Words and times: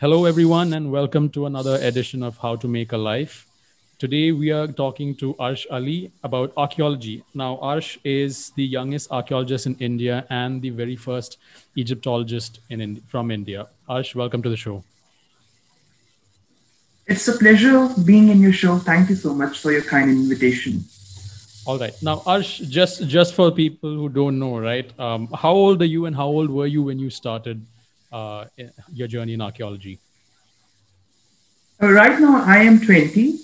Hello, 0.00 0.26
everyone, 0.26 0.74
and 0.74 0.92
welcome 0.92 1.28
to 1.30 1.46
another 1.46 1.74
edition 1.82 2.22
of 2.22 2.38
How 2.38 2.54
to 2.54 2.68
Make 2.68 2.92
a 2.92 2.96
Life. 2.96 3.48
Today, 3.98 4.30
we 4.30 4.52
are 4.52 4.68
talking 4.68 5.12
to 5.16 5.34
Arsh 5.40 5.66
Ali 5.72 6.12
about 6.22 6.52
archaeology. 6.56 7.24
Now, 7.34 7.56
Arsh 7.56 7.98
is 8.04 8.52
the 8.54 8.62
youngest 8.62 9.10
archaeologist 9.10 9.66
in 9.66 9.74
India 9.80 10.24
and 10.30 10.62
the 10.62 10.70
very 10.70 10.94
first 10.94 11.38
Egyptologist 11.74 12.60
in, 12.70 13.00
from 13.08 13.32
India. 13.32 13.66
Arsh, 13.90 14.14
welcome 14.14 14.40
to 14.40 14.48
the 14.48 14.56
show. 14.56 14.84
It's 17.08 17.26
a 17.26 17.36
pleasure 17.36 17.88
being 18.04 18.28
in 18.28 18.40
your 18.40 18.52
show. 18.52 18.78
Thank 18.78 19.10
you 19.10 19.16
so 19.16 19.34
much 19.34 19.58
for 19.58 19.72
your 19.72 19.82
kind 19.82 20.08
invitation. 20.08 20.84
All 21.66 21.76
right. 21.76 22.00
Now, 22.02 22.18
Arsh, 22.18 22.68
just 22.68 23.08
just 23.08 23.34
for 23.34 23.50
people 23.50 23.96
who 23.96 24.08
don't 24.08 24.38
know, 24.38 24.60
right? 24.60 24.88
Um, 25.00 25.26
how 25.34 25.54
old 25.54 25.82
are 25.82 25.90
you, 25.96 26.06
and 26.06 26.14
how 26.14 26.28
old 26.28 26.50
were 26.50 26.68
you 26.68 26.84
when 26.84 27.00
you 27.00 27.10
started 27.10 27.66
your 28.10 29.08
journey 29.08 29.34
in 29.34 29.40
archaeology? 29.40 29.98
Uh, 31.80 31.92
right 31.92 32.18
now, 32.20 32.42
I 32.44 32.58
am 32.58 32.80
20, 32.80 33.38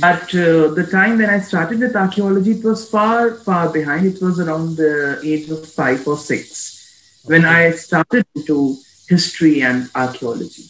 but 0.00 0.24
uh, 0.34 0.74
the 0.74 0.88
time 0.90 1.18
when 1.18 1.30
I 1.30 1.38
started 1.38 1.78
with 1.78 1.94
archaeology, 1.94 2.52
it 2.52 2.64
was 2.64 2.90
far, 2.90 3.34
far 3.34 3.72
behind. 3.72 4.06
It 4.06 4.20
was 4.20 4.40
around 4.40 4.76
the 4.76 5.20
age 5.24 5.48
of 5.50 5.64
five 5.64 6.06
or 6.08 6.16
six 6.16 7.22
okay. 7.24 7.34
when 7.34 7.44
I 7.44 7.70
started 7.70 8.26
into 8.34 8.76
history 9.08 9.62
and 9.62 9.88
archaeology. 9.94 10.64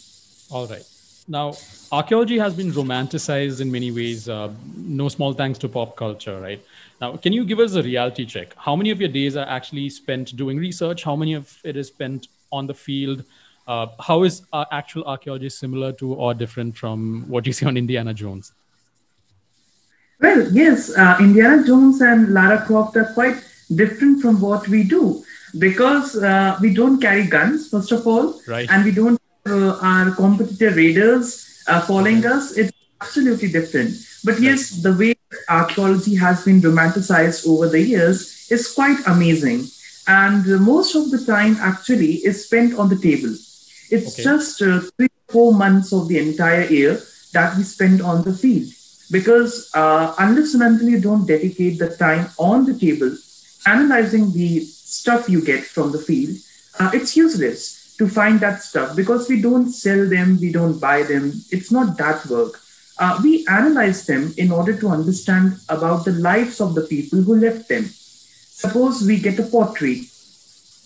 All 0.51 0.67
right. 0.67 0.85
Now, 1.27 1.53
archaeology 1.91 2.37
has 2.37 2.53
been 2.53 2.71
romanticized 2.71 3.61
in 3.61 3.71
many 3.71 3.91
ways. 3.91 4.29
Uh, 4.29 4.53
no 4.75 5.09
small 5.09 5.33
thanks 5.33 5.57
to 5.59 5.67
pop 5.67 5.95
culture, 5.95 6.39
right? 6.39 6.63
Now, 7.01 7.17
can 7.17 7.33
you 7.33 7.45
give 7.45 7.59
us 7.59 7.73
a 7.73 7.83
reality 7.83 8.25
check? 8.25 8.53
How 8.57 8.75
many 8.75 8.91
of 8.91 9.01
your 9.01 9.09
days 9.09 9.35
are 9.35 9.47
actually 9.47 9.89
spent 9.89 10.35
doing 10.35 10.57
research? 10.57 11.03
How 11.03 11.15
many 11.15 11.33
of 11.33 11.57
it 11.63 11.75
is 11.75 11.87
spent 11.87 12.27
on 12.51 12.67
the 12.67 12.73
field? 12.73 13.23
Uh, 13.67 13.87
how 13.99 14.23
is 14.23 14.43
uh, 14.53 14.65
actual 14.71 15.03
archaeology 15.03 15.49
similar 15.49 15.91
to 15.91 16.13
or 16.13 16.33
different 16.33 16.77
from 16.77 17.25
what 17.27 17.45
you 17.45 17.53
see 17.53 17.65
on 17.65 17.77
Indiana 17.77 18.13
Jones? 18.13 18.53
Well, 20.19 20.47
yes, 20.51 20.95
uh, 20.97 21.17
Indiana 21.19 21.65
Jones 21.65 22.01
and 22.01 22.33
Lara 22.33 22.65
Croft 22.65 22.95
are 22.97 23.11
quite 23.13 23.43
different 23.75 24.21
from 24.21 24.41
what 24.41 24.67
we 24.67 24.83
do 24.83 25.23
because 25.59 26.15
uh, 26.15 26.57
we 26.61 26.73
don't 26.73 26.99
carry 26.99 27.27
guns, 27.27 27.69
first 27.69 27.91
of 27.91 28.07
all, 28.07 28.39
right. 28.47 28.67
and 28.71 28.83
we 28.83 28.91
don't 28.91 29.19
uh, 29.47 29.79
our 29.81 30.11
competitor 30.11 30.71
raiders 30.71 31.63
uh, 31.67 31.81
following 31.81 32.25
us. 32.25 32.57
It's 32.57 32.71
absolutely 33.01 33.49
different. 33.49 33.91
But 34.23 34.39
yes, 34.41 34.81
the 34.81 34.93
way 34.93 35.15
archaeology 35.49 36.15
has 36.15 36.43
been 36.43 36.61
romanticized 36.61 37.47
over 37.47 37.69
the 37.69 37.81
years 37.81 38.47
is 38.49 38.73
quite 38.73 38.97
amazing. 39.07 39.67
And 40.07 40.45
most 40.61 40.95
of 40.95 41.11
the 41.11 41.23
time, 41.25 41.57
actually, 41.59 42.15
is 42.25 42.45
spent 42.45 42.79
on 42.79 42.89
the 42.89 42.97
table 42.97 43.35
it's 43.89 44.13
okay. 44.13 44.23
just 44.23 44.61
uh, 44.61 44.81
three, 44.97 45.09
four 45.29 45.53
months 45.53 45.93
of 45.93 46.07
the 46.07 46.19
entire 46.19 46.65
year 46.65 47.01
that 47.33 47.55
we 47.57 47.63
spend 47.63 48.01
on 48.01 48.23
the 48.23 48.33
field. 48.33 48.69
Because 49.11 49.71
uh, 49.73 50.13
unless 50.19 50.53
and 50.53 50.63
until 50.63 50.89
you 50.89 50.99
don't 50.99 51.25
dedicate 51.25 51.79
the 51.79 51.95
time 51.95 52.29
on 52.37 52.65
the 52.65 52.77
table, 52.77 53.15
analyzing 53.65 54.33
the 54.33 54.59
stuff 54.65 55.29
you 55.29 55.43
get 55.43 55.63
from 55.63 55.91
the 55.91 55.99
field, 55.99 56.35
uh, 56.79 56.91
it's 56.93 57.15
useless 57.15 57.95
to 57.97 58.07
find 58.07 58.39
that 58.41 58.61
stuff 58.61 58.95
because 58.95 59.29
we 59.29 59.41
don't 59.41 59.71
sell 59.71 60.07
them, 60.07 60.37
we 60.39 60.51
don't 60.51 60.79
buy 60.79 61.03
them. 61.03 61.31
It's 61.51 61.71
not 61.71 61.97
that 61.97 62.25
work. 62.25 62.59
Uh, 62.99 63.19
we 63.23 63.45
analyze 63.47 64.05
them 64.05 64.33
in 64.37 64.51
order 64.51 64.77
to 64.77 64.89
understand 64.89 65.59
about 65.69 66.03
the 66.03 66.11
lives 66.11 66.59
of 66.59 66.75
the 66.75 66.81
people 66.81 67.21
who 67.21 67.35
left 67.35 67.69
them. 67.69 67.89
Suppose 68.57 69.05
we 69.05 69.19
get 69.19 69.37
a 69.37 69.43
pottery 69.43 70.01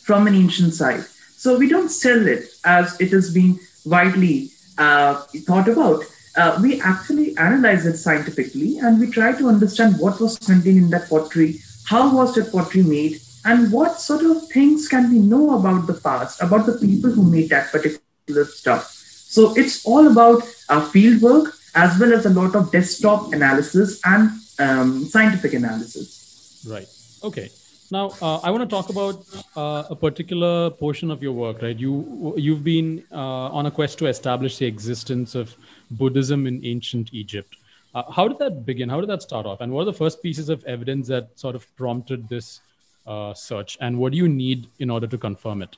from 0.04 0.28
an 0.28 0.36
ancient 0.36 0.74
site 0.74 1.06
so 1.42 1.58
we 1.58 1.68
don't 1.68 1.90
sell 1.90 2.28
it 2.28 2.44
as 2.66 3.00
it 3.00 3.12
has 3.12 3.34
been 3.34 3.58
widely 3.86 4.52
uh, 4.78 5.16
thought 5.48 5.68
about. 5.68 6.04
Uh, 6.36 6.60
we 6.62 6.82
actually 6.82 7.36
analyze 7.38 7.86
it 7.86 7.98
scientifically 7.98 8.78
and 8.80 9.00
we 9.00 9.10
try 9.10 9.32
to 9.38 9.48
understand 9.48 9.98
what 10.00 10.20
was 10.20 10.38
contained 10.38 10.78
in 10.84 10.90
that 10.90 11.08
pottery, 11.10 11.56
how 11.86 12.14
was 12.14 12.36
that 12.36 12.52
pottery 12.52 12.84
made, 12.84 13.22
and 13.46 13.72
what 13.72 14.00
sort 14.00 14.22
of 14.22 14.48
things 14.50 14.90
can 14.90 15.10
we 15.10 15.20
know 15.20 15.58
about 15.58 15.88
the 15.88 15.94
past, 15.94 16.42
about 16.42 16.66
the 16.66 16.74
people 16.74 17.10
who 17.10 17.24
made 17.24 17.50
that 17.50 17.72
particular 17.72 18.46
stuff. 18.46 18.84
So 18.86 19.56
it's 19.56 19.86
all 19.86 20.12
about 20.12 20.44
uh, 20.68 20.86
field 20.90 21.22
work 21.22 21.56
as 21.74 21.98
well 21.98 22.14
as 22.14 22.26
a 22.26 22.30
lot 22.30 22.54
of 22.54 22.70
desktop 22.72 23.32
analysis 23.32 24.02
and 24.06 24.30
um, 24.60 25.06
scientific 25.06 25.54
analysis. 25.54 26.66
Right. 26.70 26.88
Okay. 27.24 27.50
Now, 27.92 28.14
uh, 28.22 28.38
I 28.38 28.52
want 28.52 28.62
to 28.62 28.74
talk 28.74 28.90
about 28.90 29.26
uh, 29.58 29.84
a 29.90 29.96
particular 29.98 30.70
portion 30.70 31.12
of 31.12 31.22
your 31.22 31.34
work, 31.34 31.62
right? 31.62 31.78
You 31.78 32.34
you've 32.38 32.64
been 32.64 33.04
uh, 33.12 33.58
on 33.58 33.66
a 33.66 33.72
quest 33.72 33.98
to 34.00 34.06
establish 34.06 34.58
the 34.58 34.66
existence 34.66 35.36
of 35.36 35.54
Buddhism 35.92 36.48
in 36.48 36.66
ancient 36.66 37.14
Egypt. 37.14 37.58
Uh, 37.94 38.10
how 38.10 38.30
did 38.30 38.40
that 38.40 38.66
begin? 38.66 38.88
How 38.88 39.02
did 39.02 39.10
that 39.10 39.22
start 39.22 39.46
off? 39.46 39.60
And 39.60 39.74
what 39.74 39.82
are 39.82 39.92
the 39.92 39.94
first 39.94 40.24
pieces 40.24 40.48
of 40.48 40.64
evidence 40.64 41.10
that 41.10 41.38
sort 41.38 41.54
of 41.54 41.68
prompted 41.76 42.30
this 42.30 42.62
uh, 43.06 43.34
search? 43.34 43.78
And 43.82 43.98
what 43.98 44.14
do 44.14 44.18
you 44.18 44.30
need 44.30 44.68
in 44.80 44.90
order 44.90 45.08
to 45.08 45.18
confirm 45.18 45.62
it? 45.62 45.76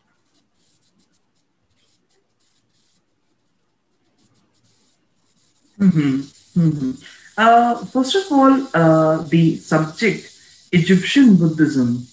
Mm-hmm. 5.80 6.62
Mm-hmm. 6.62 6.92
Uh, 7.36 7.86
first 7.86 8.16
of 8.16 8.32
all, 8.32 9.24
the 9.24 9.56
subject 9.56 10.33
Egyptian 10.74 11.38
Buddhism. 11.38 12.08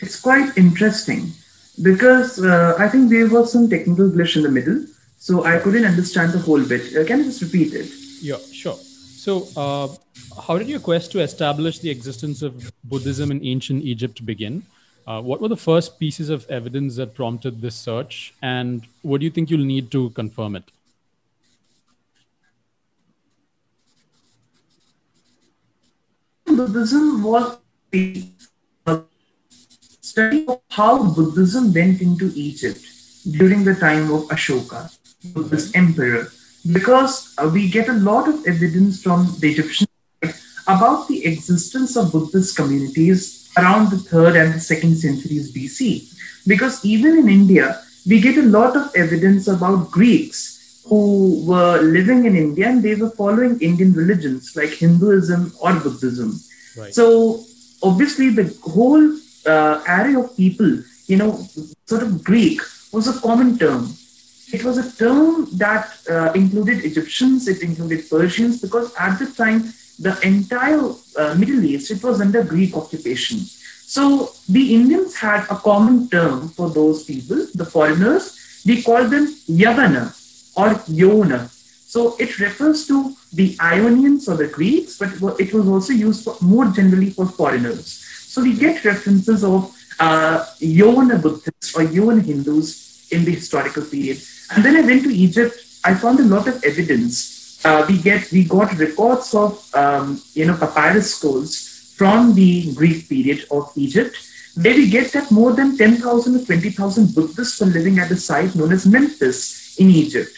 It's 0.00 0.18
quite 0.20 0.56
interesting 0.56 1.30
because 1.82 2.42
uh, 2.42 2.74
I 2.78 2.88
think 2.88 3.10
there 3.10 3.28
was 3.28 3.52
some 3.52 3.68
technical 3.68 4.08
glitch 4.08 4.36
in 4.36 4.42
the 4.42 4.48
middle, 4.50 4.86
so 5.18 5.44
I 5.44 5.58
couldn't 5.58 5.84
understand 5.84 6.32
the 6.32 6.38
whole 6.38 6.64
bit. 6.64 6.96
Uh, 6.96 7.04
can 7.04 7.18
you 7.18 7.24
just 7.26 7.42
repeat 7.42 7.74
it? 7.74 7.88
Yeah, 8.20 8.38
sure. 8.52 8.74
So, 8.74 9.46
uh, 9.56 9.88
how 10.46 10.58
did 10.58 10.68
your 10.68 10.80
quest 10.80 11.12
to 11.12 11.20
establish 11.20 11.78
the 11.78 11.90
existence 11.90 12.40
of 12.42 12.72
Buddhism 12.84 13.30
in 13.30 13.44
ancient 13.44 13.84
Egypt 13.84 14.24
begin? 14.24 14.62
Uh, 15.06 15.20
what 15.20 15.40
were 15.40 15.48
the 15.48 15.56
first 15.56 15.98
pieces 15.98 16.30
of 16.30 16.48
evidence 16.48 16.96
that 16.96 17.14
prompted 17.14 17.60
this 17.60 17.76
search, 17.76 18.32
and 18.40 18.86
what 19.02 19.18
do 19.20 19.24
you 19.24 19.30
think 19.30 19.50
you'll 19.50 19.72
need 19.76 19.90
to 19.90 20.10
confirm 20.10 20.56
it? 20.56 20.64
Buddhism 26.56 27.22
was 27.22 27.58
the 27.90 28.28
study 30.00 30.44
of 30.46 30.60
how 30.70 31.12
Buddhism 31.14 31.72
went 31.72 32.00
into 32.00 32.32
Egypt 32.34 32.80
during 33.30 33.64
the 33.64 33.74
time 33.74 34.12
of 34.12 34.22
Ashoka, 34.28 34.90
this 35.50 35.74
emperor, 35.74 36.28
because 36.72 37.34
uh, 37.38 37.48
we 37.52 37.68
get 37.70 37.88
a 37.88 37.92
lot 37.94 38.28
of 38.28 38.46
evidence 38.46 39.02
from 39.02 39.28
the 39.40 39.52
Egyptian 39.52 39.86
about 40.66 41.08
the 41.08 41.24
existence 41.24 41.96
of 41.96 42.12
Buddhist 42.12 42.56
communities 42.56 43.50
around 43.58 43.90
the 43.90 43.98
third 43.98 44.36
and 44.36 44.54
the 44.54 44.60
second 44.60 44.96
centuries 44.96 45.52
BC. 45.52 46.08
Because 46.46 46.84
even 46.84 47.18
in 47.18 47.28
India, 47.28 47.80
we 48.06 48.20
get 48.20 48.36
a 48.36 48.42
lot 48.42 48.76
of 48.76 48.94
evidence 48.94 49.48
about 49.48 49.90
Greeks 49.90 50.51
who 50.84 51.44
were 51.46 51.80
living 51.80 52.24
in 52.26 52.36
India 52.36 52.68
and 52.68 52.82
they 52.82 52.94
were 52.94 53.10
following 53.10 53.60
Indian 53.60 53.92
religions 53.92 54.56
like 54.56 54.70
Hinduism 54.70 55.52
or 55.60 55.74
Buddhism. 55.74 56.38
Right. 56.76 56.94
So 56.94 57.44
obviously 57.82 58.30
the 58.30 58.54
whole 58.62 59.16
uh, 59.46 59.82
array 59.88 60.14
of 60.14 60.36
people, 60.36 60.82
you 61.06 61.16
know, 61.16 61.46
sort 61.86 62.02
of 62.02 62.24
Greek 62.24 62.60
was 62.92 63.08
a 63.08 63.20
common 63.20 63.58
term. 63.58 63.92
It 64.52 64.64
was 64.64 64.76
a 64.78 64.92
term 64.96 65.48
that 65.56 65.96
uh, 66.10 66.32
included 66.34 66.84
Egyptians, 66.84 67.48
it 67.48 67.62
included 67.62 68.08
Persians, 68.10 68.60
because 68.60 68.92
at 68.98 69.18
the 69.18 69.26
time 69.26 69.72
the 69.98 70.18
entire 70.22 70.82
uh, 71.16 71.34
Middle 71.36 71.64
East 71.64 71.90
it 71.90 72.02
was 72.02 72.20
under 72.20 72.42
Greek 72.42 72.76
occupation. 72.76 73.38
So 73.38 74.30
the 74.48 74.74
Indians 74.74 75.14
had 75.14 75.44
a 75.44 75.56
common 75.56 76.08
term 76.08 76.48
for 76.48 76.70
those 76.70 77.04
people, 77.04 77.46
the 77.54 77.64
foreigners. 77.64 78.38
We 78.66 78.82
called 78.82 79.10
them 79.10 79.26
Yavana 79.48 80.16
or 80.56 80.70
Yona. 81.00 81.48
So 81.92 82.16
it 82.18 82.38
refers 82.38 82.86
to 82.86 83.14
the 83.32 83.56
Ionians 83.60 84.28
or 84.28 84.36
the 84.36 84.48
Greeks, 84.48 84.98
but 84.98 85.10
it 85.38 85.52
was 85.52 85.68
also 85.68 85.92
used 85.92 86.24
for, 86.24 86.36
more 86.40 86.66
generally 86.66 87.10
for 87.10 87.26
foreigners. 87.26 87.86
So 88.32 88.42
we 88.42 88.54
get 88.56 88.84
references 88.84 89.44
of 89.44 89.74
uh, 90.00 90.44
Yona 90.60 91.20
Buddhists 91.20 91.76
or 91.76 91.82
Yona 91.82 92.24
Hindus 92.24 93.08
in 93.12 93.24
the 93.24 93.32
historical 93.32 93.84
period. 93.84 94.18
And 94.54 94.64
then 94.64 94.76
I 94.76 94.80
went 94.80 95.04
to 95.04 95.14
Egypt. 95.14 95.54
I 95.84 95.94
found 95.94 96.20
a 96.20 96.24
lot 96.24 96.48
of 96.48 96.62
evidence. 96.64 97.60
Uh, 97.64 97.84
we 97.88 97.98
get 97.98 98.30
we 98.32 98.44
got 98.44 98.76
records 98.78 99.34
of 99.34 99.52
um, 99.74 100.20
you 100.34 100.46
know 100.46 100.56
papyrus 100.56 101.14
scrolls 101.14 101.94
from 101.96 102.34
the 102.34 102.74
Greek 102.74 103.08
period 103.08 103.44
of 103.50 103.70
Egypt, 103.76 104.16
where 104.60 104.74
we 104.74 104.88
get 104.90 105.12
that 105.12 105.30
more 105.30 105.52
than 105.52 105.76
10,000 105.76 106.36
or 106.36 106.44
20,000 106.44 107.14
Buddhists 107.14 107.60
were 107.60 107.66
living 107.66 107.98
at 107.98 108.10
a 108.10 108.16
site 108.16 108.54
known 108.54 108.72
as 108.72 108.86
Memphis 108.86 109.61
in 109.82 109.90
Egypt. 109.90 110.34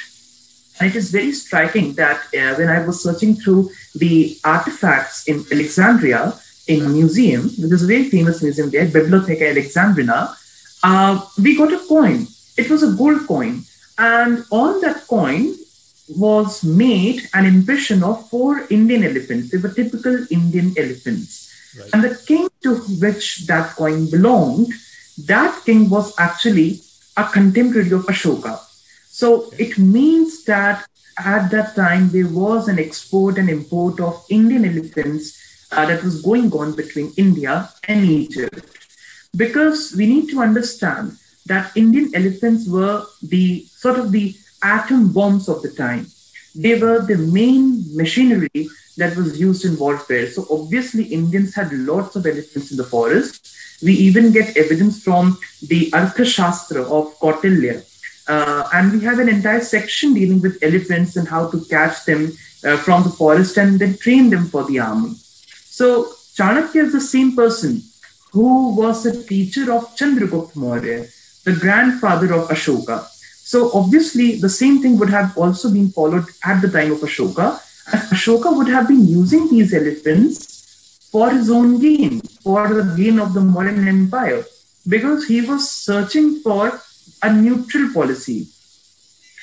And 0.79 0.91
it 0.91 0.97
is 0.97 1.11
very 1.11 1.33
striking 1.33 1.95
that 1.95 2.21
uh, 2.41 2.53
when 2.59 2.69
I 2.77 2.85
was 2.87 3.03
searching 3.07 3.35
through 3.37 3.71
the 3.95 4.37
artifacts 4.45 5.29
in 5.31 5.45
Alexandria, 5.53 6.23
in 6.67 6.81
a 6.87 6.89
museum, 6.89 7.43
which 7.61 7.73
is 7.77 7.85
a 7.85 7.93
very 7.95 8.07
famous 8.15 8.43
museum 8.43 8.71
there, 8.71 8.87
Bibliotheca 8.87 9.47
Alexandrina, 9.55 10.35
uh, 10.83 11.13
we 11.43 11.57
got 11.57 11.73
a 11.73 11.81
coin. 11.87 12.27
It 12.57 12.71
was 12.71 12.83
a 12.83 12.93
gold 13.01 13.27
coin. 13.27 13.63
And 13.99 14.45
on 14.51 14.81
that 14.81 15.07
coin 15.07 15.55
was 16.09 16.65
made 16.65 17.21
an 17.33 17.47
impression 17.47 18.03
of 18.03 18.29
four 18.29 18.67
Indian 18.71 19.05
elephants. 19.05 19.51
They 19.51 19.59
were 19.59 19.73
typical 19.73 20.27
Indian 20.31 20.75
elephants. 20.77 21.31
Right. 21.79 21.91
And 21.93 22.05
the 22.05 22.15
king 22.27 22.49
to 22.63 22.77
which 23.05 23.47
that 23.47 23.77
coin 23.77 24.11
belonged, 24.11 24.73
that 25.27 25.63
king 25.65 25.89
was 25.89 26.15
actually 26.19 26.81
a 27.17 27.25
contemporary 27.25 27.93
of 27.93 28.07
Ashoka. 28.07 28.59
So 29.15 29.53
it 29.61 29.79
means 29.79 30.43
that 30.47 30.89
at 31.17 31.49
that 31.53 31.77
time 31.77 32.09
there 32.11 32.27
was 32.27 32.67
an 32.67 32.81
export 32.81 33.39
and 33.39 33.49
import 33.49 34.01
of 34.01 34.25
Indian 34.29 34.65
elephants 34.65 35.39
uh, 35.71 35.87
that 35.87 36.03
was 36.03 36.21
going 36.21 36.51
on 36.53 36.75
between 36.75 37.13
India 37.17 37.69
and 37.87 38.05
Egypt. 38.05 38.67
Because 39.37 39.95
we 39.97 40.07
need 40.07 40.29
to 40.31 40.41
understand 40.41 41.13
that 41.47 41.77
Indian 41.77 42.11
elephants 42.13 42.69
were 42.69 43.07
the 43.23 43.65
sort 43.67 44.01
of 44.01 44.11
the 44.11 44.35
atom 44.65 45.13
bombs 45.13 45.49
of 45.49 45.63
the 45.63 45.71
time. 45.71 46.09
They 46.57 46.77
were 46.81 47.01
the 47.01 47.19
main 47.19 47.85
machinery 47.95 48.69
that 48.97 49.17
was 49.17 49.39
used 49.39 49.65
in 49.65 49.79
warfare. 49.79 50.27
So 50.27 50.45
obviously 50.51 51.05
Indians 51.05 51.55
had 51.55 51.73
lots 51.73 52.17
of 52.17 52.27
elephants 52.27 52.73
in 52.73 52.77
the 52.79 52.91
forest. 52.97 53.55
We 53.81 53.93
even 53.93 54.33
get 54.33 54.57
evidence 54.57 55.05
from 55.05 55.39
the 55.63 55.89
Arthashastra 55.93 56.83
of 56.99 57.17
Kautilya. 57.21 57.85
Uh, 58.27 58.69
and 58.73 58.93
we 58.93 59.01
have 59.01 59.19
an 59.19 59.29
entire 59.29 59.61
section 59.61 60.15
dealing 60.15 60.41
with 60.41 60.63
elephants 60.63 61.17
and 61.17 61.29
how 61.29 61.49
to 61.51 61.63
catch 61.67 62.05
them 62.05 62.33
uh, 62.65 62.77
from 62.79 63.03
the 63.03 63.11
forest 63.11 63.57
and 63.59 63.79
then 63.79 63.97
train 63.99 64.31
them 64.31 64.47
for 64.47 64.65
the 64.65 64.79
army. 64.79 65.15
So 65.65 66.05
Chanakya 66.37 66.85
is 66.85 66.93
the 66.93 67.01
same 67.01 67.37
person 67.37 67.83
who 68.33 68.75
was 68.75 69.05
a 69.07 69.23
teacher 69.25 69.73
of 69.73 69.95
Chandragupta 69.97 70.57
Maurya, 70.57 71.07
the 71.45 71.55
grandfather 71.55 72.33
of 72.33 72.49
Ashoka. 72.49 73.07
So 73.53 73.71
obviously, 73.75 74.37
the 74.37 74.49
same 74.49 74.81
thing 74.81 74.99
would 74.99 75.11
have 75.11 75.37
also 75.37 75.71
been 75.71 75.91
followed 75.91 76.25
at 76.45 76.63
the 76.63 76.69
time 76.69 76.93
of 76.93 77.01
Ashoka. 77.01 77.61
Ashoka 78.11 78.57
would 78.57 78.69
have 78.69 78.89
been 78.89 79.07
using 79.07 79.49
these 79.51 79.75
elephants 79.75 81.09
for 81.13 81.31
his 81.31 81.51
own 81.51 81.79
gain, 81.79 82.21
for 82.43 82.67
the 82.69 82.95
gain 82.97 83.21
of 83.21 83.35
the 83.35 83.41
Mauryan 83.41 83.87
Empire, 83.87 84.45
because 84.89 85.27
he 85.27 85.43
was 85.43 85.71
searching 85.71 86.41
for 86.41 86.81
a 87.25 87.33
neutral 87.33 87.93
policy. 87.93 88.47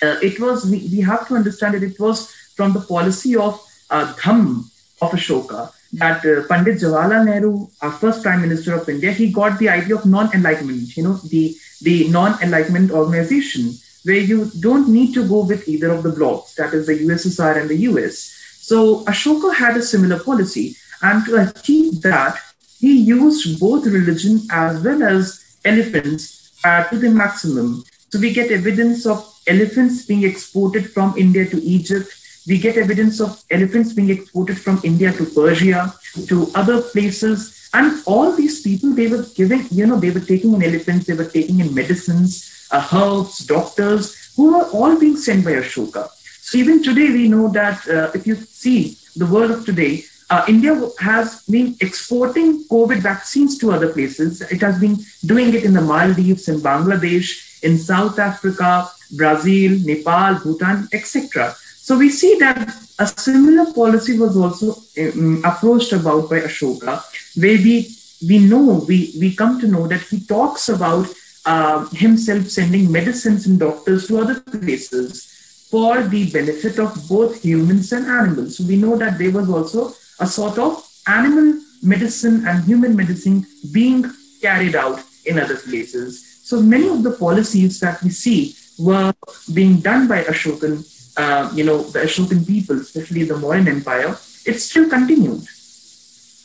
Uh, 0.04 0.18
it 0.22 0.40
was 0.40 0.66
we, 0.70 1.02
have 1.02 1.28
to 1.28 1.36
understand 1.36 1.76
that 1.76 1.84
it 1.84 2.00
was 2.00 2.32
from 2.56 2.74
the 2.74 2.82
policy 2.82 3.36
of 3.36 3.54
uh, 3.90 4.14
Dham 4.22 4.66
of 5.02 5.12
Ashoka 5.12 5.72
that 5.94 6.26
uh, 6.26 6.48
Pandit 6.48 6.80
Jawaharlal 6.80 7.26
Nehru, 7.26 7.68
our 7.82 7.92
first 7.92 8.24
Prime 8.24 8.42
Minister 8.42 8.76
of 8.76 8.88
India, 8.88 9.12
he 9.12 9.32
got 9.32 9.60
the 9.60 9.70
idea 9.70 9.96
of 9.96 10.06
non-alignment. 10.06 10.96
You 10.96 11.04
know, 11.04 11.14
the 11.34 11.56
the 11.82 12.08
non-alignment 12.10 12.92
organization 12.92 13.74
where 14.04 14.24
you 14.32 14.50
don't 14.60 14.88
need 14.88 15.14
to 15.14 15.28
go 15.28 15.46
with 15.46 15.68
either 15.68 15.92
of 15.92 16.04
the 16.04 16.12
blocks, 16.12 16.56
that 16.56 16.74
is 16.74 16.88
the 16.88 16.98
USSR 17.08 17.62
and 17.62 17.70
the 17.70 17.78
US. 17.90 18.16
So 18.62 19.04
Ashoka 19.06 19.54
had 19.54 19.78
a 19.78 19.82
similar 19.82 20.20
policy, 20.24 20.76
and 21.02 21.26
to 21.26 21.36
achieve 21.50 22.02
that, 22.02 22.40
he 22.80 23.00
used 23.00 23.60
both 23.60 23.86
religion 23.86 24.40
as 24.52 24.84
well 24.84 25.04
as 25.04 25.58
elephants 25.64 26.41
uh, 26.64 26.84
to 26.86 26.98
the 26.98 27.10
maximum. 27.10 27.84
So 28.10 28.20
we 28.20 28.34
get 28.34 28.52
evidence 28.52 29.06
of 29.06 29.26
elephants 29.48 30.06
being 30.06 30.24
exported 30.24 30.92
from 30.92 31.16
India 31.18 31.46
to 31.46 31.58
Egypt. 31.62 32.10
We 32.48 32.58
get 32.58 32.78
evidence 32.78 33.20
of 33.22 33.42
elephants 33.50 33.94
being 33.94 34.10
exported 34.10 34.60
from 34.60 34.82
India 34.84 35.12
to 35.14 35.26
Persia, 35.26 35.94
to 36.28 36.48
other 36.56 36.82
places. 36.82 37.70
And 37.74 38.02
all 38.06 38.36
these 38.36 38.62
people, 38.62 38.94
they 38.94 39.08
were 39.08 39.26
giving, 39.36 39.66
you 39.72 39.88
know, 39.88 40.00
they 40.00 40.12
were 40.12 40.20
taking 40.20 40.54
in 40.54 40.64
elephants, 40.64 41.06
they 41.08 41.14
were 41.14 41.30
taking 41.30 41.60
in 41.60 41.74
medicines, 41.74 42.68
uh, 42.72 42.86
herbs, 42.94 43.40
doctors, 43.46 44.34
who 44.36 44.58
were 44.58 44.66
all 44.72 45.00
being 45.00 45.16
sent 45.16 45.46
by 45.46 45.54
Ashoka. 45.54 46.10
So 46.42 46.58
even 46.58 46.84
today, 46.84 47.10
we 47.12 47.30
know 47.30 47.48
that 47.50 47.88
uh, 47.88 48.12
if 48.14 48.28
you 48.28 48.36
see 48.36 48.98
the 49.16 49.26
world 49.26 49.52
of 49.52 49.66
today, 49.66 50.04
uh, 50.32 50.46
India 50.48 50.74
has 51.00 51.44
been 51.46 51.76
exporting 51.82 52.64
COVID 52.70 53.00
vaccines 53.00 53.58
to 53.58 53.72
other 53.72 53.92
places. 53.92 54.42
It 54.42 54.62
has 54.62 54.80
been 54.80 54.98
doing 55.26 55.54
it 55.54 55.66
in 55.66 55.74
the 55.74 55.82
Maldives, 55.82 56.48
in 56.48 56.60
Bangladesh, 56.60 57.62
in 57.64 57.78
South 57.78 58.18
Africa, 58.18 58.90
Brazil, 59.12 59.78
Nepal, 59.84 60.40
Bhutan, 60.44 60.88
etc. 60.94 61.54
So 61.58 61.98
we 61.98 62.10
see 62.10 62.38
that 62.40 62.74
a 62.98 63.08
similar 63.08 63.74
policy 63.74 64.18
was 64.18 64.38
also 64.38 64.76
um, 65.02 65.42
approached 65.44 65.92
about 65.92 66.30
by 66.30 66.40
Ashoka, 66.40 67.04
where 67.42 67.58
we 67.68 67.94
we 68.30 68.38
know 68.40 68.86
we 68.88 69.14
we 69.20 69.36
come 69.36 69.60
to 69.60 69.68
know 69.68 69.86
that 69.88 70.02
he 70.02 70.22
talks 70.22 70.70
about 70.70 71.08
uh, 71.46 71.86
himself 71.90 72.48
sending 72.48 72.90
medicines 72.90 73.48
and 73.48 73.60
doctors 73.60 74.08
to 74.08 74.20
other 74.20 74.40
places 74.40 75.28
for 75.72 76.04
the 76.04 76.32
benefit 76.32 76.80
of 76.80 76.96
both 77.10 77.44
humans 77.44 77.92
and 77.92 78.06
animals. 78.06 78.58
So 78.58 78.64
we 78.64 78.78
know 78.78 78.96
that 78.98 79.18
there 79.18 79.32
was 79.32 79.50
also 79.50 79.94
a 80.22 80.28
sort 80.28 80.58
of 80.58 80.88
animal 81.08 81.60
medicine 81.84 82.48
and 82.48 82.64
human 82.64 82.96
medicine 82.96 83.46
being 83.74 84.06
carried 84.42 84.76
out 84.76 85.00
in 85.26 85.40
other 85.40 85.58
places. 85.58 86.24
So 86.44 86.62
many 86.62 86.88
of 86.88 87.04
the 87.04 87.12
policies 87.12 87.80
that 87.82 88.02
we 88.04 88.10
see 88.10 88.56
were 88.80 89.14
being 89.54 89.80
done 89.80 90.08
by 90.08 90.24
Ashokan, 90.24 90.76
uh, 91.18 91.52
you 91.54 91.64
know, 91.64 91.84
the 91.84 92.00
Ashokan 92.00 92.46
people, 92.48 92.80
especially 92.80 93.24
the 93.24 93.36
Mauryan 93.36 93.68
Empire. 93.68 94.18
It 94.46 94.60
still 94.60 94.90
continued 94.90 95.44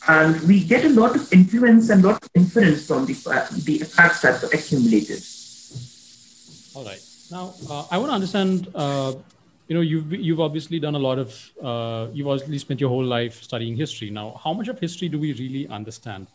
and 0.07 0.39
we 0.47 0.63
get 0.63 0.85
a 0.85 0.89
lot 0.89 1.15
of 1.15 1.31
influence 1.33 1.89
and 1.89 2.03
lot 2.03 2.23
of 2.23 2.29
inference 2.33 2.87
from 2.87 3.05
the, 3.05 3.13
uh, 3.29 3.45
the 3.65 3.79
facts 3.79 4.21
that 4.21 4.41
were 4.41 4.49
accumulated. 4.53 5.21
All 6.73 6.85
right. 6.85 7.01
Now, 7.29 7.53
uh, 7.69 7.85
I 7.91 7.97
want 7.97 8.09
to 8.09 8.15
understand. 8.15 8.67
You 9.67 9.75
know, 9.75 9.81
you've 9.81 10.13
you've 10.13 10.39
obviously 10.39 10.79
done 10.79 10.95
a 10.95 10.99
lot 10.99 11.19
of. 11.19 11.51
Uh, 11.61 12.07
you've 12.13 12.27
obviously 12.27 12.57
spent 12.57 12.79
your 12.79 12.89
whole 12.89 13.03
life 13.03 13.41
studying 13.43 13.75
history. 13.75 14.09
Now, 14.09 14.39
how 14.43 14.53
much 14.53 14.67
of 14.67 14.79
history 14.79 15.09
do 15.09 15.19
we 15.19 15.33
really 15.33 15.67
understand? 15.67 16.27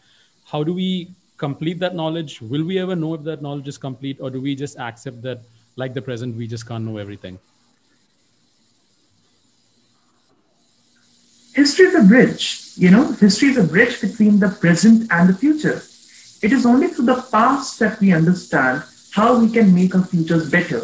How 0.44 0.62
do 0.62 0.72
we 0.74 1.10
complete 1.38 1.78
that 1.78 1.94
knowledge? 1.94 2.40
Will 2.42 2.64
we 2.64 2.78
ever 2.78 2.94
know 2.94 3.14
if 3.14 3.22
that 3.24 3.40
knowledge 3.40 3.68
is 3.68 3.78
complete, 3.78 4.18
or 4.20 4.30
do 4.30 4.40
we 4.40 4.54
just 4.54 4.78
accept 4.78 5.22
that, 5.22 5.40
like 5.76 5.94
the 5.94 6.02
present, 6.02 6.36
we 6.36 6.46
just 6.46 6.68
can't 6.68 6.84
know 6.84 6.98
everything? 6.98 7.38
History 11.54 11.86
is 11.86 11.94
a 11.94 12.02
bridge 12.02 12.62
you 12.76 12.90
know, 12.90 13.12
history 13.12 13.48
is 13.48 13.58
a 13.58 13.64
bridge 13.64 14.00
between 14.00 14.40
the 14.40 14.48
present 14.48 15.06
and 15.10 15.28
the 15.28 15.34
future. 15.34 15.82
It 16.42 16.52
is 16.52 16.64
only 16.64 16.88
through 16.88 17.06
the 17.06 17.26
past 17.30 17.78
that 17.80 18.00
we 18.00 18.12
understand 18.12 18.82
how 19.12 19.38
we 19.38 19.50
can 19.50 19.74
make 19.74 19.94
our 19.94 20.04
futures 20.04 20.50
better. 20.50 20.82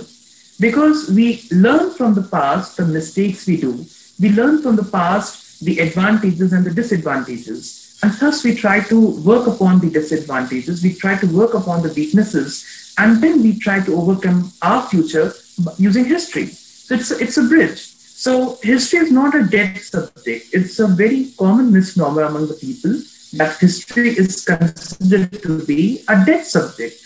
Because 0.61 1.11
we 1.11 1.45
learn 1.53 1.91
from 1.91 2.15
the 2.15 2.23
past 2.23 2.77
the 2.77 2.85
mistakes 2.85 3.47
we 3.47 3.59
do, 3.61 3.87
we 4.21 4.31
learn 4.31 4.61
from 4.61 4.77
the 4.77 4.85
past 4.85 5.65
the 5.65 5.79
advantages 5.79 6.53
and 6.53 6.65
the 6.65 6.75
disadvantages. 6.75 7.99
And 8.03 8.13
thus, 8.13 8.45
we 8.45 8.55
try 8.55 8.81
to 8.81 9.23
work 9.23 9.47
upon 9.47 9.81
the 9.81 9.91
disadvantages, 9.91 10.83
we 10.83 10.95
try 10.95 11.17
to 11.17 11.27
work 11.27 11.55
upon 11.55 11.83
the 11.83 11.93
weaknesses, 11.93 12.95
and 12.99 13.23
then 13.23 13.43
we 13.43 13.59
try 13.59 13.81
to 13.81 13.95
overcome 13.95 14.53
our 14.63 14.83
future 14.89 15.33
using 15.79 16.05
history. 16.05 16.47
So 16.47 16.95
it's 16.95 17.11
a, 17.11 17.19
it's 17.19 17.37
a 17.37 17.43
bridge. 17.43 17.79
So 17.79 18.59
history 18.63 19.01
is 19.01 19.13
not 19.13 19.35
a 19.37 19.45
dead 19.45 19.79
subject. 19.79 20.49
It's 20.53 20.79
a 20.81 20.89
very 20.89 21.31
common 21.39 21.73
misnomer 21.73 22.23
among 22.23 22.49
the 22.49 22.55
people 22.55 23.01
that 23.35 23.59
history 23.59 24.11
is 24.11 24.45
considered 24.45 25.43
to 25.43 25.65
be 25.65 26.03
a 26.09 26.25
dead 26.25 26.45
subject. 26.45 27.01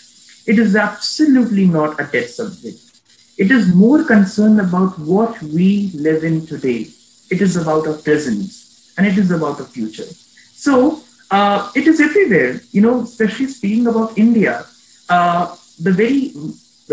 It 0.47 0.57
is 0.57 0.75
absolutely 0.75 1.65
not 1.67 1.99
a 1.99 2.05
dead 2.05 2.29
subject. 2.29 2.82
It 3.37 3.51
is 3.51 3.73
more 3.73 4.03
concerned 4.03 4.59
about 4.59 4.97
what 4.99 5.41
we 5.41 5.91
live 5.93 6.23
in 6.23 6.45
today. 6.45 6.87
It 7.29 7.41
is 7.41 7.55
about 7.55 7.87
our 7.87 7.97
present 7.97 8.51
and 8.97 9.07
it 9.07 9.17
is 9.17 9.31
about 9.31 9.57
the 9.57 9.65
future. 9.65 10.09
So 10.53 11.01
uh, 11.31 11.71
it 11.75 11.87
is 11.87 11.99
everywhere, 11.99 12.61
you 12.71 12.81
know, 12.81 13.01
especially 13.01 13.47
speaking 13.47 13.87
about 13.87 14.17
India. 14.17 14.65
Uh, 15.09 15.55
the 15.79 15.91
very 15.91 16.33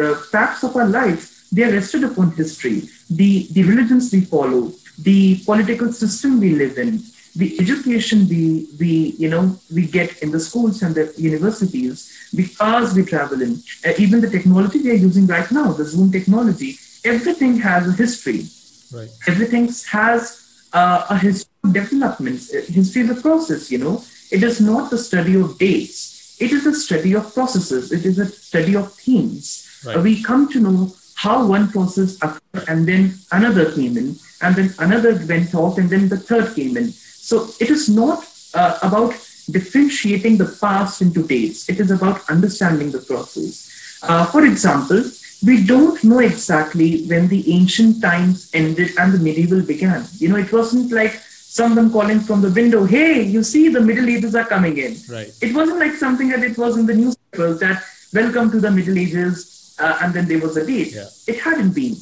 uh, 0.01 0.15
facts 0.33 0.65
of 0.65 0.75
our 0.77 0.87
life 0.87 1.41
they 1.53 1.65
are 1.65 1.73
rested 1.73 2.05
upon 2.05 2.31
history, 2.33 2.89
the, 3.11 3.47
the 3.51 3.65
religions 3.65 4.13
we 4.13 4.21
follow, 4.21 4.73
the 4.99 5.41
political 5.45 5.93
system 5.93 6.41
we 6.41 6.51
live 6.51 6.79
in, 6.79 7.03
the 7.37 7.59
education 7.61 8.29
we, 8.29 8.67
we, 8.79 9.15
you 9.19 9.29
know, 9.29 9.57
we 9.73 9.87
get 9.87 10.23
in 10.23 10.31
the 10.31 10.41
schools 10.41 10.83
and 10.83 10.95
the 10.95 11.13
universities, 11.17 12.31
the 12.33 12.47
cars 12.49 12.95
we 12.95 13.05
travel 13.05 13.41
in, 13.41 13.63
uh, 13.87 13.93
even 13.99 14.21
the 14.21 14.31
technology 14.31 14.79
we 14.83 14.91
are 14.91 14.95
using 14.95 15.27
right 15.27 15.51
now, 15.51 15.73
the 15.73 15.85
Zoom 15.85 16.11
technology, 16.11 16.77
everything 17.05 17.59
has 17.59 17.89
a 17.89 17.93
history. 17.93 18.47
Right. 18.93 19.11
Everything 19.29 19.69
has 19.91 20.67
uh, 20.73 21.07
a 21.09 21.19
history 21.19 21.53
of 21.65 21.73
development. 21.73 22.41
Uh, 22.53 22.61
history 22.63 23.03
of 23.03 23.11
a 23.17 23.21
process, 23.21 23.71
you 23.71 23.79
know. 23.79 24.03
It 24.31 24.43
is 24.43 24.61
not 24.61 24.91
the 24.91 24.99
study 24.99 25.41
of 25.41 25.59
dates. 25.59 26.37
It 26.41 26.53
is 26.53 26.67
a 26.67 26.75
study 26.75 27.15
of 27.15 27.33
processes. 27.35 27.93
It 27.93 28.05
is 28.05 28.19
a 28.19 28.27
study 28.27 28.75
of 28.75 28.93
themes. 28.95 29.83
Right. 29.85 29.97
Uh, 29.97 30.03
we 30.03 30.23
come 30.23 30.51
to 30.53 30.61
know 30.61 30.93
how 31.15 31.47
one 31.47 31.71
process 31.71 32.17
occurred 32.23 32.65
and 32.67 32.89
then 32.89 33.15
another 33.31 33.71
came 33.73 33.97
in 33.99 34.17
and 34.41 34.57
then 34.57 34.73
another 34.79 35.21
went 35.27 35.55
off 35.55 35.77
and 35.77 35.91
then 35.91 36.09
the 36.09 36.17
third 36.17 36.55
came 36.55 36.77
in. 36.77 36.93
So 37.21 37.49
it 37.61 37.71
is 37.71 37.89
not 37.89 38.25
uh, 38.55 38.79
about 38.83 39.13
differentiating 39.51 40.39
the 40.39 40.57
past 40.61 41.03
into 41.03 41.27
dates. 41.27 41.69
It 41.69 41.81
is 41.81 41.91
about 41.91 42.29
understanding 42.29 42.91
the 42.91 43.01
process. 43.01 43.99
Uh, 44.03 44.25
for 44.27 44.45
example, 44.45 45.05
we 45.45 45.65
don't 45.65 46.03
know 46.05 46.19
exactly 46.19 47.05
when 47.07 47.29
the 47.29 47.53
ancient 47.53 48.03
times 48.03 48.51
ended 48.53 48.91
and 48.99 49.13
the 49.13 49.19
medieval 49.19 49.63
began. 49.63 50.05
You 50.19 50.29
know, 50.31 50.37
it 50.37 50.53
wasn't 50.53 50.93
like 50.93 51.13
someone 51.13 51.91
calling 51.91 52.21
from 52.21 52.41
the 52.43 52.51
window, 52.51 52.85
hey, 52.85 53.23
you 53.23 53.43
see 53.43 53.69
the 53.69 53.81
Middle 53.81 54.09
Ages 54.09 54.35
are 54.35 54.45
coming 54.45 54.79
in. 54.79 54.97
Right. 55.11 55.33
It 55.41 55.55
wasn't 55.55 55.79
like 55.79 55.95
something 55.95 56.29
that 56.29 56.45
it 56.45 56.57
was 56.57 56.77
in 56.77 56.87
the 56.87 56.95
newspapers 56.95 57.59
that 57.61 57.83
welcome 58.15 58.51
to 58.53 58.61
the 58.61 58.71
Middle 58.71 58.97
Ages, 58.99 59.77
uh, 59.81 59.99
and 60.03 60.15
then 60.15 60.29
there 60.29 60.39
was 60.39 60.57
a 60.57 60.65
date. 60.67 60.93
Yeah. 60.95 61.07
It 61.27 61.41
hadn't 61.41 61.75
been. 61.75 61.97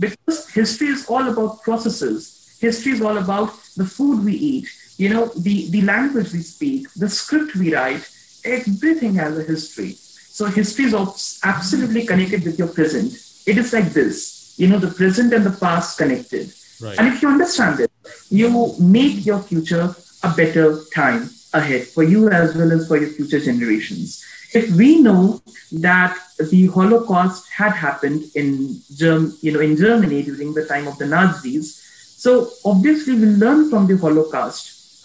Because 0.00 0.48
history 0.50 0.88
is 0.88 1.06
all 1.06 1.28
about 1.28 1.62
processes. 1.62 2.56
History 2.60 2.92
is 2.92 3.00
all 3.00 3.18
about 3.18 3.50
the 3.78 3.86
food 3.86 4.24
we 4.24 4.34
eat, 4.34 4.66
you 4.98 5.08
know, 5.08 5.26
the, 5.36 5.70
the 5.70 5.82
language 5.82 6.32
we 6.32 6.40
speak, 6.40 6.92
the 6.94 7.08
script 7.08 7.54
we 7.54 7.74
write, 7.74 8.04
everything 8.44 9.14
has 9.14 9.38
a 9.38 9.44
history. 9.44 9.92
So 10.38 10.46
history 10.46 10.86
is 10.86 11.40
absolutely 11.44 12.06
connected 12.06 12.44
with 12.44 12.58
your 12.58 12.68
present. 12.68 13.12
It 13.46 13.56
is 13.58 13.72
like 13.72 13.90
this, 14.00 14.54
you 14.56 14.68
know, 14.68 14.78
the 14.78 14.94
present 15.00 15.32
and 15.32 15.44
the 15.44 15.56
past 15.58 15.98
connected. 15.98 16.52
Right. 16.80 16.98
And 16.98 17.08
if 17.08 17.22
you 17.22 17.28
understand 17.28 17.78
this, 17.78 17.88
you 18.30 18.74
make 18.78 19.24
your 19.24 19.40
future 19.40 19.94
a 20.22 20.30
better 20.34 20.84
time 20.94 21.30
ahead 21.52 21.86
for 21.88 22.02
you 22.02 22.28
as 22.28 22.54
well 22.54 22.72
as 22.72 22.86
for 22.88 22.96
your 22.98 23.10
future 23.10 23.40
generations. 23.40 24.24
If 24.54 24.70
we 24.76 25.00
know 25.00 25.42
that 25.72 26.16
the 26.38 26.68
Holocaust 26.68 27.50
had 27.50 27.72
happened 27.72 28.24
in 28.34 28.80
Germ- 28.94 29.36
you 29.40 29.52
know, 29.52 29.60
in 29.60 29.76
Germany 29.76 30.22
during 30.22 30.54
the 30.54 30.64
time 30.64 30.86
of 30.88 30.98
the 30.98 31.06
Nazis, 31.06 31.87
so 32.24 32.32
obviously 32.72 33.14
we 33.22 33.28
learn 33.44 33.60
from 33.70 33.86
the 33.86 33.96
Holocaust 34.04 34.62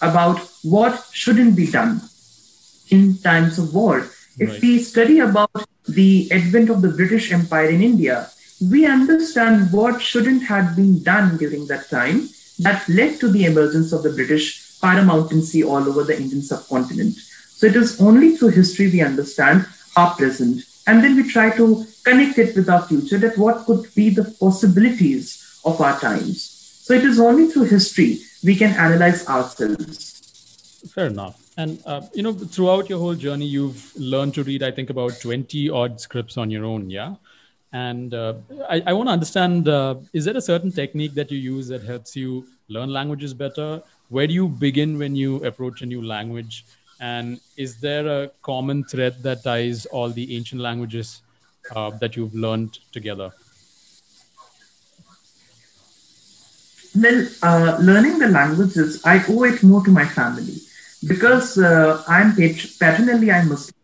about 0.08 0.38
what 0.74 1.04
shouldn't 1.12 1.54
be 1.62 1.66
done 1.78 1.92
in 2.96 3.16
times 3.30 3.58
of 3.58 3.74
war 3.78 3.94
if 4.38 4.50
Right. 4.50 4.62
we 4.62 4.82
study 4.82 5.20
about 5.20 5.50
the 5.86 6.28
advent 6.32 6.68
of 6.70 6.82
the 6.82 6.88
British 6.88 7.30
Empire 7.30 7.68
in 7.68 7.82
India, 7.82 8.28
we 8.70 8.84
understand 8.84 9.72
what 9.72 10.02
shouldn't 10.02 10.44
have 10.44 10.74
been 10.74 11.02
done 11.02 11.36
during 11.36 11.66
that 11.68 11.88
time 11.88 12.28
that 12.58 12.88
led 12.88 13.20
to 13.20 13.28
the 13.28 13.44
emergence 13.44 13.92
of 13.92 14.02
the 14.02 14.10
British 14.10 14.60
paramountcy 14.80 15.64
all 15.64 15.88
over 15.88 16.02
the 16.02 16.16
Indian 16.16 16.42
subcontinent. 16.42 17.14
So 17.14 17.66
it 17.66 17.76
is 17.76 18.00
only 18.00 18.36
through 18.36 18.50
history 18.50 18.90
we 18.90 19.02
understand 19.02 19.66
our 19.96 20.14
present. 20.16 20.62
And 20.86 21.02
then 21.02 21.16
we 21.16 21.30
try 21.30 21.50
to 21.56 21.86
connect 22.04 22.38
it 22.38 22.56
with 22.56 22.68
our 22.68 22.82
future 22.82 23.18
that 23.18 23.38
what 23.38 23.66
could 23.66 23.86
be 23.94 24.10
the 24.10 24.24
possibilities 24.40 25.60
of 25.64 25.80
our 25.80 25.98
times. 26.00 26.53
So 26.84 26.92
it 26.92 27.02
is 27.02 27.18
only 27.18 27.46
through 27.46 27.64
history 27.64 28.18
we 28.44 28.54
can 28.54 28.72
analyze 28.74 29.26
ourselves. 29.26 30.82
Fair 30.94 31.06
enough. 31.06 31.40
And 31.56 31.82
uh, 31.86 32.02
you 32.12 32.22
know, 32.22 32.34
throughout 32.34 32.90
your 32.90 32.98
whole 32.98 33.14
journey, 33.14 33.46
you've 33.46 33.90
learned 33.96 34.34
to 34.34 34.42
read, 34.44 34.62
I 34.62 34.70
think, 34.70 34.90
about 34.90 35.18
twenty 35.18 35.70
odd 35.70 35.98
scripts 35.98 36.36
on 36.36 36.50
your 36.50 36.66
own. 36.66 36.90
Yeah. 36.90 37.14
And 37.72 38.12
uh, 38.12 38.34
I, 38.68 38.82
I 38.88 38.92
want 38.92 39.08
to 39.08 39.12
understand: 39.12 39.66
uh, 39.66 39.94
is 40.12 40.26
there 40.26 40.36
a 40.36 40.42
certain 40.42 40.70
technique 40.70 41.14
that 41.14 41.30
you 41.30 41.38
use 41.38 41.68
that 41.68 41.84
helps 41.84 42.14
you 42.14 42.46
learn 42.68 42.90
languages 42.90 43.32
better? 43.32 43.82
Where 44.10 44.26
do 44.26 44.34
you 44.34 44.46
begin 44.48 44.98
when 44.98 45.16
you 45.16 45.42
approach 45.42 45.80
a 45.80 45.86
new 45.86 46.02
language? 46.02 46.66
And 47.00 47.40
is 47.56 47.80
there 47.80 48.06
a 48.06 48.30
common 48.42 48.84
thread 48.84 49.22
that 49.22 49.42
ties 49.42 49.86
all 49.86 50.10
the 50.10 50.36
ancient 50.36 50.60
languages 50.60 51.22
uh, 51.74 51.90
that 52.02 52.14
you've 52.14 52.34
learned 52.34 52.78
together? 52.92 53.32
Well, 56.94 57.26
uh, 57.42 57.78
learning 57.80 58.18
the 58.20 58.28
languages, 58.28 59.02
I 59.04 59.24
owe 59.28 59.42
it 59.44 59.62
more 59.62 59.84
to 59.84 59.90
my 59.90 60.04
family 60.04 60.58
because 61.06 61.58
uh, 61.58 62.02
I'm 62.06 62.36
pat- 62.36 62.70
paternally 62.78 63.32
I'm 63.32 63.48
Muslim, 63.48 63.74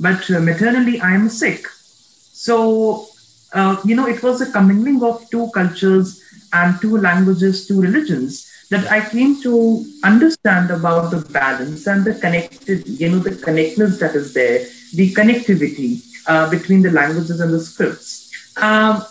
but 0.00 0.28
uh, 0.30 0.40
maternally 0.40 1.00
I'm 1.00 1.28
Sikh. 1.28 1.66
So, 1.68 3.06
uh, 3.52 3.76
you 3.84 3.94
know, 3.94 4.06
it 4.06 4.22
was 4.22 4.40
a 4.40 4.50
commingling 4.50 5.02
of 5.02 5.30
two 5.30 5.48
cultures 5.54 6.22
and 6.52 6.80
two 6.80 6.96
languages, 6.98 7.66
two 7.68 7.80
religions 7.80 8.50
that 8.70 8.90
I 8.90 9.08
came 9.08 9.40
to 9.42 9.84
understand 10.02 10.72
about 10.72 11.12
the 11.12 11.20
balance 11.30 11.86
and 11.86 12.04
the 12.04 12.14
connected, 12.14 12.86
you 12.88 13.10
know, 13.10 13.18
the 13.20 13.36
connectedness 13.36 14.00
that 14.00 14.16
is 14.16 14.34
there, 14.34 14.66
the 14.94 15.14
connectivity 15.14 16.02
uh, 16.26 16.50
between 16.50 16.82
the 16.82 16.90
languages 16.90 17.40
and 17.40 17.52
the 17.54 17.60
scripts. 17.60 18.32
Um, 18.56 19.04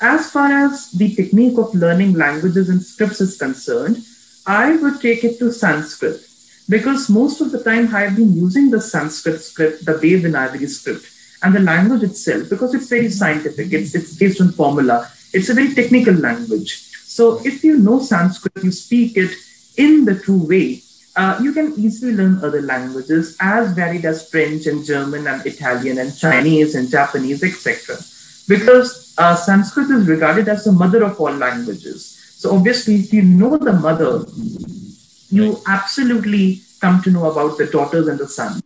as 0.00 0.30
far 0.30 0.50
as 0.52 0.90
the 0.92 1.14
technique 1.14 1.58
of 1.58 1.74
learning 1.74 2.14
languages 2.14 2.68
and 2.68 2.82
scripts 2.82 3.20
is 3.20 3.36
concerned, 3.38 4.04
I 4.46 4.76
would 4.76 5.00
take 5.00 5.24
it 5.24 5.38
to 5.40 5.52
Sanskrit 5.52 6.24
because 6.68 7.08
most 7.08 7.40
of 7.40 7.50
the 7.50 7.62
time 7.62 7.94
I 7.94 8.02
have 8.02 8.16
been 8.16 8.34
using 8.34 8.70
the 8.70 8.80
Sanskrit 8.80 9.40
script, 9.40 9.84
the 9.84 9.94
Devanagari 9.94 10.68
script, 10.68 11.06
and 11.42 11.54
the 11.54 11.60
language 11.60 12.02
itself 12.02 12.48
because 12.50 12.74
it's 12.74 12.88
very 12.88 13.10
scientific. 13.10 13.72
It's 13.72 13.94
it's 13.94 14.16
based 14.16 14.40
on 14.40 14.52
formula. 14.52 15.10
It's 15.32 15.48
a 15.48 15.54
very 15.54 15.74
technical 15.74 16.14
language. 16.14 16.72
So 17.06 17.40
if 17.44 17.64
you 17.64 17.78
know 17.78 18.00
Sanskrit, 18.00 18.62
you 18.62 18.72
speak 18.72 19.16
it 19.16 19.30
in 19.76 20.04
the 20.04 20.18
true 20.18 20.46
way. 20.46 20.82
Uh, 21.16 21.38
you 21.42 21.52
can 21.52 21.74
easily 21.76 22.12
learn 22.14 22.44
other 22.44 22.62
languages 22.62 23.36
as 23.40 23.72
varied 23.72 24.04
as 24.04 24.30
French 24.30 24.66
and 24.66 24.84
German 24.84 25.26
and 25.26 25.44
Italian 25.44 25.98
and 25.98 26.16
Chinese 26.16 26.74
and 26.76 26.88
Japanese, 26.88 27.42
etc. 27.42 27.96
Because 28.48 29.14
uh, 29.18 29.36
Sanskrit 29.36 29.90
is 29.90 30.08
regarded 30.08 30.48
as 30.48 30.64
the 30.64 30.72
mother 30.72 31.04
of 31.04 31.20
all 31.20 31.32
languages. 31.32 32.06
So 32.38 32.54
obviously, 32.54 32.96
if 32.96 33.12
you 33.12 33.22
know 33.22 33.56
the 33.56 33.72
mother, 33.72 34.24
you 35.30 35.58
absolutely 35.66 36.62
come 36.80 37.02
to 37.02 37.10
know 37.10 37.30
about 37.30 37.58
the 37.58 37.66
daughters 37.66 38.08
and 38.08 38.18
the 38.18 38.28
sons. 38.28 38.62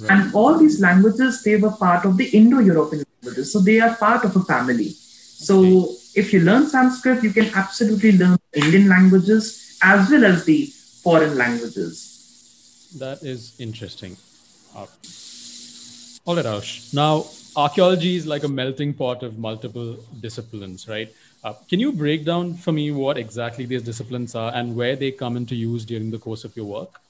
Right. 0.00 0.10
And 0.10 0.34
all 0.34 0.56
these 0.56 0.80
languages, 0.80 1.42
they 1.42 1.56
were 1.56 1.72
part 1.72 2.04
of 2.04 2.16
the 2.16 2.28
Indo-European 2.28 3.04
languages. 3.22 3.52
So 3.52 3.58
they 3.58 3.80
are 3.80 3.96
part 3.96 4.24
of 4.24 4.36
a 4.36 4.40
family. 4.44 4.90
So 4.90 5.92
if 6.14 6.32
you 6.32 6.40
learn 6.40 6.66
Sanskrit, 6.66 7.22
you 7.22 7.32
can 7.32 7.50
absolutely 7.54 8.12
learn 8.12 8.38
Indian 8.54 8.88
languages 8.88 9.78
as 9.82 10.10
well 10.10 10.24
as 10.24 10.44
the 10.44 10.66
foreign 11.02 11.36
languages. 11.36 12.94
That 12.98 13.22
is 13.22 13.54
interesting. 13.58 14.16
Uh, 14.74 14.86
all 16.24 16.36
right, 16.36 16.44
Arsh. 16.44 16.94
Now, 16.94 17.26
archaeology 17.58 18.14
is 18.14 18.24
like 18.24 18.44
a 18.44 18.48
melting 18.48 18.94
pot 18.94 19.24
of 19.24 19.36
multiple 19.36 19.96
disciplines, 20.20 20.86
right? 20.86 21.12
Uh, 21.42 21.52
can 21.68 21.80
you 21.80 21.90
break 21.92 22.24
down 22.24 22.54
for 22.54 22.70
me 22.70 22.92
what 22.92 23.18
exactly 23.18 23.66
these 23.66 23.82
disciplines 23.82 24.36
are 24.36 24.54
and 24.54 24.76
where 24.76 24.94
they 24.94 25.10
come 25.10 25.36
into 25.36 25.56
use 25.56 25.84
during 25.84 26.12
the 26.12 26.18
course 26.18 26.44
of 26.44 26.56
your 26.56 26.66
work? 26.66 27.00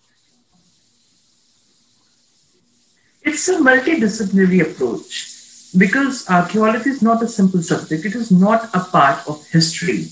It's 3.23 3.47
a 3.49 3.59
multidisciplinary 3.59 4.63
approach 4.63 5.27
because 5.77 6.29
archaeology 6.31 6.89
is 6.91 7.03
not 7.03 7.23
a 7.23 7.29
simple 7.29 7.61
subject. 7.63 8.07
It 8.07 8.15
is 8.15 8.31
not 8.31 8.75
a 8.75 8.81
part 8.81 9.29
of 9.29 9.47
history 9.49 10.07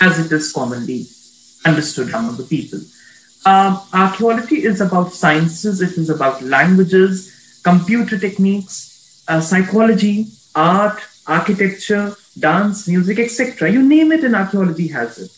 as 0.00 0.18
it 0.24 0.32
is 0.32 0.50
commonly 0.52 1.04
understood 1.66 2.08
among 2.08 2.38
the 2.38 2.44
people. 2.44 2.80
Um, 3.44 3.78
archaeology 3.92 4.64
is 4.64 4.80
about 4.80 5.12
sciences, 5.12 5.82
it 5.82 5.98
is 5.98 6.08
about 6.08 6.40
languages, 6.40 7.60
computer 7.62 8.18
techniques, 8.18 8.91
uh, 9.28 9.40
psychology, 9.40 10.26
art, 10.54 11.00
architecture, 11.26 12.14
dance, 12.38 12.88
music, 12.88 13.18
etc. 13.18 13.70
You 13.70 13.82
name 13.82 14.12
it, 14.12 14.24
and 14.24 14.34
archaeology 14.34 14.88
has 14.88 15.18
it. 15.18 15.30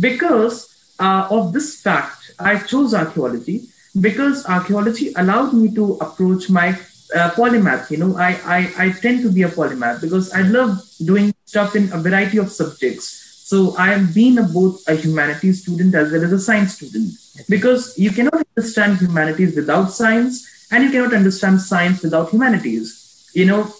Because 0.00 0.68
uh, 0.98 1.28
of 1.30 1.52
this 1.52 1.80
fact, 1.80 2.32
I 2.38 2.58
chose 2.58 2.94
archaeology 2.94 3.68
because 4.00 4.46
archaeology 4.46 5.12
allowed 5.16 5.52
me 5.52 5.74
to 5.74 5.94
approach 6.00 6.48
my 6.48 6.70
uh, 7.14 7.30
polymath. 7.30 7.90
You 7.90 7.98
know, 7.98 8.16
I, 8.16 8.38
I, 8.44 8.86
I 8.86 8.92
tend 8.92 9.22
to 9.22 9.30
be 9.30 9.42
a 9.42 9.48
polymath 9.48 10.00
because 10.00 10.32
I 10.32 10.42
love 10.42 10.78
doing 11.04 11.34
stuff 11.44 11.76
in 11.76 11.92
a 11.92 11.98
variety 11.98 12.38
of 12.38 12.50
subjects. 12.50 13.20
So 13.44 13.76
I 13.76 13.88
have 13.88 14.14
been 14.14 14.38
a, 14.38 14.44
both 14.44 14.82
a 14.88 14.94
humanities 14.94 15.62
student 15.62 15.94
as 15.94 16.10
well 16.10 16.24
as 16.24 16.32
a 16.32 16.40
science 16.40 16.74
student 16.76 17.12
because 17.48 17.98
you 17.98 18.10
cannot 18.10 18.42
understand 18.56 18.98
humanities 18.98 19.54
without 19.54 19.92
science 19.92 20.68
and 20.70 20.84
you 20.84 20.90
cannot 20.90 21.12
understand 21.12 21.60
science 21.60 22.02
without 22.02 22.30
humanities. 22.30 23.01
You 23.32 23.46
know, 23.46 23.72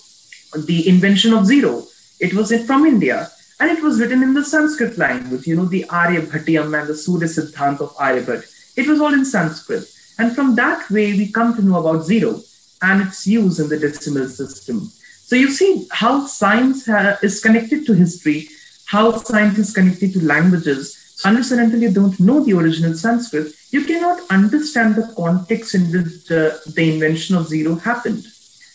the 0.56 0.88
invention 0.88 1.32
of 1.32 1.46
zero, 1.46 1.84
it 2.20 2.34
was 2.34 2.52
from 2.66 2.86
India 2.86 3.30
and 3.60 3.70
it 3.70 3.82
was 3.82 4.00
written 4.00 4.22
in 4.22 4.34
the 4.34 4.44
Sanskrit 4.44 4.98
language, 4.98 5.46
you 5.46 5.56
know, 5.56 5.66
the 5.66 5.84
Aryabhatiyam 5.84 6.78
and 6.78 6.88
the 6.88 6.96
Surya 6.96 7.28
Siddhant 7.28 7.80
of 7.80 7.94
Aryabhat. 7.96 8.76
It 8.76 8.88
was 8.88 9.00
all 9.00 9.12
in 9.12 9.24
Sanskrit. 9.24 9.84
And 10.18 10.34
from 10.34 10.54
that 10.56 10.90
way, 10.90 11.12
we 11.12 11.30
come 11.30 11.54
to 11.56 11.62
know 11.62 11.78
about 11.78 12.04
zero 12.04 12.40
and 12.82 13.02
its 13.02 13.26
use 13.26 13.60
in 13.60 13.68
the 13.68 13.78
decimal 13.78 14.28
system. 14.28 14.80
So 14.80 15.36
you 15.36 15.50
see 15.50 15.86
how 15.90 16.26
science 16.26 16.86
ha- 16.86 17.18
is 17.22 17.40
connected 17.40 17.86
to 17.86 17.92
history, 17.92 18.48
how 18.86 19.12
science 19.12 19.58
is 19.58 19.72
connected 19.72 20.12
to 20.14 20.24
languages. 20.24 20.98
Unless 21.24 21.52
and 21.52 21.60
until 21.60 21.82
you 21.82 21.92
don't 21.92 22.18
know 22.18 22.44
the 22.44 22.54
original 22.54 22.94
Sanskrit, 22.94 23.54
you 23.70 23.84
cannot 23.84 24.20
understand 24.28 24.96
the 24.96 25.12
context 25.16 25.74
in 25.74 25.92
which 25.92 26.30
uh, 26.30 26.58
the 26.74 26.92
invention 26.94 27.36
of 27.36 27.46
zero 27.46 27.76
happened. 27.76 28.26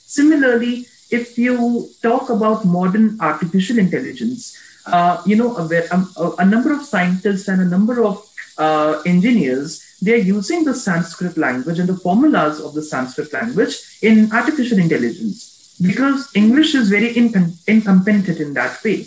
Similarly, 0.07 0.87
if 1.11 1.37
you 1.37 1.89
talk 2.01 2.29
about 2.29 2.65
modern 2.65 3.19
artificial 3.21 3.77
intelligence, 3.77 4.57
uh, 4.87 5.21
you 5.25 5.35
know, 5.35 5.55
a, 5.57 5.63
a, 5.67 6.31
a, 6.39 6.45
number 6.45 6.71
of 6.73 6.81
scientists 6.83 7.47
and 7.47 7.61
a 7.61 7.65
number 7.65 8.03
of 8.03 8.25
uh, 8.57 9.01
engineers, 9.05 9.97
they're 10.01 10.25
using 10.37 10.63
the 10.63 10.73
Sanskrit 10.73 11.37
language 11.37 11.77
and 11.79 11.89
the 11.89 11.97
formulas 11.97 12.59
of 12.59 12.73
the 12.73 12.81
Sanskrit 12.81 13.31
language 13.33 13.99
in 14.01 14.31
artificial 14.31 14.79
intelligence. 14.79 15.57
because 15.81 16.29
English 16.35 16.73
is 16.75 16.89
very 16.89 17.13
incom- 17.13 17.55
incompetent 17.67 18.39
in 18.39 18.53
that 18.53 18.83
way. 18.83 19.03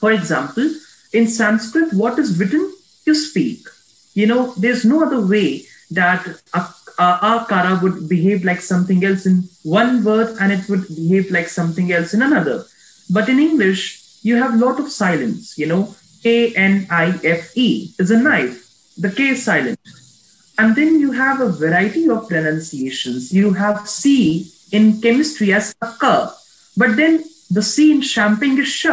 For 0.00 0.12
example, 0.12 0.70
in 1.12 1.26
Sanskrit, 1.26 1.92
what 1.92 2.18
is 2.18 2.38
written, 2.38 2.74
you 3.04 3.14
speak. 3.14 3.66
You 4.14 4.26
know, 4.26 4.52
there's 4.56 4.84
no 4.84 5.04
other 5.04 5.24
way 5.24 5.66
that 5.90 6.26
a, 6.52 6.66
a, 6.98 7.46
kara 7.48 7.78
would 7.82 8.08
behave 8.08 8.44
like 8.44 8.60
something 8.60 9.04
else 9.04 9.26
in 9.26 9.44
one 9.62 10.04
word 10.04 10.36
and 10.40 10.52
it 10.52 10.68
would 10.68 10.86
behave 10.88 11.30
like 11.30 11.48
something 11.48 11.92
else 11.92 12.14
in 12.14 12.22
another. 12.22 12.64
But 13.10 13.28
in 13.28 13.38
English, 13.38 14.02
you 14.22 14.36
have 14.36 14.54
a 14.54 14.64
lot 14.64 14.80
of 14.80 14.90
silence. 14.90 15.56
You 15.56 15.66
know, 15.66 15.94
A 16.24 16.54
N 16.54 16.86
I 16.90 17.18
F 17.24 17.56
E 17.56 17.94
is 17.98 18.10
a 18.10 18.18
knife. 18.18 18.64
The 18.96 19.10
K 19.10 19.28
is 19.28 19.44
silent. 19.44 19.78
And 20.58 20.74
then 20.74 20.98
you 20.98 21.12
have 21.12 21.40
a 21.40 21.48
variety 21.50 22.08
of 22.08 22.28
pronunciations. 22.28 23.32
You 23.32 23.52
have 23.52 23.88
C 23.88 24.50
in 24.72 25.00
chemistry 25.00 25.52
as 25.52 25.74
a 25.80 25.92
K, 26.00 26.26
but 26.76 26.96
then 26.96 27.24
the 27.50 27.62
C 27.62 27.92
in 27.92 28.02
champagne 28.02 28.58
is 28.58 28.68
sh. 28.68 28.86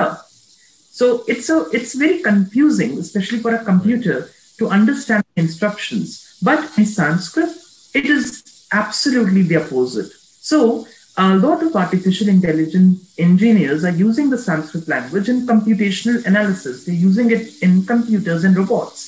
So 0.92 1.24
it's 1.28 1.50
a 1.50 1.66
it's 1.74 1.96
very 1.96 2.22
confusing, 2.22 3.00
especially 3.00 3.40
for 3.40 3.54
a 3.54 3.66
computer, 3.66 4.30
to 4.60 4.70
understand 4.70 5.26
instructions. 5.36 6.38
But 6.42 6.78
in 6.78 6.86
Sanskrit, 6.86 7.50
it 7.96 8.06
is 8.06 8.68
absolutely 8.72 9.44
the 9.44 9.58
opposite. 9.58 10.12
So 10.12 10.86
a 11.18 11.36
lot 11.36 11.64
of 11.64 11.76
artificial 11.76 12.28
intelligence 12.28 13.14
engineers 13.18 13.86
are 13.86 13.98
using 14.08 14.30
the 14.30 14.38
Sanskrit 14.38 14.88
language 14.88 15.30
in 15.30 15.48
computational 15.48 16.26
analysis. 16.26 16.86
They're 16.86 17.04
using 17.10 17.32
it 17.32 17.64
in 17.64 17.86
computers 17.86 18.44
and 18.44 18.56
robots. 18.58 19.00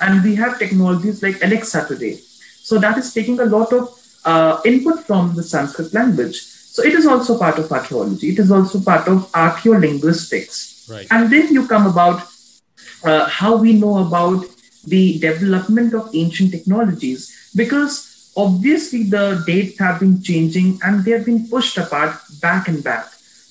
And 0.00 0.24
we 0.24 0.34
have 0.36 0.58
technologies 0.58 1.22
like 1.22 1.42
Alexa 1.44 1.86
today. 1.86 2.14
So 2.62 2.78
that 2.78 2.96
is 2.96 3.12
taking 3.12 3.38
a 3.38 3.44
lot 3.44 3.72
of 3.72 3.98
uh, 4.24 4.60
input 4.64 5.04
from 5.04 5.34
the 5.34 5.42
Sanskrit 5.42 5.92
language. 5.92 6.40
So 6.40 6.82
it 6.82 6.94
is 6.94 7.06
also 7.06 7.38
part 7.38 7.58
of 7.58 7.70
archaeology. 7.70 8.30
It 8.30 8.38
is 8.38 8.50
also 8.50 8.80
part 8.80 9.06
of 9.08 9.30
archaeolinguistics. 9.32 10.90
Right. 10.90 11.06
And 11.10 11.30
then 11.30 11.52
you 11.52 11.68
come 11.68 11.86
about 11.86 12.26
uh, 13.04 13.26
how 13.26 13.56
we 13.56 13.74
know 13.74 13.98
about 14.06 14.46
the 14.84 15.18
development 15.18 15.92
of 15.94 16.10
ancient 16.14 16.50
technologies 16.50 17.52
because 17.54 18.11
obviously 18.36 19.04
the 19.04 19.42
dates 19.46 19.78
have 19.78 20.00
been 20.00 20.22
changing 20.22 20.78
and 20.82 21.04
they 21.04 21.12
have 21.12 21.26
been 21.26 21.48
pushed 21.48 21.78
apart 21.78 22.16
back 22.40 22.68
and 22.68 22.82
back. 22.82 23.06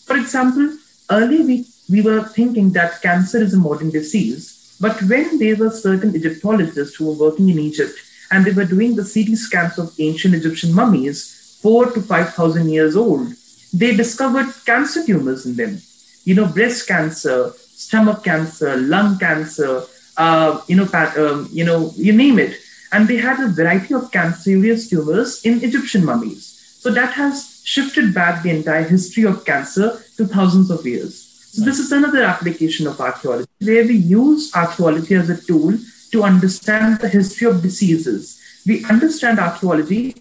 For 0.06 0.18
example, 0.18 0.78
early 1.10 1.44
we, 1.44 1.66
we 1.90 2.02
were 2.02 2.24
thinking 2.24 2.72
that 2.72 3.02
cancer 3.02 3.38
is 3.38 3.54
a 3.54 3.60
modern 3.60 3.90
disease, 3.90 4.78
but 4.80 5.02
when 5.04 5.38
there 5.40 5.56
were 5.56 5.70
certain 5.70 6.16
Egyptologists 6.16 6.96
who 6.96 7.08
were 7.08 7.30
working 7.30 7.50
in 7.50 7.60
Egypt 7.60 7.98
and 8.32 8.46
they 8.46 8.52
were 8.52 8.66
doing 8.66 8.96
the 8.96 9.04
CT 9.04 9.38
scans 9.38 9.78
of 9.78 9.94
ancient 10.00 10.34
Egyptian 10.34 10.74
mummies, 10.74 11.60
four 11.62 11.92
to 11.92 12.02
5,000 12.02 12.70
years 12.70 12.96
old. 12.96 13.28
They 13.74 13.96
discovered 13.96 14.48
cancer 14.66 15.06
tumors 15.06 15.46
in 15.46 15.56
them. 15.56 15.82
You 16.24 16.36
know, 16.36 16.48
breast 16.48 16.88
cancer, 16.88 17.52
stomach 17.58 18.24
cancer, 18.24 18.78
lung 18.78 19.18
cancer, 19.20 19.84
uh, 20.18 20.62
you 20.68 20.76
know, 20.76 20.88
um, 21.18 21.50
you 21.52 21.64
know, 21.64 21.92
you 21.96 22.14
name 22.14 22.40
it. 22.40 22.58
And 22.92 23.08
they 23.08 23.18
had 23.18 23.40
a 23.40 23.48
variety 23.48 23.94
of 23.94 24.12
cancerous 24.12 24.90
tumors 24.90 25.46
in 25.46 25.64
Egyptian 25.64 26.04
mummies. 26.04 26.78
So 26.80 26.92
that 26.92 27.14
has 27.14 27.62
shifted 27.64 28.14
back 28.14 28.44
the 28.44 28.50
entire 28.50 28.84
history 28.84 29.24
of 29.24 29.46
cancer 29.46 30.02
to 30.18 30.26
thousands 30.26 30.70
of 30.72 30.86
years. 30.86 31.32
So 31.54 31.64
this 31.64 31.80
is 31.80 31.92
another 31.92 32.24
application 32.24 32.88
of 32.88 33.00
archaeology 33.00 33.48
where 33.60 33.86
we 33.86 33.96
use 33.96 34.52
archaeology 34.56 35.16
as 35.16 35.30
a 35.30 35.42
tool 35.42 35.78
to 36.12 36.24
understand 36.24 37.00
the 37.00 37.10
history 37.10 37.48
of 37.48 37.62
diseases. 37.62 38.42
We 38.66 38.86
understand 38.86 39.40
archaeology 39.40 40.16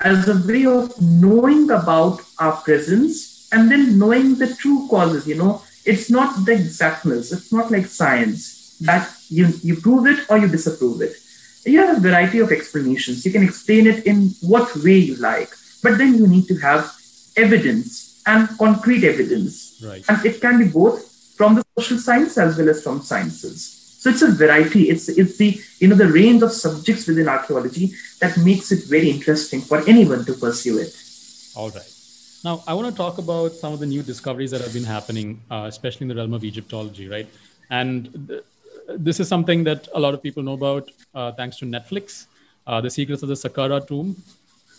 as 0.00 0.28
a 0.28 0.36
way 0.46 0.66
of 0.66 1.00
knowing 1.00 1.70
about 1.70 2.20
our 2.38 2.56
presence 2.62 3.48
and 3.52 3.70
then 3.70 3.98
knowing 3.98 4.36
the 4.36 4.54
true 4.54 4.88
causes. 4.88 5.26
You 5.26 5.36
know, 5.36 5.62
it's 5.84 6.10
not 6.10 6.44
the 6.44 6.52
exactness, 6.52 7.32
it's 7.32 7.52
not 7.52 7.70
like 7.70 7.86
science 7.86 8.76
that 8.80 9.08
you, 9.28 9.48
you 9.62 9.76
prove 9.76 10.06
it 10.06 10.28
or 10.28 10.38
you 10.38 10.48
disapprove 10.48 11.00
it. 11.00 11.16
You 11.64 11.78
have 11.80 11.96
a 11.96 12.00
variety 12.00 12.40
of 12.40 12.50
explanations. 12.50 13.24
You 13.24 13.32
can 13.32 13.42
explain 13.42 13.86
it 13.86 14.06
in 14.06 14.30
what 14.40 14.74
way 14.76 14.98
you 14.98 15.16
like, 15.16 15.50
but 15.82 15.98
then 15.98 16.14
you 16.18 16.26
need 16.26 16.46
to 16.48 16.56
have 16.58 16.92
evidence 17.36 18.22
and 18.26 18.48
concrete 18.58 19.04
evidence. 19.04 19.80
Right. 19.84 20.04
And 20.08 20.24
it 20.26 20.40
can 20.40 20.58
be 20.58 20.68
both 20.68 21.08
from 21.36 21.54
the 21.56 21.64
social 21.78 21.98
science 21.98 22.38
as 22.38 22.58
well 22.58 22.68
as 22.68 22.82
from 22.82 23.02
sciences. 23.02 23.82
So 24.02 24.10
it's 24.10 24.22
a 24.22 24.32
variety. 24.32 24.90
It's 24.90 25.08
it's 25.08 25.36
the 25.36 25.60
you 25.78 25.86
know 25.88 25.94
the 25.94 26.08
range 26.08 26.42
of 26.42 26.50
subjects 26.50 27.06
within 27.06 27.28
archaeology 27.28 27.92
that 28.20 28.36
makes 28.38 28.72
it 28.72 28.84
very 28.88 29.08
interesting 29.08 29.60
for 29.60 29.78
anyone 29.88 30.24
to 30.24 30.34
pursue 30.34 30.78
it. 30.78 30.92
All 31.54 31.70
right. 31.70 31.92
Now 32.44 32.64
I 32.66 32.74
want 32.74 32.88
to 32.90 32.96
talk 32.96 33.18
about 33.18 33.52
some 33.52 33.72
of 33.72 33.78
the 33.78 33.86
new 33.86 34.02
discoveries 34.02 34.50
that 34.50 34.60
have 34.60 34.72
been 34.72 34.90
happening, 34.96 35.40
uh, 35.50 35.66
especially 35.68 36.04
in 36.06 36.08
the 36.08 36.16
realm 36.16 36.34
of 36.34 36.42
Egyptology, 36.42 37.08
right? 37.08 37.28
And 37.70 38.26
th- 38.28 38.42
this 38.88 39.20
is 39.20 39.28
something 39.28 39.64
that 39.64 39.88
a 39.94 40.00
lot 40.00 40.14
of 40.14 40.22
people 40.22 40.42
know 40.42 40.54
about 40.54 40.90
uh, 41.14 41.32
thanks 41.32 41.56
to 41.58 41.64
Netflix, 41.64 42.26
uh, 42.66 42.80
the 42.80 42.90
secrets 42.90 43.22
of 43.22 43.28
the 43.28 43.34
Saqqara 43.34 43.86
tomb, 43.86 44.16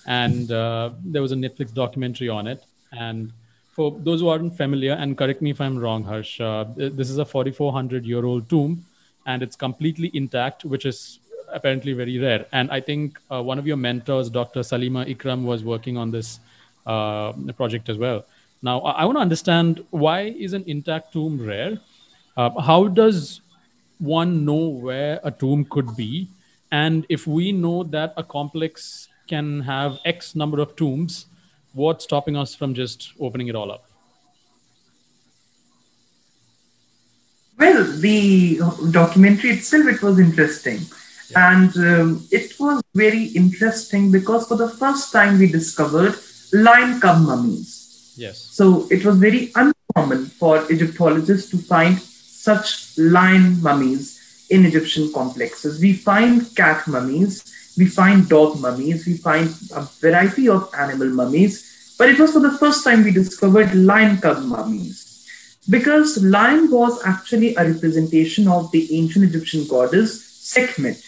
and 0.07 0.51
uh, 0.51 0.91
there 1.03 1.21
was 1.21 1.31
a 1.31 1.35
Netflix 1.35 1.73
documentary 1.73 2.29
on 2.29 2.47
it. 2.47 2.63
And 2.91 3.31
for 3.71 3.91
those 3.91 4.21
who 4.21 4.27
aren't 4.27 4.55
familiar, 4.55 4.93
and 4.93 5.17
correct 5.17 5.41
me 5.41 5.51
if 5.51 5.61
I'm 5.61 5.77
wrong, 5.77 6.05
Arsh, 6.05 6.39
uh, 6.41 6.65
this 6.75 7.09
is 7.09 7.17
a 7.17 7.25
4,400 7.25 8.05
year 8.05 8.25
old 8.25 8.49
tomb 8.49 8.85
and 9.25 9.41
it's 9.41 9.55
completely 9.55 10.11
intact, 10.13 10.65
which 10.65 10.85
is 10.85 11.19
apparently 11.51 11.93
very 11.93 12.19
rare. 12.19 12.45
And 12.51 12.69
I 12.71 12.81
think 12.81 13.19
uh, 13.31 13.41
one 13.41 13.57
of 13.57 13.65
your 13.65 13.77
mentors, 13.77 14.29
Dr. 14.29 14.61
Salima 14.61 15.07
Ikram, 15.07 15.43
was 15.43 15.63
working 15.63 15.97
on 15.97 16.11
this 16.11 16.39
project 17.55 17.89
as 17.89 17.97
well. 17.97 18.25
Now, 18.61 18.79
I, 18.81 18.91
I 18.91 19.05
want 19.05 19.17
to 19.17 19.21
understand 19.21 19.85
why 19.91 20.21
is 20.21 20.53
an 20.53 20.63
intact 20.67 21.13
tomb 21.13 21.39
rare? 21.39 21.79
Uh, 22.35 22.49
how 22.61 22.87
does 22.87 23.41
one 24.03 24.43
know 24.43 24.67
where 24.67 25.19
a 25.23 25.31
tomb 25.31 25.65
could 25.65 25.95
be? 25.95 26.27
And 26.71 27.05
if 27.07 27.25
we 27.25 27.51
know 27.51 27.83
that 27.83 28.13
a 28.17 28.23
complex 28.23 29.07
can 29.27 29.61
have 29.61 29.99
X 30.05 30.35
number 30.35 30.59
of 30.59 30.75
tombs, 30.75 31.27
what's 31.73 32.03
stopping 32.03 32.35
us 32.35 32.53
from 32.53 32.73
just 32.73 33.13
opening 33.19 33.47
it 33.47 33.55
all 33.55 33.71
up? 33.71 33.85
Well, 37.57 37.83
the 37.99 38.59
documentary 38.91 39.51
itself, 39.51 39.87
it 39.87 40.01
was 40.01 40.19
interesting. 40.19 40.79
Yeah. 41.29 41.51
And 41.51 41.77
um, 41.77 42.27
it 42.31 42.59
was 42.59 42.81
very 42.93 43.25
interesting 43.27 44.11
because 44.11 44.47
for 44.47 44.57
the 44.57 44.69
first 44.69 45.13
time 45.13 45.39
we 45.39 45.47
discovered 45.47 46.15
lion 46.51 46.99
cub 46.99 47.21
mummies. 47.21 48.13
Yes. 48.17 48.39
So 48.39 48.87
it 48.91 49.05
was 49.05 49.17
very 49.17 49.51
uncommon 49.55 50.25
for 50.25 50.69
Egyptologists 50.71 51.49
to 51.51 51.57
find 51.57 52.01
such 52.43 52.97
lion 52.97 53.61
mummies 53.61 54.05
in 54.49 54.65
Egyptian 54.65 55.11
complexes. 55.13 55.79
We 55.81 55.93
find 55.93 56.53
cat 56.57 56.85
mummies, 56.87 57.33
we 57.77 57.85
find 57.85 58.27
dog 58.27 58.59
mummies, 58.59 59.05
we 59.07 59.15
find 59.17 59.47
a 59.73 59.83
variety 60.01 60.49
of 60.49 60.69
animal 60.77 61.09
mummies, 61.09 61.95
but 61.97 62.09
it 62.09 62.19
was 62.19 62.33
for 62.33 62.41
the 62.41 62.57
first 62.57 62.83
time 62.83 63.05
we 63.05 63.11
discovered 63.11 63.73
lion 63.73 64.17
cub 64.17 64.43
mummies 64.43 64.99
because 65.69 66.21
lion 66.21 66.69
was 66.69 67.01
actually 67.05 67.55
a 67.55 67.65
representation 67.71 68.49
of 68.49 68.69
the 68.71 68.83
ancient 68.97 69.23
Egyptian 69.23 69.65
goddess 69.67 70.11
Sekhmet, 70.53 71.01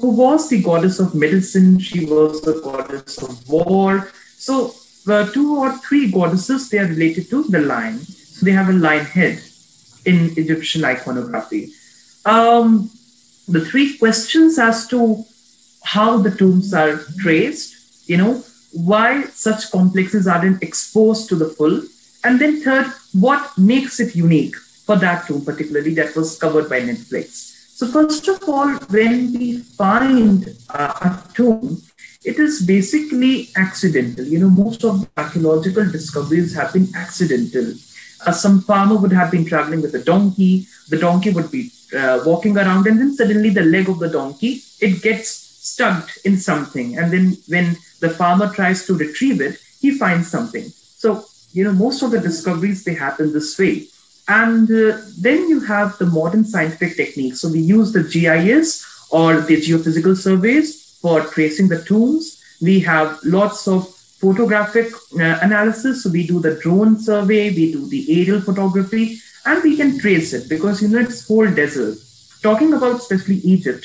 who 0.00 0.08
was 0.10 0.48
the 0.48 0.60
goddess 0.60 0.98
of 0.98 1.14
medicine. 1.14 1.78
She 1.78 2.04
was 2.04 2.40
the 2.42 2.60
goddess 2.60 3.22
of 3.22 3.48
war. 3.48 4.10
So, 4.36 4.74
the 5.06 5.30
two 5.32 5.56
or 5.56 5.78
three 5.78 6.10
goddesses 6.10 6.68
they 6.68 6.78
are 6.80 6.86
related 6.86 7.30
to 7.30 7.44
the 7.44 7.60
lion. 7.60 8.00
So 8.00 8.44
they 8.44 8.50
have 8.50 8.68
a 8.68 8.72
lion 8.72 9.04
head 9.04 9.40
in 10.04 10.32
Egyptian 10.36 10.84
iconography. 10.84 11.72
Um, 12.24 12.90
the 13.48 13.64
three 13.64 13.98
questions 13.98 14.58
as 14.58 14.86
to 14.88 15.24
how 15.84 16.18
the 16.18 16.30
tombs 16.30 16.72
are 16.72 17.00
traced, 17.18 18.08
you 18.08 18.16
know, 18.16 18.42
why 18.72 19.24
such 19.24 19.70
complexes 19.70 20.26
aren't 20.26 20.62
exposed 20.62 21.28
to 21.28 21.36
the 21.36 21.48
full, 21.48 21.82
and 22.24 22.40
then 22.40 22.62
third, 22.62 22.86
what 23.12 23.56
makes 23.58 24.00
it 24.00 24.16
unique 24.16 24.56
for 24.56 24.96
that 24.96 25.26
tomb, 25.26 25.44
particularly 25.44 25.94
that 25.94 26.16
was 26.16 26.38
covered 26.38 26.68
by 26.68 26.80
Netflix? 26.80 27.52
So 27.76 27.86
first 27.88 28.26
of 28.28 28.42
all, 28.48 28.68
when 28.88 29.32
we 29.32 29.58
find 29.58 30.48
a 30.70 31.22
tomb, 31.34 31.82
it 32.24 32.38
is 32.38 32.62
basically 32.62 33.48
accidental. 33.56 34.24
You 34.24 34.38
know, 34.38 34.50
most 34.50 34.84
of 34.84 35.00
the 35.00 35.08
archaeological 35.16 35.90
discoveries 35.90 36.54
have 36.54 36.72
been 36.72 36.88
accidental. 36.96 37.74
Uh, 38.26 38.32
some 38.32 38.60
farmer 38.60 38.96
would 38.96 39.12
have 39.12 39.30
been 39.30 39.44
traveling 39.44 39.82
with 39.82 39.94
a 39.94 40.02
donkey. 40.02 40.66
The 40.88 40.98
donkey 40.98 41.30
would 41.30 41.50
be 41.50 41.70
uh, 41.96 42.20
walking 42.24 42.56
around, 42.56 42.86
and 42.86 42.98
then 42.98 43.14
suddenly 43.14 43.50
the 43.50 43.62
leg 43.62 43.88
of 43.88 43.98
the 43.98 44.08
donkey 44.08 44.62
it 44.80 45.02
gets 45.02 45.28
stuck 45.28 46.10
in 46.24 46.36
something, 46.36 46.98
and 46.98 47.12
then 47.12 47.36
when 47.48 47.76
the 48.00 48.10
farmer 48.10 48.52
tries 48.52 48.86
to 48.86 48.94
retrieve 48.94 49.40
it, 49.40 49.58
he 49.80 49.96
finds 49.96 50.30
something. 50.30 50.64
So 50.64 51.24
you 51.54 51.64
know, 51.64 51.72
most 51.72 52.02
of 52.02 52.10
the 52.10 52.20
discoveries, 52.20 52.84
they 52.84 52.94
happen 52.94 53.32
this 53.32 53.56
way. 53.58 53.86
And 54.26 54.68
uh, 54.70 54.98
then 55.18 55.48
you 55.48 55.60
have 55.60 55.96
the 55.98 56.06
modern 56.06 56.44
scientific 56.44 56.96
techniques. 56.96 57.40
So 57.40 57.48
we 57.48 57.60
use 57.60 57.92
the 57.92 58.02
GIS 58.02 58.84
or 59.10 59.40
the 59.40 59.56
geophysical 59.56 60.16
surveys 60.16 60.98
for 61.00 61.20
tracing 61.20 61.68
the 61.68 61.82
tombs. 61.82 62.42
We 62.60 62.80
have 62.80 63.20
lots 63.22 63.68
of 63.68 63.93
photographic 64.24 64.88
uh, 65.20 65.38
analysis. 65.46 66.02
So 66.02 66.10
we 66.10 66.26
do 66.26 66.40
the 66.40 66.54
drone 66.62 66.98
survey, 66.98 67.50
we 67.50 67.72
do 67.72 67.86
the 67.94 68.02
aerial 68.20 68.40
photography, 68.40 69.18
and 69.44 69.62
we 69.62 69.76
can 69.76 69.98
trace 69.98 70.32
it 70.32 70.48
because 70.48 70.82
you 70.82 70.88
know 70.88 71.00
it's 71.06 71.26
whole 71.28 71.50
desert. 71.60 71.98
Talking 72.42 72.72
about 72.74 72.96
especially 72.96 73.38
Egypt, 73.54 73.84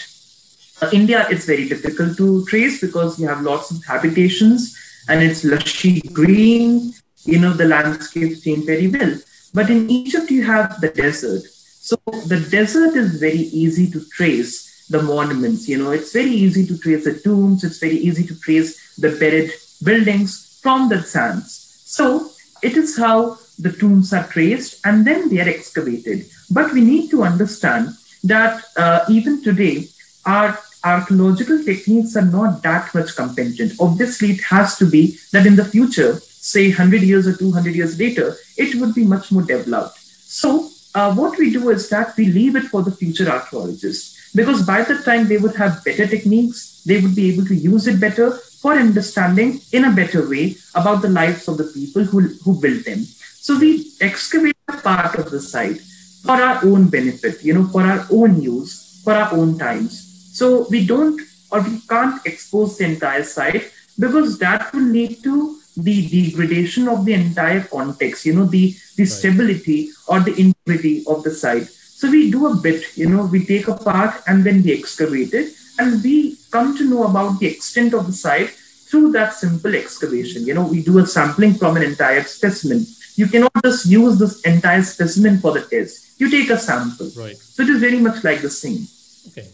uh, 0.81 0.89
India 0.93 1.27
is 1.29 1.45
very 1.45 1.67
difficult 1.67 2.17
to 2.17 2.45
trace 2.45 2.79
because 2.85 3.19
you 3.19 3.27
have 3.27 3.41
lots 3.41 3.71
of 3.71 3.83
habitations 3.85 4.77
and 5.09 5.21
it's 5.21 5.43
lushy 5.43 6.01
green. 6.19 6.93
You 7.25 7.39
know 7.39 7.53
the 7.53 7.69
landscape 7.75 8.41
change 8.43 8.65
very 8.65 8.87
well. 8.87 9.13
But 9.53 9.69
in 9.69 9.89
Egypt, 9.89 10.31
you 10.31 10.43
have 10.43 10.79
the 10.79 10.89
desert. 10.89 11.43
So 11.89 11.97
the 12.33 12.39
desert 12.57 12.95
is 12.95 13.19
very 13.19 13.45
easy 13.63 13.89
to 13.91 13.99
trace 14.17 14.85
the 14.89 15.01
monuments. 15.01 15.67
You 15.67 15.77
know, 15.79 15.91
it's 15.91 16.13
very 16.13 16.35
easy 16.45 16.65
to 16.67 16.77
trace 16.77 17.03
the 17.05 17.15
tombs. 17.19 17.63
It's 17.63 17.79
very 17.79 17.97
easy 17.97 18.25
to 18.27 18.39
trace 18.39 18.95
the 18.95 19.11
buried 19.21 19.51
buildings 19.83 20.59
from 20.61 20.89
the 20.89 21.01
sands. 21.01 21.83
So 21.85 22.29
it 22.61 22.75
is 22.75 22.97
how 22.97 23.37
the 23.57 23.71
tombs 23.71 24.13
are 24.13 24.27
traced 24.27 24.85
and 24.85 25.05
then 25.05 25.29
they 25.29 25.39
are 25.39 25.49
excavated. 25.49 26.25
But 26.49 26.73
we 26.73 26.81
need 26.81 27.09
to 27.11 27.23
understand 27.23 27.89
that 28.23 28.63
uh, 28.77 29.05
even 29.09 29.43
today, 29.43 29.87
our 30.25 30.57
archaeological 30.83 31.63
techniques 31.63 32.15
are 32.15 32.25
not 32.25 32.63
that 32.63 32.93
much 32.93 33.15
competent. 33.15 33.73
Obviously, 33.79 34.31
it 34.31 34.41
has 34.41 34.77
to 34.77 34.85
be 34.85 35.17
that 35.31 35.45
in 35.45 35.55
the 35.55 35.65
future, 35.65 36.15
say 36.15 36.69
100 36.69 37.01
years 37.01 37.27
or 37.27 37.35
200 37.35 37.75
years 37.75 37.99
later, 37.99 38.35
it 38.57 38.75
would 38.75 38.95
be 38.95 39.03
much 39.03 39.31
more 39.31 39.43
developed. 39.43 39.97
So, 39.97 40.69
uh, 40.95 41.13
what 41.13 41.37
we 41.37 41.51
do 41.51 41.69
is 41.69 41.89
that 41.89 42.15
we 42.17 42.27
leave 42.27 42.55
it 42.55 42.63
for 42.63 42.81
the 42.81 42.91
future 42.91 43.29
archaeologists 43.29 44.31
because 44.33 44.65
by 44.65 44.81
the 44.83 45.01
time 45.03 45.27
they 45.27 45.37
would 45.37 45.55
have 45.55 45.83
better 45.83 46.07
techniques, 46.07 46.83
they 46.85 46.99
would 46.99 47.15
be 47.15 47.31
able 47.31 47.45
to 47.45 47.55
use 47.55 47.87
it 47.87 47.99
better 47.99 48.39
for 48.61 48.73
understanding 48.73 49.61
in 49.71 49.85
a 49.85 49.91
better 49.91 50.29
way 50.29 50.55
about 50.75 51.01
the 51.01 51.09
lives 51.09 51.47
of 51.47 51.57
the 51.57 51.71
people 51.73 52.03
who, 52.03 52.19
who 52.43 52.59
built 52.59 52.85
them. 52.85 53.03
So 53.03 53.57
we 53.57 53.91
excavate 54.01 54.57
a 54.67 54.77
part 54.77 55.15
of 55.15 55.31
the 55.31 55.39
site 55.39 55.79
for 56.23 56.33
our 56.33 56.63
own 56.65 56.89
benefit, 56.89 57.43
you 57.43 57.53
know, 57.53 57.67
for 57.67 57.83
our 57.83 58.05
own 58.11 58.41
use, 58.41 59.01
for 59.03 59.13
our 59.13 59.33
own 59.33 59.57
times. 59.57 60.05
So 60.33 60.67
we 60.69 60.85
don't 60.85 61.19
or 61.51 61.61
we 61.61 61.79
can't 61.89 62.23
expose 62.25 62.77
the 62.77 62.85
entire 62.85 63.23
site 63.23 63.71
because 63.97 64.37
that 64.39 64.71
will 64.73 64.83
lead 64.83 65.23
to 65.23 65.57
the 65.77 66.07
degradation 66.09 66.87
of 66.87 67.05
the 67.05 67.13
entire 67.13 67.63
context, 67.63 68.25
you 68.25 68.35
know, 68.35 68.45
the, 68.45 68.75
the 68.97 69.03
right. 69.03 69.11
stability 69.11 69.89
or 70.07 70.19
the 70.19 70.35
integrity 70.39 71.03
of 71.07 71.23
the 71.23 71.31
site. 71.31 71.67
So 71.67 72.09
we 72.09 72.29
do 72.29 72.47
a 72.47 72.55
bit, 72.55 72.97
you 72.97 73.09
know, 73.09 73.25
we 73.25 73.45
take 73.45 73.67
a 73.67 73.75
part 73.75 74.21
and 74.27 74.43
then 74.43 74.63
we 74.63 74.73
excavate 74.73 75.33
it 75.33 75.53
and 75.79 76.03
we 76.03 76.37
come 76.51 76.77
to 76.77 76.83
know 76.89 77.03
about 77.05 77.39
the 77.39 77.47
extent 77.47 77.93
of 77.93 78.05
the 78.07 78.13
site 78.13 78.49
through 78.89 79.11
that 79.13 79.33
simple 79.33 79.75
excavation. 79.75 80.45
You 80.45 80.53
know, 80.55 80.67
we 80.67 80.81
do 80.81 80.99
a 80.99 81.05
sampling 81.07 81.53
from 81.53 81.77
an 81.77 81.83
entire 81.83 82.23
specimen. 82.23 82.85
You 83.15 83.27
cannot 83.27 83.51
just 83.63 83.85
use 83.85 84.17
this 84.17 84.41
entire 84.41 84.83
specimen 84.83 85.39
for 85.39 85.53
the 85.53 85.61
test. 85.61 86.19
You 86.19 86.29
take 86.29 86.49
a 86.49 86.57
sample. 86.57 87.09
Right. 87.15 87.37
So 87.37 87.63
it 87.63 87.69
is 87.69 87.79
very 87.79 87.99
much 87.99 88.23
like 88.23 88.41
the 88.41 88.49
same. 88.49 88.87
Okay. 89.29 89.47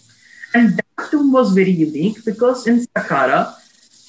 And 0.54 0.78
that 0.78 1.12
tomb 1.12 1.32
was 1.32 1.54
very 1.54 1.72
unique 1.72 2.24
because 2.24 2.66
in 2.68 2.86
Saqqara, 2.88 3.56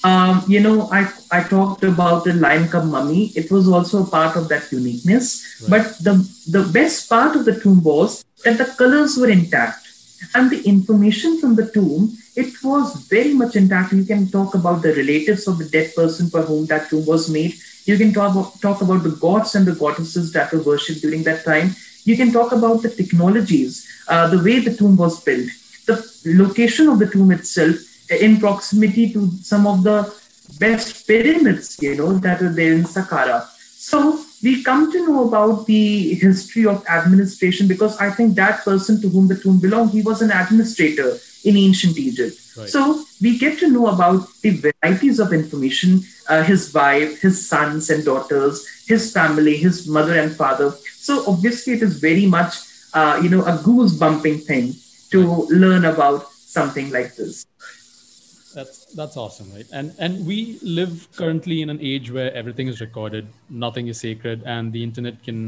um, 0.03 0.43
you 0.47 0.59
know, 0.59 0.89
I, 0.91 1.11
I 1.31 1.43
talked 1.43 1.83
about 1.83 2.23
the 2.23 2.33
lion 2.33 2.69
cub 2.69 2.85
mummy. 2.85 3.31
It 3.35 3.51
was 3.51 3.67
also 3.67 4.03
a 4.03 4.07
part 4.07 4.37
of 4.37 4.47
that 4.49 4.71
uniqueness. 4.71 5.61
Right. 5.61 5.69
But 5.69 5.97
the, 5.99 6.13
the 6.49 6.63
best 6.71 7.09
part 7.09 7.35
of 7.35 7.45
the 7.45 7.59
tomb 7.59 7.83
was 7.83 8.23
that 8.45 8.57
the 8.57 8.65
colors 8.77 9.17
were 9.17 9.29
intact. 9.29 9.86
And 10.33 10.49
the 10.49 10.61
information 10.63 11.39
from 11.39 11.55
the 11.55 11.69
tomb, 11.71 12.17
it 12.35 12.53
was 12.63 12.95
very 13.07 13.33
much 13.33 13.55
intact. 13.55 13.93
You 13.93 14.05
can 14.05 14.27
talk 14.29 14.55
about 14.55 14.81
the 14.81 14.93
relatives 14.93 15.47
of 15.47 15.57
the 15.57 15.65
dead 15.65 15.93
person 15.95 16.29
for 16.29 16.41
whom 16.41 16.65
that 16.67 16.89
tomb 16.89 17.05
was 17.05 17.29
made. 17.29 17.55
You 17.85 17.97
can 17.97 18.13
talk 18.13 18.31
about, 18.31 18.61
talk 18.61 18.81
about 18.81 19.03
the 19.03 19.11
gods 19.11 19.55
and 19.55 19.65
the 19.65 19.75
goddesses 19.75 20.33
that 20.33 20.51
were 20.51 20.61
worshipped 20.61 21.01
during 21.01 21.23
that 21.23 21.45
time. 21.45 21.75
You 22.03 22.17
can 22.17 22.31
talk 22.31 22.51
about 22.51 22.81
the 22.81 22.89
technologies, 22.89 23.87
uh, 24.07 24.27
the 24.27 24.41
way 24.41 24.59
the 24.59 24.75
tomb 24.75 24.97
was 24.97 25.23
built, 25.23 25.49
the 25.85 25.97
location 26.25 26.89
of 26.89 26.99
the 26.99 27.07
tomb 27.07 27.31
itself 27.31 27.75
in 28.09 28.39
proximity 28.39 29.11
to 29.13 29.29
some 29.41 29.67
of 29.67 29.83
the 29.83 30.13
best 30.59 31.07
pyramids, 31.07 31.77
you 31.81 31.95
know, 31.95 32.13
that 32.13 32.41
are 32.41 32.53
there 32.53 32.73
in 32.73 32.83
Saqqara. 32.83 33.45
So 33.59 34.23
we 34.43 34.63
come 34.63 34.91
to 34.91 35.07
know 35.07 35.27
about 35.27 35.65
the 35.65 36.13
history 36.13 36.65
of 36.65 36.85
administration 36.87 37.67
because 37.67 37.97
I 37.97 38.11
think 38.11 38.35
that 38.35 38.63
person 38.63 39.01
to 39.01 39.09
whom 39.09 39.27
the 39.27 39.35
tomb 39.35 39.59
belonged, 39.59 39.91
he 39.91 40.01
was 40.01 40.21
an 40.21 40.31
administrator 40.31 41.17
in 41.43 41.57
ancient 41.57 41.97
Egypt. 41.97 42.37
Right. 42.57 42.69
So 42.69 43.03
we 43.21 43.37
get 43.37 43.57
to 43.59 43.69
know 43.69 43.87
about 43.87 44.27
the 44.41 44.73
varieties 44.83 45.19
of 45.19 45.33
information, 45.33 46.01
uh, 46.29 46.43
his 46.43 46.73
wife, 46.73 47.21
his 47.21 47.47
sons 47.47 47.89
and 47.89 48.05
daughters, 48.05 48.65
his 48.85 49.11
family, 49.11 49.57
his 49.57 49.87
mother 49.87 50.17
and 50.19 50.35
father. 50.35 50.71
So 50.71 51.23
obviously 51.27 51.73
it 51.73 51.81
is 51.81 51.99
very 51.99 52.25
much, 52.25 52.55
uh, 52.93 53.19
you 53.23 53.29
know, 53.29 53.43
a 53.45 53.59
goose 53.63 53.93
bumping 53.93 54.39
thing 54.39 54.73
to 55.11 55.47
learn 55.49 55.85
about 55.85 56.29
something 56.31 56.91
like 56.91 57.15
this 57.15 57.45
that's 58.57 58.85
that's 58.99 59.17
awesome 59.23 59.49
right? 59.55 59.67
And 59.71 59.93
and 59.99 60.25
we 60.25 60.59
live 60.63 61.07
currently 61.15 61.61
in 61.61 61.69
an 61.69 61.79
age 61.79 62.11
where 62.17 62.33
everything 62.41 62.67
is 62.73 62.81
recorded 62.81 63.27
nothing 63.65 63.87
is 63.93 63.99
sacred 63.99 64.43
and 64.45 64.73
the 64.77 64.83
internet 64.83 65.23
can 65.27 65.41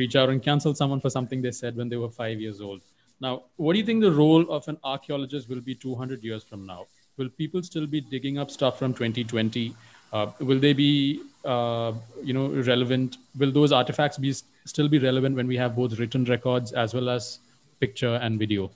reach 0.00 0.16
out 0.16 0.28
and 0.30 0.42
cancel 0.42 0.74
someone 0.80 1.00
for 1.04 1.10
something 1.16 1.42
they 1.42 1.52
said 1.52 1.76
when 1.76 1.88
they 1.88 1.96
were 1.96 2.08
5 2.08 2.40
years 2.40 2.60
old. 2.60 2.80
Now 3.20 3.34
what 3.56 3.74
do 3.74 3.78
you 3.78 3.86
think 3.90 4.02
the 4.02 4.16
role 4.22 4.50
of 4.56 4.66
an 4.72 4.78
archaeologist 4.94 5.48
will 5.48 5.60
be 5.70 5.74
200 5.74 6.24
years 6.24 6.42
from 6.42 6.66
now? 6.66 6.86
Will 7.18 7.30
people 7.42 7.62
still 7.62 7.86
be 7.86 8.00
digging 8.00 8.38
up 8.38 8.50
stuff 8.50 8.78
from 8.80 8.94
2020 8.94 9.74
uh, 10.12 10.26
will 10.40 10.58
they 10.58 10.72
be 10.72 11.22
uh, 11.44 11.92
you 12.22 12.32
know 12.32 12.48
relevant? 12.72 13.18
Will 13.38 13.52
those 13.52 13.70
artifacts 13.80 14.18
be 14.18 14.34
still 14.74 14.88
be 14.88 14.98
relevant 14.98 15.36
when 15.36 15.46
we 15.46 15.56
have 15.56 15.76
both 15.76 15.98
written 16.00 16.24
records 16.24 16.72
as 16.72 16.94
well 16.94 17.16
as 17.16 17.38
picture 17.78 18.14
and 18.16 18.38
video 18.38 18.70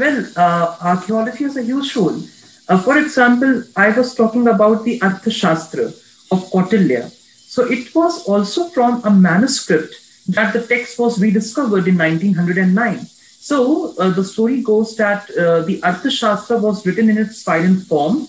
Well, 0.00 0.26
uh, 0.34 0.76
archaeology 0.80 1.44
is 1.44 1.58
a 1.58 1.62
huge 1.62 1.94
role. 1.94 2.22
Uh, 2.70 2.80
for 2.80 2.96
example, 2.96 3.64
I 3.76 3.90
was 3.90 4.14
talking 4.14 4.48
about 4.48 4.82
the 4.82 4.98
Arthashastra 5.00 5.88
of 6.32 6.38
Kautilya. 6.52 7.10
So 7.54 7.70
it 7.70 7.94
was 7.94 8.24
also 8.26 8.68
from 8.70 9.04
a 9.04 9.10
manuscript 9.10 9.94
that 10.28 10.54
the 10.54 10.66
text 10.66 10.98
was 10.98 11.20
rediscovered 11.20 11.86
in 11.86 11.98
1909. 11.98 13.00
So 13.50 13.94
uh, 13.98 14.08
the 14.08 14.24
story 14.24 14.62
goes 14.62 14.96
that 14.96 15.28
uh, 15.32 15.62
the 15.68 15.82
Arthashastra 15.82 16.58
was 16.62 16.86
written 16.86 17.10
in 17.10 17.18
its 17.18 17.42
final 17.42 17.74
form 17.74 18.26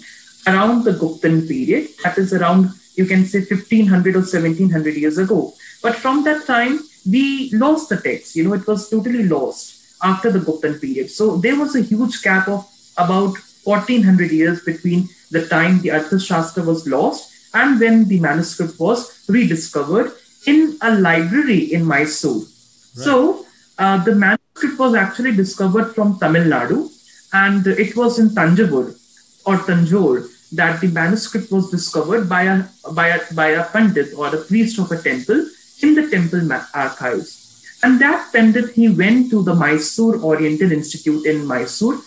around 0.48 0.84
the 0.84 0.92
Guptan 0.92 1.48
period, 1.48 1.88
that 2.04 2.18
is 2.18 2.34
around, 2.34 2.70
you 2.96 3.06
can 3.06 3.24
say, 3.24 3.46
1500 3.46 4.16
or 4.16 4.28
1700 4.28 4.96
years 4.96 5.18
ago. 5.18 5.54
But 5.82 5.96
from 5.96 6.26
that 6.26 6.46
time, 6.46 6.82
we 7.10 7.50
lost 7.54 7.88
the 7.88 7.96
text, 7.96 8.36
you 8.36 8.44
know, 8.44 8.56
it 8.56 8.68
was 8.68 8.90
totally 8.90 9.24
lost 9.24 9.71
after 10.04 10.32
the 10.32 10.40
Guptan 10.40 10.80
period. 10.80 11.10
So 11.10 11.38
there 11.38 11.58
was 11.60 11.76
a 11.76 11.82
huge 11.82 12.22
gap 12.22 12.48
of 12.48 12.68
about 12.98 13.36
1400 13.64 14.32
years 14.32 14.64
between 14.64 15.10
the 15.30 15.48
time 15.48 15.82
the 15.82 15.90
Arthashastra 15.90 16.66
was 16.66 16.88
lost 16.88 17.32
and 17.54 17.80
when 17.80 18.08
the 18.08 18.20
manuscript 18.20 18.80
was 18.80 19.26
rediscovered 19.28 20.12
in 20.48 20.78
a 20.82 20.96
library 21.00 21.74
in 21.74 21.86
Mysore. 21.86 22.40
Right. 22.40 23.06
So 23.06 23.46
uh, 23.78 24.04
the 24.04 24.16
manuscript 24.16 24.80
was 24.80 24.96
actually 24.96 25.36
discovered 25.36 25.94
from 25.94 26.20
Tamil 26.20 26.44
Nadu 26.44 26.90
and 27.34 27.66
it 27.68 27.96
was 27.96 28.20
in 28.20 28.30
Tanjavur 28.30 28.98
or 29.46 29.58
Tanjore 29.58 30.28
that 30.54 30.82
the 30.82 30.88
manuscript 30.88 31.52
was 31.52 31.72
discovered 31.72 32.28
by 32.28 32.44
a, 32.44 32.66
by 32.94 33.08
a, 33.08 33.34
by 33.34 33.48
a 33.50 33.64
pandit 33.66 34.14
or 34.18 34.28
a 34.36 34.44
priest 34.44 34.80
of 34.80 34.92
a 34.92 35.02
temple 35.02 35.46
in 35.82 35.96
the 35.96 36.10
temple 36.10 36.52
archives. 36.74 37.40
And 37.84 38.00
that 38.00 38.32
pandit, 38.32 38.72
he 38.72 38.89
went 38.89 39.32
to 39.32 39.44
the 39.44 39.56
Mysore 39.56 40.17
Oriental 40.17 40.72
Institute 40.72 41.26
in 41.26 41.46
Mysore 41.48 42.00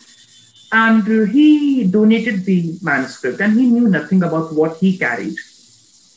and 0.71 1.07
he 1.31 1.85
donated 1.85 2.45
the 2.45 2.79
manuscript 2.83 3.41
and 3.41 3.59
he 3.59 3.67
knew 3.67 3.89
nothing 3.89 4.23
about 4.23 4.53
what 4.53 4.77
he 4.79 4.97
carried. 4.99 5.37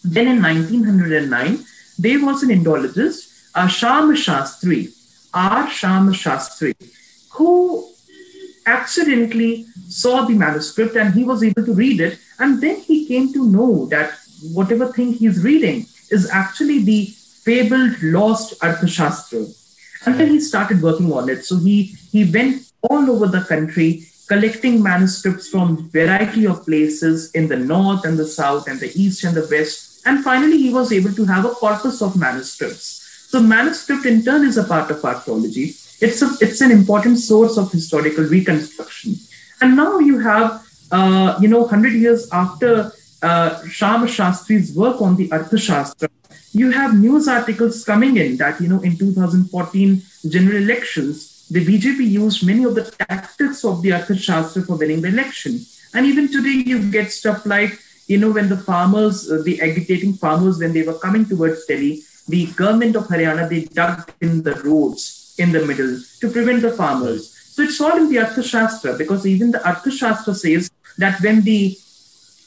Then 0.03 0.27
in 0.27 0.41
1909, 0.41 1.65
there 1.99 2.23
was 2.25 2.43
an 2.43 2.49
Indologist, 2.49 3.49
uh, 3.55 3.67
Sham 3.67 4.13
Shastri, 4.15 4.93
R. 5.33 5.69
Sham 5.69 6.13
Shastri, 6.13 6.75
who 7.31 7.87
accidentally 8.65 9.65
saw 9.87 10.25
the 10.25 10.33
manuscript 10.33 10.95
and 10.95 11.13
he 11.13 11.23
was 11.23 11.43
able 11.43 11.65
to 11.65 11.73
read 11.73 12.01
it. 12.01 12.19
And 12.39 12.61
then 12.61 12.79
he 12.81 13.07
came 13.07 13.33
to 13.33 13.45
know 13.45 13.87
that 13.87 14.13
whatever 14.53 14.91
thing 14.91 15.13
he's 15.13 15.43
reading 15.43 15.85
is 16.11 16.29
actually 16.31 16.83
the 16.83 17.13
fabled 17.47 17.95
lost 18.03 18.59
Arthashastra. 18.59 19.41
Then 20.05 20.29
he 20.29 20.39
started 20.41 20.81
working 20.81 21.11
on 21.13 21.29
it. 21.29 21.45
So 21.45 21.57
he, 21.57 21.83
he 22.11 22.29
went 22.29 22.71
all 22.81 23.09
over 23.09 23.27
the 23.27 23.41
country 23.41 24.03
collecting 24.27 24.83
manuscripts 24.83 25.47
from 25.49 25.89
variety 25.89 26.45
of 26.45 26.65
places 26.65 27.31
in 27.31 27.47
the 27.47 27.55
north 27.55 28.03
and 28.05 28.19
the 28.19 28.27
south 28.27 28.67
and 28.67 28.79
the 28.81 28.91
east 29.01 29.23
and 29.23 29.35
the 29.35 29.47
west. 29.49 30.01
And 30.05 30.23
finally, 30.23 30.57
he 30.57 30.73
was 30.73 30.91
able 30.91 31.13
to 31.13 31.25
have 31.25 31.45
a 31.45 31.49
corpus 31.49 32.01
of 32.01 32.17
manuscripts. 32.17 32.85
So 33.31 33.41
manuscript 33.41 34.05
in 34.05 34.23
turn 34.23 34.45
is 34.45 34.57
a 34.57 34.65
part 34.65 34.91
of 34.91 35.03
archaeology. 35.03 35.67
It's, 36.01 36.21
a, 36.21 36.29
it's 36.41 36.61
an 36.61 36.71
important 36.71 37.19
source 37.19 37.57
of 37.57 37.71
historical 37.71 38.25
reconstruction. 38.25 39.15
And 39.61 39.75
now 39.77 39.99
you 39.99 40.19
have, 40.19 40.65
uh, 40.91 41.37
you 41.41 41.47
know, 41.47 41.61
100 41.61 41.93
years 41.93 42.29
after 42.31 42.91
uh, 43.21 43.65
Shama 43.67 44.07
Shastri's 44.07 44.75
work 44.75 45.01
on 45.01 45.15
the 45.15 45.29
Arthashastra, 45.29 46.09
you 46.57 46.71
have 46.71 46.97
news 46.97 47.27
articles 47.27 47.83
coming 47.83 48.17
in 48.17 48.37
that, 48.37 48.59
you 48.61 48.67
know, 48.67 48.81
in 48.81 48.97
2014 48.97 50.01
general 50.29 50.57
elections, 50.57 51.47
the 51.49 51.65
BJP 51.65 51.99
used 52.09 52.45
many 52.45 52.63
of 52.63 52.75
the 52.75 52.83
tactics 52.83 53.63
of 53.63 53.81
the 53.81 53.89
Arthashastra 53.89 54.65
for 54.65 54.77
winning 54.77 55.01
the 55.01 55.09
election. 55.09 55.59
And 55.93 56.05
even 56.05 56.31
today, 56.31 56.63
you 56.65 56.91
get 56.91 57.11
stuff 57.11 57.45
like, 57.45 57.79
you 58.07 58.17
know, 58.17 58.31
when 58.31 58.49
the 58.49 58.57
farmers, 58.57 59.31
uh, 59.31 59.41
the 59.43 59.61
agitating 59.61 60.13
farmers, 60.13 60.59
when 60.59 60.73
they 60.73 60.83
were 60.83 60.97
coming 60.99 61.25
towards 61.25 61.65
Delhi, 61.65 62.01
the 62.27 62.47
government 62.47 62.95
of 62.95 63.07
Haryana, 63.07 63.49
they 63.49 63.65
dug 63.65 64.11
in 64.21 64.43
the 64.43 64.55
roads 64.55 65.35
in 65.37 65.51
the 65.51 65.65
middle 65.65 65.99
to 66.19 66.29
prevent 66.29 66.61
the 66.61 66.71
farmers. 66.71 67.33
So 67.55 67.63
it's 67.63 67.79
all 67.79 67.95
in 67.97 68.09
the 68.09 68.17
Arthashastra 68.17 68.97
because 68.97 69.25
even 69.25 69.51
the 69.51 69.59
Arthashastra 69.59 70.35
says 70.35 70.69
that 70.97 71.21
when 71.21 71.41
the 71.41 71.77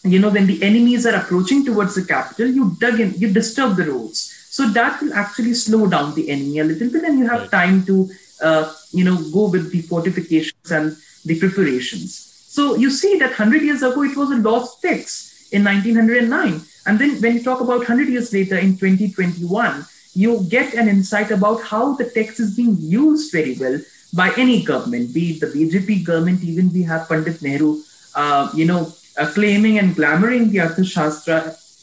you 0.03 0.19
know 0.19 0.31
when 0.31 0.47
the 0.47 0.63
enemies 0.63 1.07
are 1.07 1.17
approaching 1.17 1.65
towards 1.65 1.95
the 1.95 2.05
capital, 2.05 2.47
you 2.47 2.77
dug 2.79 3.01
in, 3.01 3.15
you 3.15 3.33
disturb 3.33 3.77
the 3.77 3.85
roads. 3.85 4.37
So 4.51 4.69
that 4.71 5.01
will 5.01 5.15
actually 5.15 5.55
slow 5.55 5.87
down 5.87 6.15
the 6.15 6.29
enemy 6.29 6.59
a 6.59 6.65
little 6.65 6.91
bit, 6.91 7.05
and 7.05 7.19
you 7.19 7.29
have 7.29 7.43
right. 7.43 7.51
time 7.51 7.85
to 7.87 8.11
uh, 8.43 8.73
you 8.93 9.05
know 9.05 9.17
go 9.31 9.49
with 9.49 9.71
the 9.71 9.83
fortifications 9.83 10.71
and 10.71 10.97
the 11.25 11.39
preparations. 11.39 12.27
So 12.49 12.75
you 12.75 12.91
see 12.91 13.19
that 13.19 13.39
100 13.39 13.63
years 13.63 13.83
ago 13.83 14.03
it 14.03 14.17
was 14.17 14.31
a 14.31 14.37
lost 14.37 14.83
text 14.83 15.53
in 15.53 15.65
1909 15.65 16.63
and 16.87 16.99
then 16.99 17.21
when 17.21 17.35
you 17.35 17.43
talk 17.43 17.61
about 17.61 17.79
100 17.79 18.09
years 18.09 18.33
later 18.33 18.59
in 18.59 18.77
2021, 18.77 19.87
you 20.15 20.45
get 20.49 20.75
an 20.75 20.89
insight 20.89 21.31
about 21.31 21.63
how 21.63 21.95
the 21.95 22.05
text 22.05 22.41
is 22.41 22.57
being 22.57 22.77
used 22.79 23.33
very 23.33 23.57
well 23.59 23.79
by 24.13 24.33
any 24.37 24.65
government, 24.65 25.15
be 25.15 25.33
it 25.33 25.41
the 25.41 25.47
BJP 25.47 26.05
government, 26.05 26.43
even 26.43 26.73
we 26.73 26.83
have 26.83 27.09
Pandit 27.09 27.41
Nehru, 27.43 27.81
uh, 28.17 28.51
you 28.55 28.65
know, 28.65 28.93
uh, 29.21 29.31
claiming 29.33 29.79
and 29.79 29.95
glamoring 29.95 30.51
the 30.51 30.59
Arthashastra, 30.59 31.39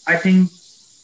I 0.07 0.17
think 0.17 0.49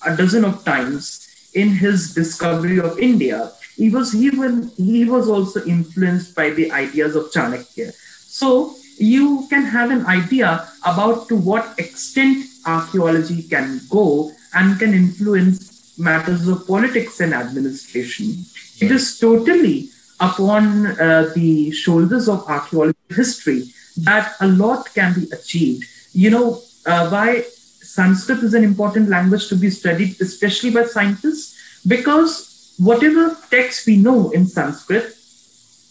a 0.06 0.16
dozen 0.18 0.44
of 0.44 0.66
times 0.66 1.30
in 1.54 1.70
his 1.70 2.14
discovery 2.14 2.80
of 2.80 3.00
India. 3.00 3.52
He 3.76 3.90
was 3.90 4.16
even 4.16 4.72
he 4.78 5.06
was 5.06 5.30
also 5.30 5.64
influenced 5.66 6.36
by 6.36 6.50
the 6.50 6.72
ideas 6.72 7.16
of 7.16 7.32
Chanakya. 7.32 7.94
So 7.94 8.76
you 8.98 9.48
can 9.50 9.64
have 9.66 9.90
an 9.92 10.06
idea 10.06 10.68
about 10.86 11.28
to 11.30 11.36
what 11.36 11.78
extent 11.80 12.46
archaeology 12.66 13.44
can 13.44 13.82
go 13.90 14.32
and 14.54 14.80
can 14.80 14.94
influence 14.94 15.98
matters 15.98 16.48
of 16.48 16.68
politics 16.68 17.20
and 17.20 17.34
administration. 17.34 18.46
It 18.82 18.92
is 18.92 19.20
totally 19.20 19.90
upon 20.20 20.88
uh, 20.88 21.32
the 21.36 21.72
shoulders 21.72 22.30
of 22.30 22.48
archaeology 22.48 22.98
history 23.10 23.64
that 23.98 24.34
a 24.40 24.48
lot 24.48 24.94
can 24.94 25.14
be 25.14 25.28
achieved. 25.32 25.86
You 26.14 26.30
know, 26.30 26.62
uh, 26.86 27.10
why 27.10 27.42
Sanskrit 27.42 28.44
is 28.44 28.54
an 28.54 28.64
important 28.64 29.10
language 29.10 29.48
to 29.50 29.56
be 29.56 29.70
studied, 29.70 30.20
especially 30.22 30.72
by 30.72 30.86
scientists, 30.86 31.82
because 31.88 32.74
whatever 32.78 33.38
texts 33.50 33.86
we 33.86 33.98
know 33.98 34.32
in 34.32 34.46
Sanskrit, 34.46 35.16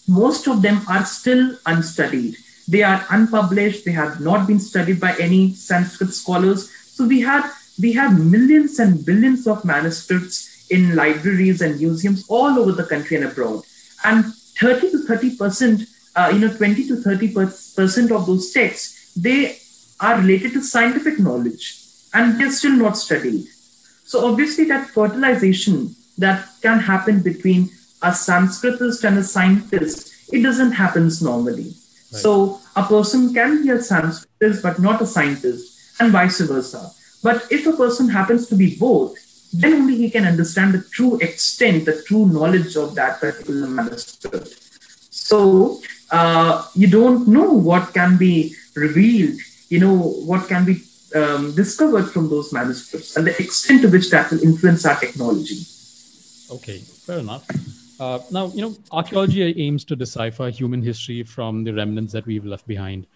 most 0.08 0.48
of 0.48 0.62
them 0.62 0.80
are 0.88 1.04
still 1.04 1.56
unstudied. 1.66 2.36
They 2.68 2.82
are 2.82 3.04
unpublished. 3.10 3.84
They 3.84 3.92
have 3.92 4.20
not 4.20 4.46
been 4.46 4.60
studied 4.60 5.00
by 5.00 5.14
any 5.18 5.52
Sanskrit 5.54 6.12
scholars. 6.12 6.70
So 6.70 7.06
we 7.06 7.20
have 7.20 7.52
we 7.80 7.92
have 7.92 8.18
millions 8.18 8.78
and 8.78 9.04
billions 9.04 9.46
of 9.46 9.64
manuscripts 9.64 10.66
in 10.70 10.94
libraries 10.94 11.60
and 11.60 11.78
museums 11.78 12.24
all 12.28 12.58
over 12.58 12.72
the 12.72 12.84
country 12.84 13.16
and 13.16 13.26
abroad. 13.26 13.62
And 14.04 14.24
30 14.60 14.90
to 14.90 14.98
30 14.98 15.36
percent, 15.36 15.82
uh, 16.14 16.30
you 16.32 16.40
know, 16.40 16.54
20 16.56 16.88
to 16.88 16.96
30 16.96 17.32
percent 17.32 18.12
of 18.12 18.26
those 18.26 18.52
texts, 18.52 19.12
they 19.14 19.58
are 20.02 20.18
related 20.18 20.52
to 20.52 20.62
scientific 20.62 21.18
knowledge 21.18 21.64
and 22.12 22.38
they're 22.38 22.50
still 22.50 22.76
not 22.76 22.96
studied. 22.96 23.46
So 24.04 24.26
obviously 24.28 24.64
that 24.64 24.88
fertilization 24.88 25.94
that 26.18 26.48
can 26.60 26.80
happen 26.80 27.22
between 27.22 27.70
a 28.02 28.10
Sanskritist 28.10 29.04
and 29.04 29.16
a 29.16 29.24
scientist, 29.24 30.32
it 30.32 30.42
doesn't 30.42 30.72
happen 30.72 31.08
normally. 31.22 31.70
So 32.10 32.60
a 32.76 32.82
person 32.82 33.32
can 33.32 33.62
be 33.62 33.70
a 33.70 33.78
Sanskritist 33.78 34.62
but 34.62 34.78
not 34.78 35.00
a 35.00 35.06
scientist, 35.06 35.72
and 36.00 36.12
vice 36.12 36.40
versa. 36.40 36.90
But 37.22 37.46
if 37.50 37.66
a 37.66 37.72
person 37.72 38.08
happens 38.08 38.48
to 38.48 38.56
be 38.56 38.76
both, 38.76 39.16
then 39.52 39.74
only 39.74 39.96
he 39.96 40.10
can 40.10 40.26
understand 40.26 40.74
the 40.74 40.82
true 40.90 41.18
extent, 41.20 41.84
the 41.84 42.02
true 42.02 42.26
knowledge 42.26 42.76
of 42.76 42.94
that 42.96 43.20
particular 43.20 43.66
manuscript. 43.66 44.48
So 45.10 45.80
uh, 46.10 46.66
you 46.74 46.88
don't 46.88 47.28
know 47.28 47.52
what 47.52 47.94
can 47.94 48.16
be 48.16 48.54
revealed, 48.74 49.38
you 49.72 49.80
know, 49.80 49.96
what 50.30 50.46
can 50.48 50.66
be 50.66 50.82
um, 51.14 51.54
discovered 51.54 52.04
from 52.04 52.28
those 52.28 52.52
manuscripts 52.52 53.16
and 53.16 53.26
the 53.26 53.34
extent 53.42 53.80
to 53.80 53.88
which 53.88 54.10
that 54.10 54.30
will 54.30 54.42
influence 54.42 54.84
our 54.84 55.00
technology. 55.00 55.64
Okay, 56.54 56.78
fair 57.06 57.20
enough. 57.20 57.46
Uh, 57.98 58.18
now, 58.30 58.48
you 58.48 58.60
know, 58.60 58.76
archaeology 58.90 59.42
aims 59.66 59.82
to 59.86 59.96
decipher 59.96 60.50
human 60.50 60.82
history 60.82 61.22
from 61.22 61.64
the 61.64 61.72
remnants 61.72 62.12
that 62.12 62.26
we've 62.26 62.44
left 62.44 62.66
behind. 62.66 63.06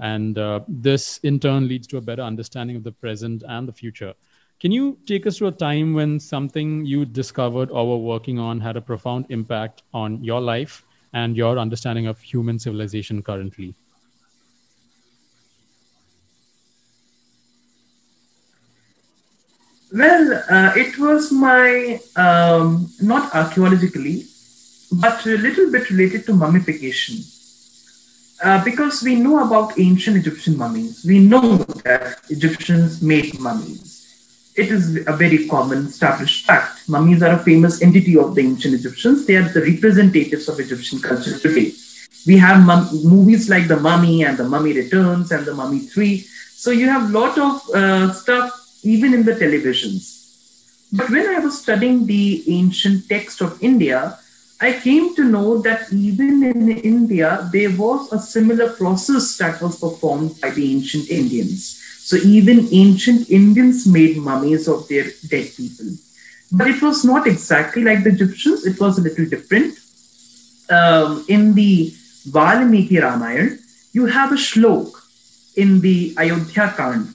And 0.00 0.38
uh, 0.38 0.60
this 0.68 1.18
in 1.24 1.40
turn 1.40 1.66
leads 1.66 1.88
to 1.88 1.96
a 1.96 2.00
better 2.00 2.22
understanding 2.22 2.76
of 2.76 2.84
the 2.84 2.92
present 2.92 3.42
and 3.48 3.66
the 3.66 3.72
future. 3.72 4.14
Can 4.60 4.70
you 4.70 4.96
take 5.06 5.26
us 5.26 5.38
to 5.38 5.48
a 5.48 5.52
time 5.52 5.94
when 5.94 6.20
something 6.20 6.86
you 6.86 7.04
discovered 7.04 7.72
or 7.72 7.88
were 7.88 8.04
working 8.14 8.38
on 8.38 8.60
had 8.60 8.76
a 8.76 8.80
profound 8.80 9.26
impact 9.30 9.82
on 9.92 10.22
your 10.22 10.40
life 10.40 10.84
and 11.12 11.36
your 11.36 11.58
understanding 11.58 12.06
of 12.06 12.20
human 12.20 12.60
civilization 12.60 13.20
currently? 13.20 13.74
Well, 19.94 20.42
uh, 20.50 20.72
it 20.74 20.98
was 20.98 21.30
my, 21.30 22.00
um, 22.16 22.90
not 23.00 23.32
archaeologically, 23.32 24.26
but 24.90 25.24
a 25.24 25.38
little 25.38 25.70
bit 25.70 25.88
related 25.88 26.26
to 26.26 26.34
mummification. 26.34 27.22
Uh, 28.42 28.64
because 28.64 29.04
we 29.04 29.14
know 29.14 29.46
about 29.46 29.78
ancient 29.78 30.16
Egyptian 30.16 30.58
mummies. 30.58 31.04
We 31.06 31.20
know 31.20 31.58
that 31.86 32.18
Egyptians 32.28 33.02
made 33.02 33.38
mummies. 33.38 34.50
It 34.56 34.72
is 34.72 35.06
a 35.06 35.12
very 35.12 35.46
common 35.46 35.86
established 35.86 36.44
fact. 36.44 36.88
Mummies 36.88 37.22
are 37.22 37.34
a 37.34 37.44
famous 37.44 37.80
entity 37.80 38.18
of 38.18 38.34
the 38.34 38.40
ancient 38.40 38.74
Egyptians. 38.74 39.26
They 39.26 39.36
are 39.36 39.48
the 39.48 39.60
representatives 39.60 40.48
of 40.48 40.58
Egyptian 40.58 40.98
culture 40.98 41.38
today. 41.38 41.72
We 42.26 42.36
have 42.38 42.66
mum- 42.66 42.90
movies 43.04 43.48
like 43.48 43.68
The 43.68 43.78
Mummy 43.78 44.24
and 44.24 44.36
The 44.36 44.48
Mummy 44.48 44.72
Returns 44.72 45.30
and 45.30 45.46
The 45.46 45.54
Mummy 45.54 45.78
3. 45.78 46.18
So 46.18 46.72
you 46.72 46.88
have 46.88 47.10
a 47.10 47.12
lot 47.12 47.38
of 47.38 47.70
uh, 47.72 48.12
stuff 48.12 48.63
even 48.84 49.14
in 49.14 49.24
the 49.24 49.32
televisions. 49.32 50.20
But 50.92 51.10
when 51.10 51.26
I 51.26 51.40
was 51.40 51.60
studying 51.60 52.06
the 52.06 52.44
ancient 52.48 53.08
text 53.08 53.40
of 53.40 53.62
India, 53.62 54.18
I 54.60 54.72
came 54.72 55.14
to 55.16 55.24
know 55.24 55.58
that 55.62 55.92
even 55.92 56.44
in 56.44 56.70
India, 56.70 57.48
there 57.52 57.70
was 57.76 58.12
a 58.12 58.18
similar 58.18 58.70
process 58.72 59.36
that 59.38 59.60
was 59.60 59.80
performed 59.80 60.40
by 60.40 60.50
the 60.50 60.72
ancient 60.72 61.10
Indians. 61.10 61.80
So 62.04 62.16
even 62.16 62.68
ancient 62.70 63.30
Indians 63.30 63.86
made 63.86 64.16
mummies 64.18 64.68
of 64.68 64.86
their 64.88 65.04
dead 65.28 65.50
people. 65.56 65.86
But 66.52 66.68
it 66.68 66.80
was 66.80 67.04
not 67.04 67.26
exactly 67.26 67.82
like 67.82 68.04
the 68.04 68.10
Egyptians, 68.10 68.64
it 68.64 68.78
was 68.78 68.98
a 68.98 69.02
little 69.02 69.26
different. 69.26 69.78
Um, 70.70 71.24
in 71.28 71.54
the 71.54 71.92
Valmiki 72.26 72.98
Ramayana, 72.98 73.56
you 73.92 74.06
have 74.06 74.32
a 74.32 74.36
shlok 74.36 74.92
in 75.56 75.80
the 75.80 76.14
Ayodhya 76.16 76.74
Kand. 76.76 77.14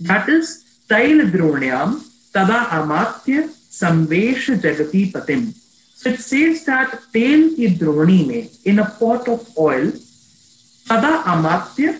That 0.00 0.28
is, 0.28 0.64
Tail 0.89 1.27
Dronyam 1.27 2.01
Tada 2.33 2.65
Amatya 2.69 3.49
Samvesh 3.49 4.59
Jagati 4.59 5.11
Patim. 5.11 5.53
So 6.03 6.09
it 6.09 6.19
says 6.19 6.65
that 6.65 6.93
तेल 7.13 7.55
की 7.55 7.67
द्रोणी 7.79 8.23
में 8.27 8.49
in 8.65 8.79
a 8.79 8.85
pot 8.99 9.27
of 9.29 9.45
oil, 9.57 9.85
tada 10.87 11.11
amatya 11.33 11.93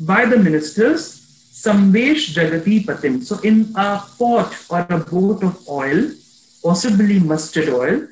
by 0.00 0.26
the 0.26 0.36
ministers 0.36 1.06
samvesh 1.60 2.26
jagati 2.34 2.84
patim. 2.84 3.22
So 3.24 3.38
in 3.40 3.72
a 3.74 4.02
pot 4.18 4.54
or 4.68 4.84
a 4.90 4.98
boat 4.98 5.42
of 5.42 5.66
oil, 5.68 6.10
possibly 6.62 7.18
mustard 7.18 7.70
oil, 7.70 8.06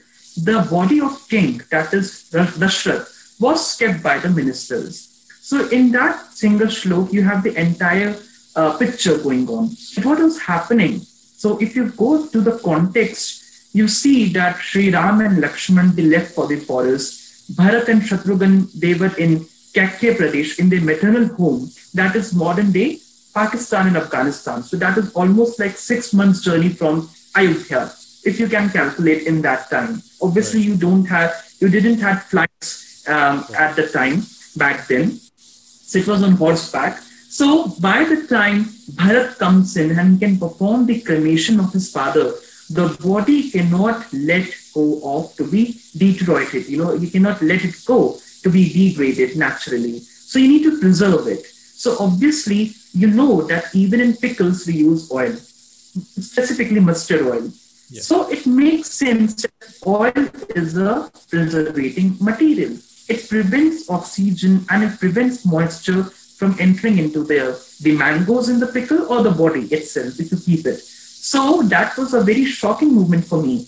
the 0.48 0.66
body 0.70 1.00
of 1.02 1.28
king, 1.28 1.60
that 1.70 1.92
is 1.92 2.30
Dashrath, 2.32 3.38
was 3.38 3.76
kept 3.76 4.02
by 4.02 4.18
the 4.18 4.30
ministers. 4.30 5.28
So 5.42 5.68
in 5.68 5.92
that 5.92 6.32
single 6.32 6.68
shlok, 6.68 7.12
you 7.12 7.22
have 7.22 7.42
the 7.42 7.54
entire 7.54 8.16
uh, 8.55 8.77
picture 8.77 9.17
going 9.17 9.47
on. 9.49 9.69
What 10.03 10.19
was 10.19 10.39
happening? 10.41 10.99
So 10.99 11.57
if 11.59 11.75
you 11.75 11.89
go 11.91 12.27
to 12.27 12.41
the 12.41 12.59
context 12.59 13.41
you 13.73 13.87
see 13.87 14.27
that 14.33 14.57
Sri 14.57 14.91
Ram 14.91 15.21
and 15.21 15.41
Lakshman, 15.41 15.95
they 15.95 16.03
left 16.03 16.33
for 16.33 16.47
the 16.47 16.57
forest. 16.57 17.55
Bharat 17.55 17.87
and 17.87 18.01
Shatrughan, 18.01 18.71
they 18.73 18.93
were 18.93 19.15
in 19.17 19.39
Kakya 19.73 20.15
Pradesh, 20.15 20.59
in 20.59 20.69
their 20.69 20.81
maternal 20.81 21.27
home. 21.35 21.69
That 21.93 22.15
is 22.15 22.33
modern 22.33 22.71
day 22.71 22.99
Pakistan 23.33 23.87
and 23.87 23.97
Afghanistan. 23.97 24.63
So 24.63 24.75
that 24.77 24.97
is 24.97 25.13
almost 25.13 25.59
like 25.59 25.77
six 25.77 26.13
months 26.13 26.41
journey 26.41 26.69
from 26.69 27.09
Ayodhya, 27.35 27.93
if 28.25 28.39
you 28.39 28.49
can 28.49 28.69
calculate 28.69 29.25
in 29.25 29.41
that 29.43 29.69
time. 29.69 30.01
Obviously, 30.21 30.59
right. 30.59 30.67
you 30.67 30.75
don't 30.75 31.05
have, 31.05 31.31
you 31.59 31.69
didn't 31.69 31.99
have 31.99 32.23
flights 32.23 33.07
um, 33.07 33.45
right. 33.49 33.61
at 33.61 33.75
the 33.77 33.87
time 33.87 34.23
back 34.57 34.87
then. 34.87 35.11
So 35.37 35.99
it 35.99 36.07
was 36.07 36.23
on 36.23 36.33
horseback. 36.33 37.01
So 37.31 37.69
by 37.79 38.03
the 38.03 38.27
time 38.27 38.65
Bharat 38.99 39.37
comes 39.37 39.77
in 39.77 39.97
and 39.97 40.19
can 40.19 40.37
perform 40.37 40.85
the 40.85 40.99
cremation 40.99 41.61
of 41.61 41.71
his 41.71 41.89
father, 41.89 42.33
the 42.69 42.97
body 43.01 43.49
cannot 43.49 44.11
let 44.11 44.53
go 44.73 44.99
of 45.01 45.33
to 45.37 45.49
be 45.49 45.79
deteriorated. 45.95 46.67
You 46.67 46.79
know, 46.83 46.93
you 46.93 47.09
cannot 47.09 47.41
let 47.41 47.63
it 47.63 47.75
go 47.85 48.17
to 48.43 48.49
be 48.49 48.67
degraded 48.73 49.37
naturally. 49.37 49.99
So 49.99 50.39
you 50.39 50.49
need 50.49 50.63
to 50.63 50.77
preserve 50.81 51.27
it. 51.27 51.45
So 51.45 51.95
obviously, 52.01 52.73
you 52.91 53.07
know 53.07 53.43
that 53.43 53.73
even 53.73 54.01
in 54.01 54.17
pickles 54.17 54.67
we 54.67 54.73
use 54.73 55.09
oil, 55.09 55.31
specifically 55.31 56.81
mustard 56.81 57.21
oil. 57.21 57.49
Yeah. 57.89 58.01
So 58.01 58.29
it 58.29 58.45
makes 58.45 58.91
sense 58.91 59.41
that 59.43 59.51
oil 59.87 60.27
is 60.53 60.77
a 60.77 61.09
preservating 61.29 62.17
material. 62.19 62.77
It 63.07 63.29
prevents 63.29 63.89
oxygen 63.89 64.65
and 64.69 64.83
it 64.83 64.99
prevents 64.99 65.45
moisture 65.45 66.11
from 66.41 66.55
entering 66.59 66.97
into 66.97 67.23
the, 67.23 67.41
the 67.81 67.95
mangoes 67.95 68.49
in 68.49 68.59
the 68.59 68.65
pickle 68.65 69.01
or 69.13 69.21
the 69.21 69.29
body 69.29 69.65
itself 69.77 70.19
if 70.19 70.31
you 70.31 70.37
keep 70.37 70.65
it. 70.65 70.79
So 70.79 71.61
that 71.73 71.95
was 71.99 72.15
a 72.15 72.21
very 72.21 72.45
shocking 72.45 72.91
movement 72.95 73.25
for 73.25 73.39
me 73.43 73.67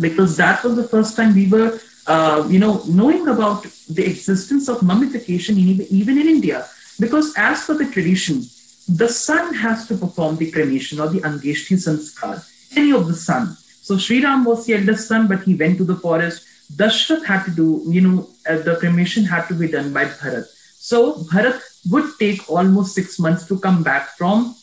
because 0.00 0.36
that 0.36 0.62
was 0.62 0.76
the 0.76 0.86
first 0.94 1.16
time 1.16 1.34
we 1.34 1.48
were, 1.48 1.80
uh, 2.06 2.46
you 2.48 2.60
know, 2.60 2.84
knowing 2.86 3.26
about 3.26 3.66
the 3.90 4.04
existence 4.12 4.68
of 4.68 4.84
mummification 4.84 5.58
in, 5.58 5.80
even 5.90 6.18
in 6.18 6.28
India. 6.28 6.68
Because 7.00 7.34
as 7.36 7.64
per 7.64 7.74
the 7.74 7.90
tradition, 7.90 8.42
the 8.86 9.08
son 9.08 9.52
has 9.54 9.88
to 9.88 9.96
perform 9.96 10.36
the 10.36 10.52
cremation 10.52 11.00
or 11.00 11.08
the 11.08 11.20
Antyeshti 11.22 11.76
Sanskar, 11.84 12.36
any 12.76 12.92
of 12.92 13.08
the 13.08 13.14
son. 13.14 13.56
So 13.88 13.98
Sri 13.98 14.22
Ram 14.22 14.44
was 14.44 14.66
the 14.66 14.74
eldest 14.74 15.08
son, 15.08 15.26
but 15.26 15.42
he 15.42 15.56
went 15.56 15.78
to 15.78 15.84
the 15.84 15.96
forest. 15.96 16.46
Dashrath 16.76 17.24
had 17.24 17.44
to 17.46 17.50
do, 17.50 17.82
you 17.88 18.02
know, 18.02 18.28
uh, 18.48 18.58
the 18.58 18.76
cremation 18.76 19.24
had 19.24 19.48
to 19.48 19.54
be 19.54 19.66
done 19.66 19.92
by 19.92 20.04
Bharat. 20.04 20.46
So 20.78 21.14
Bharat 21.32 21.60
would 21.90 22.18
take 22.18 22.48
almost 22.50 22.94
six 22.94 23.18
months 23.18 23.46
to 23.48 23.58
come 23.58 23.82
back 23.82 24.16
from 24.16 24.54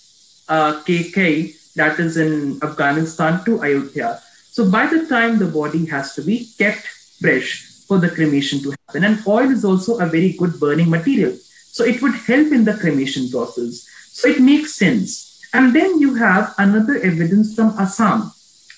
uh, 0.48 0.82
KK, 0.84 1.74
that 1.76 2.00
is 2.00 2.18
in 2.18 2.60
Afghanistan, 2.64 3.44
to 3.46 3.62
Ayodhya. 3.62 4.20
So 4.52 4.70
by 4.70 4.88
the 4.88 5.06
time 5.06 5.38
the 5.38 5.48
body 5.48 5.86
has 5.88 6.16
to 6.16 6.22
be 6.22 6.50
kept 6.58 6.88
fresh 7.22 7.70
for 7.88 7.98
the 7.98 8.10
cremation 8.10 8.62
to 8.64 8.72
happen. 8.72 9.04
And 9.04 9.26
oil 9.28 9.52
is 9.52 9.66
also 9.66 10.00
a 10.00 10.06
very 10.06 10.34
good 10.34 10.60
burning 10.60 10.90
material. 10.90 11.36
So 11.72 11.84
it 11.84 12.02
would 12.02 12.16
help 12.16 12.52
in 12.52 12.66
the 12.66 12.76
cremation 12.76 13.30
process. 13.30 13.88
So 14.12 14.28
it 14.28 14.42
makes 14.42 14.76
sense. 14.76 15.42
And 15.54 15.76
then 15.76 16.00
you 16.00 16.16
have 16.16 16.54
another 16.58 16.98
evidence 16.98 17.56
from 17.56 17.74
Assam. 17.80 18.32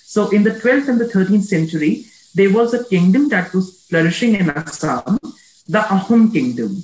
So 0.04 0.30
in 0.30 0.44
the 0.44 0.52
12th 0.52 0.88
and 0.88 1.00
the 1.00 1.06
13th 1.06 1.44
century, 1.44 2.06
there 2.36 2.54
was 2.54 2.74
a 2.74 2.84
kingdom 2.86 3.30
that 3.30 3.54
was 3.54 3.86
flourishing 3.90 4.36
in 4.36 4.50
Assam, 4.50 5.20
the 5.68 5.80
Ahom 5.80 6.32
kingdom. 6.32 6.84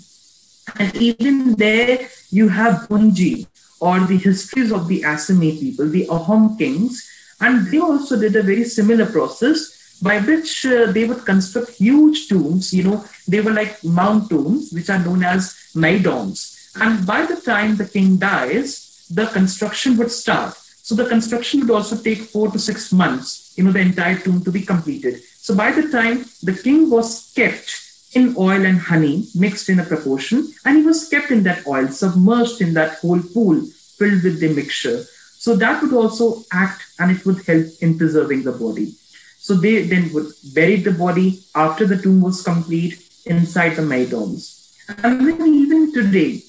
And 0.75 0.95
even 0.95 1.55
there, 1.55 2.07
you 2.29 2.49
have 2.49 2.87
Buranji, 2.87 3.47
or 3.79 3.99
the 3.99 4.17
histories 4.17 4.71
of 4.71 4.87
the 4.87 5.01
Assamese 5.01 5.59
people, 5.59 5.87
the 5.87 6.07
Ahom 6.07 6.57
kings. 6.57 7.09
And 7.39 7.67
they 7.67 7.79
also 7.79 8.19
did 8.19 8.35
a 8.35 8.43
very 8.43 8.63
similar 8.63 9.05
process 9.05 9.99
by 10.01 10.19
which 10.19 10.65
uh, 10.65 10.91
they 10.91 11.05
would 11.05 11.25
construct 11.25 11.71
huge 11.71 12.27
tombs. 12.27 12.73
You 12.73 12.83
know, 12.83 13.05
they 13.27 13.41
were 13.41 13.53
like 13.53 13.83
mound 13.83 14.29
tombs, 14.29 14.71
which 14.71 14.89
are 14.89 14.99
known 14.99 15.23
as 15.23 15.71
moidams. 15.75 16.71
And 16.79 17.05
by 17.05 17.25
the 17.25 17.37
time 17.41 17.75
the 17.75 17.87
king 17.87 18.17
dies, 18.17 19.07
the 19.09 19.27
construction 19.27 19.97
would 19.97 20.11
start. 20.11 20.55
So 20.55 20.95
the 20.95 21.05
construction 21.05 21.61
would 21.61 21.71
also 21.71 21.97
take 22.01 22.19
four 22.19 22.51
to 22.51 22.59
six 22.59 22.91
months, 22.91 23.53
you 23.57 23.63
know, 23.63 23.71
the 23.71 23.79
entire 23.79 24.17
tomb 24.17 24.43
to 24.43 24.51
be 24.51 24.61
completed. 24.61 25.21
So 25.35 25.55
by 25.55 25.71
the 25.71 25.89
time 25.89 26.25
the 26.43 26.53
king 26.53 26.89
was 26.89 27.31
kept 27.35 27.86
in 28.13 28.35
oil 28.37 28.65
and 28.65 28.79
honey 28.79 29.25
mixed 29.35 29.69
in 29.69 29.79
a 29.79 29.85
proportion, 29.85 30.47
and 30.65 30.77
he 30.77 30.83
was 30.83 31.07
kept 31.09 31.31
in 31.31 31.43
that 31.43 31.67
oil, 31.67 31.87
submerged 31.87 32.61
in 32.61 32.73
that 32.73 32.97
whole 32.99 33.21
pool 33.33 33.61
filled 33.97 34.23
with 34.23 34.39
the 34.39 34.53
mixture. 34.53 35.03
So 35.37 35.55
that 35.55 35.81
would 35.81 35.93
also 35.93 36.43
act 36.51 36.83
and 36.99 37.11
it 37.11 37.25
would 37.25 37.45
help 37.45 37.65
in 37.81 37.97
preserving 37.97 38.43
the 38.43 38.51
body. 38.51 38.95
So 39.37 39.53
they 39.53 39.83
then 39.83 40.11
would 40.13 40.31
bury 40.53 40.77
the 40.77 40.91
body 40.91 41.39
after 41.55 41.85
the 41.85 42.01
tomb 42.01 42.21
was 42.21 42.43
complete 42.43 43.01
inside 43.25 43.75
the 43.75 43.81
moidams. 43.81 44.73
And 45.03 45.27
then 45.27 45.53
even 45.53 45.93
today, 45.93 46.41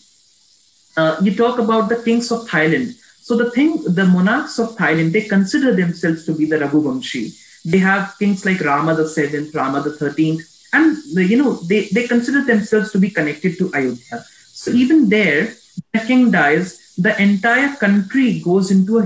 uh, 0.97 1.17
you 1.23 1.35
talk 1.35 1.59
about 1.59 1.89
the 1.89 2.03
kings 2.03 2.33
of 2.33 2.49
Thailand. 2.49 2.95
So 3.21 3.37
the 3.37 3.51
thing, 3.51 3.83
the 3.87 4.07
monarchs 4.07 4.59
of 4.59 4.71
Thailand, 4.71 5.13
they 5.13 5.23
consider 5.23 5.75
themselves 5.75 6.25
to 6.27 6.35
be 6.35 6.47
the 6.47 6.57
Raghuvamshi. 6.57 7.63
They 7.65 7.79
have 7.79 8.17
kings 8.19 8.45
like 8.45 8.61
Rama 8.61 8.95
the 8.95 9.09
seventh, 9.09 9.55
Rama 9.55 9.83
the 9.83 9.93
thirteenth, 9.93 10.43
and 10.73 10.97
you 11.15 11.37
know 11.37 11.55
they, 11.71 11.89
they 11.93 12.07
consider 12.07 12.45
themselves 12.45 12.93
to 12.93 12.99
be 12.99 13.11
connected 13.11 13.59
to 13.59 13.71
ayodhya. 13.75 14.25
So 14.53 14.71
even 14.73 15.09
there 15.09 15.55
the 15.93 16.01
king 16.01 16.31
dies 16.31 16.95
the 16.99 17.21
entire 17.23 17.77
country 17.77 18.41
goes 18.41 18.71
into 18.71 18.99
a, 18.99 19.05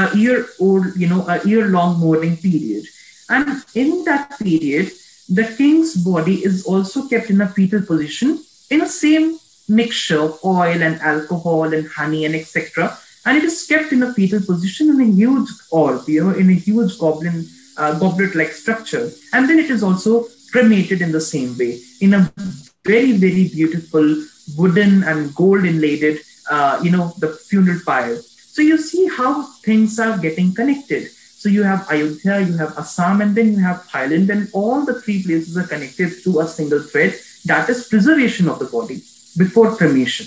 a 0.00 0.16
year 0.16 0.46
old 0.58 0.96
you 0.96 1.08
know 1.08 1.26
a 1.28 1.46
year 1.46 1.68
long 1.68 1.98
mourning 1.98 2.36
period. 2.36 2.84
And 3.28 3.64
in 3.74 4.04
that 4.04 4.38
period 4.38 4.90
the 5.28 5.44
king's 5.56 5.94
body 5.96 6.44
is 6.44 6.66
also 6.66 7.08
kept 7.08 7.30
in 7.30 7.40
a 7.40 7.48
fetal 7.48 7.82
position 7.82 8.42
in 8.70 8.82
a 8.82 8.88
same 8.88 9.38
mixture 9.68 10.20
of 10.20 10.38
oil 10.44 10.82
and 10.82 11.00
alcohol 11.00 11.72
and 11.72 11.88
honey 11.88 12.26
and 12.26 12.34
etc 12.34 12.98
and 13.24 13.38
it 13.38 13.44
is 13.44 13.66
kept 13.66 13.92
in 13.92 14.02
a 14.02 14.12
fetal 14.12 14.40
position 14.40 14.90
in 14.90 15.00
a 15.00 15.10
huge 15.10 15.48
orb 15.70 16.06
you 16.06 16.22
know 16.22 16.34
in 16.36 16.50
a 16.50 16.52
huge 16.52 16.98
goblin 16.98 17.46
uh, 17.76 17.98
goblet 17.98 18.34
like 18.34 18.52
structure. 18.52 19.10
And 19.32 19.48
then 19.48 19.58
it 19.58 19.70
is 19.70 19.82
also 19.82 20.26
cremated 20.54 21.02
in 21.02 21.10
the 21.10 21.20
same 21.20 21.50
way 21.58 21.72
in 22.00 22.14
a 22.14 22.20
very, 22.84 23.12
very 23.24 23.48
beautiful 23.48 24.06
wooden 24.56 25.02
and 25.02 25.34
gold 25.34 25.64
inlaid, 25.64 26.20
uh, 26.48 26.78
you 26.80 26.92
know, 26.92 27.12
the 27.18 27.30
funeral 27.48 27.80
pyre. 27.84 28.16
So 28.54 28.62
you 28.62 28.78
see 28.78 29.08
how 29.08 29.42
things 29.66 29.98
are 29.98 30.16
getting 30.16 30.54
connected. 30.54 31.08
So 31.10 31.48
you 31.48 31.64
have 31.64 31.90
Ayodhya, 31.90 32.36
you 32.48 32.56
have 32.56 32.78
Assam, 32.78 33.20
and 33.20 33.34
then 33.34 33.48
you 33.54 33.58
have 33.58 33.82
Thailand, 33.94 34.30
and 34.30 34.48
all 34.52 34.84
the 34.84 35.00
three 35.00 35.22
places 35.24 35.58
are 35.58 35.66
connected 35.66 36.10
through 36.20 36.40
a 36.40 36.46
single 36.46 36.82
thread. 36.90 37.18
That 37.46 37.68
is 37.68 37.88
preservation 37.88 38.48
of 38.48 38.60
the 38.60 38.66
body 38.66 39.02
before 39.36 39.74
cremation. 39.74 40.26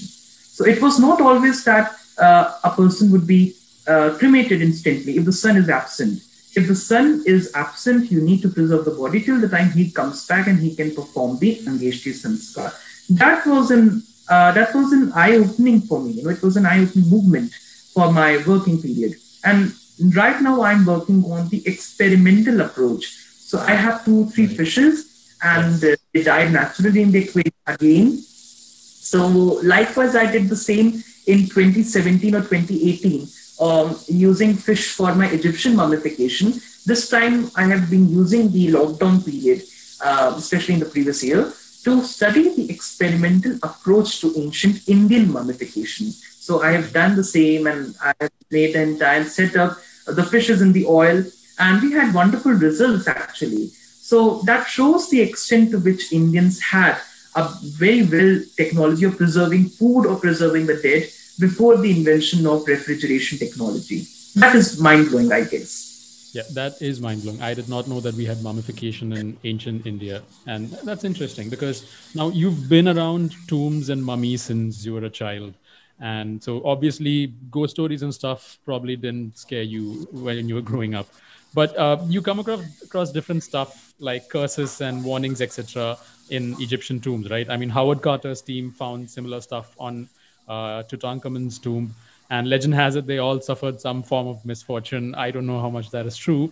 So 0.57 0.65
it 0.65 0.81
was 0.81 0.99
not 0.99 1.21
always 1.21 1.63
that 1.63 1.95
uh, 2.17 2.59
a 2.65 2.71
person 2.71 3.11
would 3.13 3.25
be 3.25 3.55
uh, 3.87 4.17
cremated 4.19 4.61
instantly 4.61 5.17
if 5.17 5.23
the 5.23 5.31
sun 5.31 5.55
is 5.55 5.69
absent 5.69 6.21
if 6.57 6.67
the 6.67 6.75
son 6.75 7.23
is 7.27 7.51
absent, 7.53 8.11
you 8.11 8.19
need 8.19 8.41
to 8.41 8.49
preserve 8.49 8.83
the 8.85 8.95
body 8.99 9.21
till 9.21 9.39
the 9.39 9.47
time 9.47 9.69
he 9.71 9.91
comes 9.91 10.25
back 10.25 10.47
and 10.47 10.59
he 10.59 10.75
can 10.75 10.89
perform 10.93 11.37
the 11.37 11.55
Antyeshti 11.69 12.13
Sanskar. 12.21 12.73
That 13.09 13.45
was 13.45 13.69
an 13.69 14.01
uh, 14.27 14.51
that 14.53 14.73
was 14.75 14.91
an 14.91 15.11
eye-opening 15.13 15.81
for 15.81 16.01
me. 16.01 16.11
You 16.13 16.23
know, 16.23 16.31
it 16.31 16.41
was 16.41 16.57
an 16.57 16.65
eye-opening 16.65 17.09
movement 17.09 17.53
for 17.93 18.11
my 18.11 18.43
working 18.47 18.81
period. 18.81 19.13
And 19.43 19.71
right 20.15 20.41
now 20.41 20.63
I'm 20.63 20.83
working 20.85 21.23
on 21.25 21.47
the 21.49 21.61
experimental 21.65 22.59
approach. 22.61 23.05
So 23.05 23.59
I 23.59 23.75
have 23.85 24.03
two, 24.03 24.25
three 24.31 24.47
fishes, 24.47 25.37
and 25.41 25.81
uh, 25.83 25.95
they 26.13 26.23
died 26.23 26.51
naturally 26.51 27.03
in 27.03 27.11
the 27.11 27.23
aquarium 27.23 27.53
again. 27.67 28.17
So 28.17 29.27
likewise, 29.75 30.15
I 30.15 30.29
did 30.29 30.49
the 30.49 30.57
same 30.57 31.03
in 31.27 31.47
2017 31.47 32.35
or 32.35 32.41
2018 32.41 33.27
um, 33.59 33.97
using 34.07 34.53
fish 34.53 34.93
for 34.93 35.13
my 35.15 35.27
Egyptian 35.27 35.75
mummification. 35.75 36.53
This 36.85 37.09
time 37.09 37.51
I 37.55 37.63
have 37.63 37.89
been 37.89 38.07
using 38.09 38.51
the 38.51 38.67
lockdown 38.69 39.25
period, 39.25 39.63
uh, 40.01 40.33
especially 40.37 40.75
in 40.75 40.79
the 40.79 40.85
previous 40.85 41.23
year, 41.23 41.51
to 41.83 42.03
study 42.03 42.53
the 42.55 42.69
experimental 42.69 43.57
approach 43.63 44.19
to 44.21 44.33
ancient 44.37 44.87
Indian 44.87 45.31
mummification. 45.31 46.11
So 46.11 46.61
I 46.61 46.71
have 46.71 46.93
done 46.93 47.15
the 47.15 47.23
same 47.23 47.67
and 47.67 47.95
I 48.03 48.13
have 48.19 48.31
made 48.51 48.75
the 48.75 48.81
entire 48.81 49.23
setup, 49.23 49.77
the 50.05 50.23
fishes 50.23 50.61
in 50.61 50.71
the 50.73 50.85
oil, 50.85 51.23
and 51.59 51.81
we 51.81 51.91
had 51.91 52.13
wonderful 52.13 52.53
results 52.53 53.07
actually. 53.07 53.67
So 53.67 54.41
that 54.45 54.67
shows 54.67 55.09
the 55.09 55.21
extent 55.21 55.71
to 55.71 55.79
which 55.79 56.13
Indians 56.13 56.61
had 56.61 56.97
a 57.35 57.49
very 57.61 58.03
well 58.03 58.41
technology 58.55 59.05
of 59.05 59.17
preserving 59.17 59.65
food 59.69 60.05
or 60.05 60.15
preserving 60.15 60.65
the 60.67 60.79
dead 60.81 61.09
before 61.39 61.77
the 61.77 61.91
invention 61.91 62.45
of 62.47 62.67
refrigeration 62.67 63.37
technology. 63.37 64.05
That 64.35 64.55
is 64.55 64.79
mind 64.79 65.09
blowing, 65.09 65.31
I 65.31 65.43
guess. 65.43 66.31
Yeah, 66.33 66.43
that 66.53 66.81
is 66.81 66.99
mind 66.99 67.23
blowing. 67.23 67.41
I 67.41 67.53
did 67.53 67.69
not 67.69 67.87
know 67.87 67.99
that 68.01 68.13
we 68.15 68.25
had 68.25 68.43
mummification 68.43 69.13
in 69.13 69.37
ancient 69.43 69.85
India. 69.85 70.21
And 70.45 70.69
that's 70.83 71.03
interesting 71.03 71.49
because 71.49 71.85
now 72.13 72.29
you've 72.29 72.69
been 72.69 72.87
around 72.87 73.35
tombs 73.47 73.89
and 73.89 74.03
mummies 74.03 74.43
since 74.43 74.85
you 74.85 74.93
were 74.93 75.05
a 75.05 75.09
child. 75.09 75.53
And 75.99 76.43
so 76.43 76.61
obviously, 76.63 77.33
ghost 77.49 77.71
stories 77.71 78.03
and 78.03 78.13
stuff 78.13 78.59
probably 78.65 78.95
didn't 78.95 79.37
scare 79.37 79.63
you 79.63 80.07
when 80.11 80.47
you 80.47 80.55
were 80.55 80.61
growing 80.61 80.93
up. 80.93 81.07
But 81.53 81.75
uh, 81.75 81.97
you 82.07 82.21
come 82.21 82.39
across, 82.39 82.61
across 82.83 83.11
different 83.11 83.41
stuff 83.41 83.93
like 83.99 84.29
curses 84.29 84.81
and 84.81 85.03
warnings, 85.03 85.41
etc., 85.41 85.97
in 86.29 86.55
Egyptian 86.59 86.99
tombs, 86.99 87.29
right? 87.29 87.49
I 87.49 87.57
mean, 87.57 87.69
Howard 87.69 88.01
Carter's 88.01 88.41
team 88.41 88.71
found 88.71 89.09
similar 89.09 89.41
stuff 89.41 89.73
on 89.79 90.09
uh, 90.47 90.83
Tutankhamun's 90.83 91.59
tomb. 91.59 91.93
And 92.29 92.49
legend 92.49 92.73
has 92.75 92.95
it 92.95 93.07
they 93.07 93.19
all 93.19 93.39
suffered 93.39 93.79
some 93.79 94.03
form 94.03 94.27
of 94.27 94.45
misfortune. 94.45 95.15
I 95.15 95.31
don't 95.31 95.47
know 95.47 95.61
how 95.61 95.69
much 95.69 95.91
that 95.91 96.05
is 96.05 96.17
true. 96.17 96.51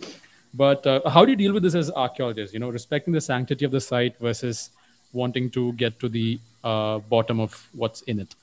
But 0.54 0.88
uh, 0.88 1.02
how 1.10 1.26
do 1.26 1.32
you 1.32 1.36
deal 1.36 1.54
with 1.54 1.64
this 1.64 1.76
as 1.76 1.92
archaeologists? 1.92 2.54
You 2.54 2.62
know, 2.62 2.70
respecting 2.70 3.14
the 3.14 3.20
sanctity 3.20 3.66
of 3.66 3.72
the 3.72 3.82
site 3.82 4.18
versus 4.20 4.70
wanting 5.12 5.50
to 5.52 5.74
get 5.74 6.00
to 6.00 6.08
the 6.08 6.40
uh, 6.64 7.00
bottom 7.00 7.40
of 7.40 7.68
what's 7.74 8.02
in 8.04 8.22
it? 8.22 8.36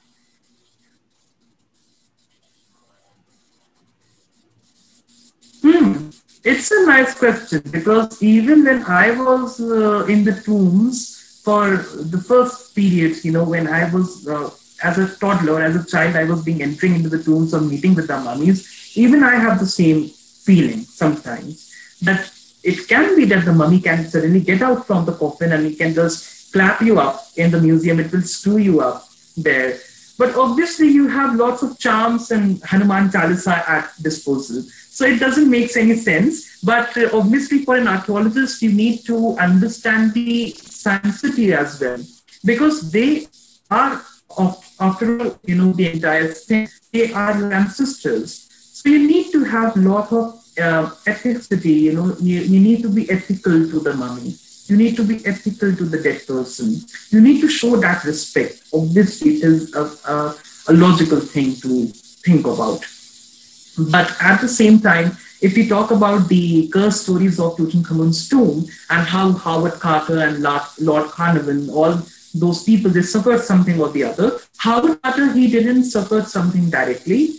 Hmm. 5.62 6.10
It's 6.44 6.70
a 6.72 6.86
nice 6.86 7.14
question 7.14 7.62
because 7.70 8.20
even 8.22 8.64
when 8.64 8.82
I 8.84 9.12
was 9.12 9.60
uh, 9.60 10.04
in 10.06 10.24
the 10.24 10.34
tombs 10.44 11.40
for 11.44 11.76
the 11.76 12.18
first 12.18 12.74
period, 12.74 13.24
you 13.24 13.32
know, 13.32 13.44
when 13.44 13.68
I 13.68 13.88
was 13.90 14.26
uh, 14.26 14.50
as 14.82 14.98
a 14.98 15.16
toddler, 15.16 15.60
as 15.62 15.76
a 15.76 15.84
child, 15.84 16.16
I 16.16 16.24
was 16.24 16.44
being 16.44 16.62
entering 16.62 16.94
into 16.94 17.08
the 17.08 17.22
tombs 17.22 17.54
or 17.54 17.60
meeting 17.60 17.94
with 17.94 18.08
the 18.08 18.18
mummies. 18.18 18.92
Even 18.96 19.22
I 19.22 19.36
have 19.36 19.58
the 19.58 19.66
same 19.66 20.08
feeling 20.08 20.80
sometimes 20.80 21.72
that 22.02 22.30
it 22.62 22.88
can 22.88 23.16
be 23.16 23.24
that 23.26 23.44
the 23.44 23.52
mummy 23.52 23.80
can 23.80 24.04
suddenly 24.08 24.40
get 24.40 24.62
out 24.62 24.86
from 24.86 25.04
the 25.04 25.12
coffin 25.12 25.52
and 25.52 25.66
it 25.66 25.78
can 25.78 25.94
just 25.94 26.52
clap 26.52 26.80
you 26.82 26.98
up 27.00 27.24
in 27.36 27.50
the 27.50 27.60
museum. 27.60 28.00
It 28.00 28.12
will 28.12 28.22
screw 28.22 28.58
you 28.58 28.80
up 28.80 29.08
there. 29.36 29.78
But 30.18 30.36
obviously, 30.36 30.88
you 30.88 31.08
have 31.08 31.34
lots 31.36 31.62
of 31.62 31.78
charms 31.78 32.30
and 32.30 32.62
Hanuman 32.64 33.08
Chalisa 33.08 33.66
at 33.68 33.90
disposal. 34.00 34.62
So 34.62 35.06
it 35.06 35.18
doesn't 35.18 35.50
make 35.50 35.74
any 35.76 35.96
sense. 35.96 36.60
But 36.62 36.96
uh, 36.96 37.08
obviously, 37.12 37.64
for 37.64 37.76
an 37.76 37.88
archaeologist, 37.88 38.62
you 38.62 38.72
need 38.72 39.04
to 39.06 39.36
understand 39.38 40.12
the 40.12 40.50
sanctity 40.50 41.52
as 41.54 41.80
well, 41.80 41.98
because 42.44 42.92
they 42.92 43.26
are, 43.70 44.04
after 44.80 45.20
all, 45.20 45.38
you 45.44 45.54
know, 45.54 45.72
the 45.72 45.92
entire 45.92 46.28
thing, 46.28 46.68
they 46.92 47.12
are 47.12 47.52
ancestors. 47.52 48.48
So 48.50 48.88
you 48.88 49.06
need 49.06 49.30
to 49.32 49.44
have 49.44 49.76
a 49.76 49.80
lot 49.80 50.12
of 50.12 50.34
uh, 50.58 50.90
ethicity. 51.06 51.80
You 51.80 51.92
know, 51.92 52.16
you, 52.20 52.40
you 52.40 52.60
need 52.60 52.82
to 52.82 52.88
be 52.88 53.10
ethical 53.10 53.52
to 53.52 53.80
the 53.80 53.94
mummy. 53.94 54.34
You 54.66 54.76
need 54.76 54.96
to 54.96 55.04
be 55.04 55.24
ethical 55.26 55.74
to 55.74 55.84
the 55.84 56.02
dead 56.02 56.26
person. 56.26 56.76
You 57.10 57.20
need 57.20 57.40
to 57.40 57.48
show 57.48 57.76
that 57.76 58.04
respect. 58.04 58.62
Obviously, 58.72 59.36
it 59.36 59.44
is 59.44 59.74
a, 59.74 59.84
a, 60.10 60.34
a 60.68 60.72
logical 60.72 61.20
thing 61.20 61.54
to 61.56 61.86
think 62.24 62.46
about. 62.46 62.80
But 63.90 64.14
at 64.20 64.40
the 64.40 64.48
same 64.48 64.80
time, 64.80 65.16
if 65.40 65.56
we 65.56 65.66
talk 65.68 65.90
about 65.90 66.28
the 66.28 66.68
curse 66.68 67.00
stories 67.02 67.40
of 67.40 67.56
Tutankhamun's 67.56 68.28
tomb 68.28 68.64
and 68.90 69.06
how 69.06 69.32
Howard 69.32 69.80
Carter 69.80 70.18
and 70.20 70.42
Lord 70.42 71.10
Carnarvon, 71.10 71.68
all 71.70 72.00
those 72.34 72.64
people, 72.64 72.90
they 72.90 73.02
suffered 73.02 73.40
something 73.40 73.80
or 73.80 73.90
the 73.90 74.04
other. 74.04 74.38
Carter, 74.58 75.32
he 75.32 75.50
didn't 75.50 75.84
suffer 75.84 76.22
something 76.22 76.70
directly. 76.70 77.30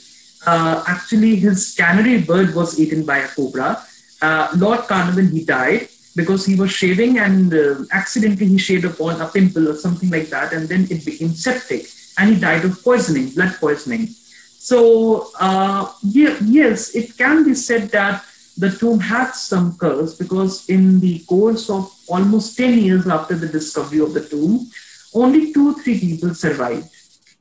Uh, 0.46 0.84
actually, 0.88 1.36
his 1.36 1.74
canary 1.76 2.22
bird 2.22 2.54
was 2.54 2.80
eaten 2.80 3.06
by 3.06 3.20
a 3.20 3.28
cobra. 3.28 3.84
Uh, 4.22 4.50
Lord 4.58 4.82
Carnarvon, 4.82 5.30
he 5.32 5.44
died 5.44 5.88
because 6.16 6.46
he 6.46 6.56
was 6.56 6.72
shaving 6.72 7.18
and 7.18 7.54
uh, 7.54 7.84
accidentally 7.91 8.48
he 8.48 8.58
shaved 8.58 8.86
upon 8.86 9.20
a 9.20 9.28
pimple 9.28 9.70
or 9.70 9.76
something 9.76 10.10
like 10.10 10.28
that, 10.28 10.54
and 10.54 10.70
then 10.70 10.88
it 10.89 11.06
became 11.06 11.30
septic 11.30 11.88
and 12.18 12.36
he 12.36 12.39
died 12.39 12.64
of 12.66 12.84
poisoning, 12.84 13.30
blood 13.30 13.56
poisoning. 13.60 14.08
So, 14.08 15.32
uh, 15.39 15.91
yeah, 16.04 16.38
yes, 16.44 16.96
it 16.96 17.18
can 17.18 17.44
be 17.44 17.56
said 17.56 17.89
that 17.89 18.24
the 18.58 18.70
tomb 18.70 19.00
had 19.00 19.32
some 19.32 19.76
curse 19.78 20.16
because 20.16 20.70
in 20.70 21.00
the 21.00 21.20
course 21.28 21.70
of 21.70 21.91
almost 22.08 22.56
10 22.58 22.80
years 22.80 23.08
after 23.08 23.36
the 23.36 23.48
discovery 23.48 24.00
of 24.00 24.14
the 24.14 24.26
tomb, 24.26 24.70
only 25.14 25.53
two, 25.53 25.76
three 25.76 25.99
people 25.99 26.34
survived 26.34 26.89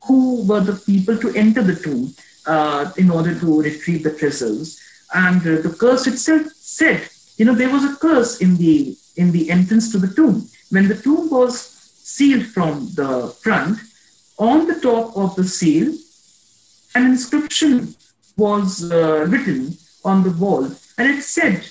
who 0.04 0.44
were 0.46 0.60
the 0.60 0.74
people 0.74 1.16
to 1.18 1.34
enter 1.34 1.62
the 1.62 1.76
tomb 1.76 2.14
uh, 2.46 2.90
in 2.96 3.10
order 3.10 3.38
to 3.38 3.62
retrieve 3.62 4.02
the 4.02 4.16
treasures. 4.16 4.80
And 5.14 5.40
uh, 5.40 5.62
the 5.62 5.74
curse 5.78 6.06
itself 6.06 6.46
said, 6.54 7.08
you 7.36 7.44
know, 7.44 7.54
there 7.54 7.70
was 7.70 7.84
a 7.84 7.96
curse 7.96 8.40
in 8.40 8.56
the 8.56 8.96
in 9.16 9.30
the 9.30 9.50
entrance 9.50 9.92
to 9.92 9.98
the 9.98 10.12
tomb. 10.14 10.48
When 10.70 10.88
the 10.88 10.96
tomb 10.96 11.28
was 11.28 11.60
sealed 11.60 12.46
from 12.46 12.88
the 12.94 13.28
front, 13.42 13.78
on 14.38 14.66
the 14.66 14.80
top 14.80 15.16
of 15.16 15.36
the 15.36 15.44
seal, 15.44 15.94
an 16.94 17.06
inscription 17.06 17.94
was 18.36 18.90
uh, 18.90 19.26
written 19.28 19.76
on 20.04 20.22
the 20.22 20.30
wall, 20.30 20.64
and 20.98 21.06
it 21.10 21.22
said 21.22 21.66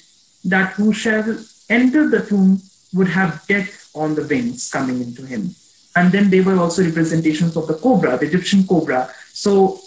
that 0.45 0.73
who 0.73 0.93
shall 0.93 1.37
enter 1.69 2.07
the 2.09 2.25
tomb 2.25 2.61
would 2.93 3.07
have 3.07 3.45
death 3.47 3.89
on 3.95 4.15
the 4.15 4.25
wings 4.27 4.69
coming 4.71 5.01
into 5.01 5.25
him. 5.25 5.55
And 5.95 6.11
then 6.11 6.29
there 6.29 6.43
were 6.43 6.57
also 6.57 6.83
representations 6.83 7.57
of 7.57 7.67
the 7.67 7.75
cobra, 7.75 8.17
the 8.17 8.27
Egyptian 8.27 8.65
cobra. 8.65 9.09
So 9.33 9.79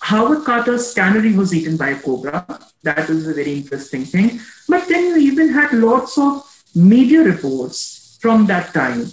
Howard 0.00 0.44
Carter's 0.44 0.92
canary 0.94 1.32
was 1.32 1.54
eaten 1.54 1.76
by 1.76 1.90
a 1.90 2.00
cobra. 2.00 2.46
That 2.82 3.08
is 3.10 3.28
a 3.28 3.34
very 3.34 3.54
interesting 3.54 4.04
thing. 4.04 4.40
But 4.68 4.88
then 4.88 5.04
you 5.04 5.16
even 5.16 5.50
had 5.50 5.72
lots 5.72 6.18
of 6.18 6.42
media 6.74 7.22
reports 7.22 8.18
from 8.20 8.46
that 8.46 8.72
time. 8.72 9.10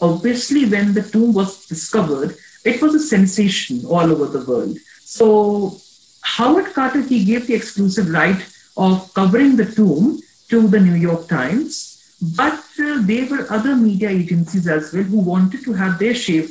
Obviously, 0.00 0.64
when 0.64 0.94
the 0.94 1.02
tomb 1.02 1.32
was 1.34 1.66
discovered, 1.66 2.36
it 2.64 2.80
was 2.80 2.94
a 2.94 3.00
sensation 3.00 3.84
all 3.86 4.10
over 4.12 4.26
the 4.26 4.44
world. 4.44 4.78
So 5.00 5.80
Howard 6.22 6.72
Carter, 6.72 7.02
he 7.02 7.24
gave 7.24 7.46
the 7.46 7.54
exclusive 7.54 8.10
right 8.10 8.40
of 8.76 9.12
covering 9.14 9.56
the 9.56 9.64
tomb 9.64 10.20
to 10.48 10.68
the 10.68 10.80
New 10.80 10.94
York 10.94 11.28
Times, 11.28 11.87
but 12.20 12.64
uh, 12.80 13.00
there 13.02 13.26
were 13.26 13.46
other 13.50 13.76
media 13.76 14.10
agencies 14.10 14.66
as 14.66 14.92
well 14.92 15.04
who 15.04 15.20
wanted 15.20 15.62
to 15.64 15.72
have 15.72 15.98
their 15.98 16.14
share, 16.14 16.46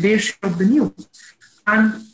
their 0.00 0.18
share 0.18 0.38
of 0.42 0.58
the 0.58 0.64
news. 0.64 1.08
And 1.66 2.06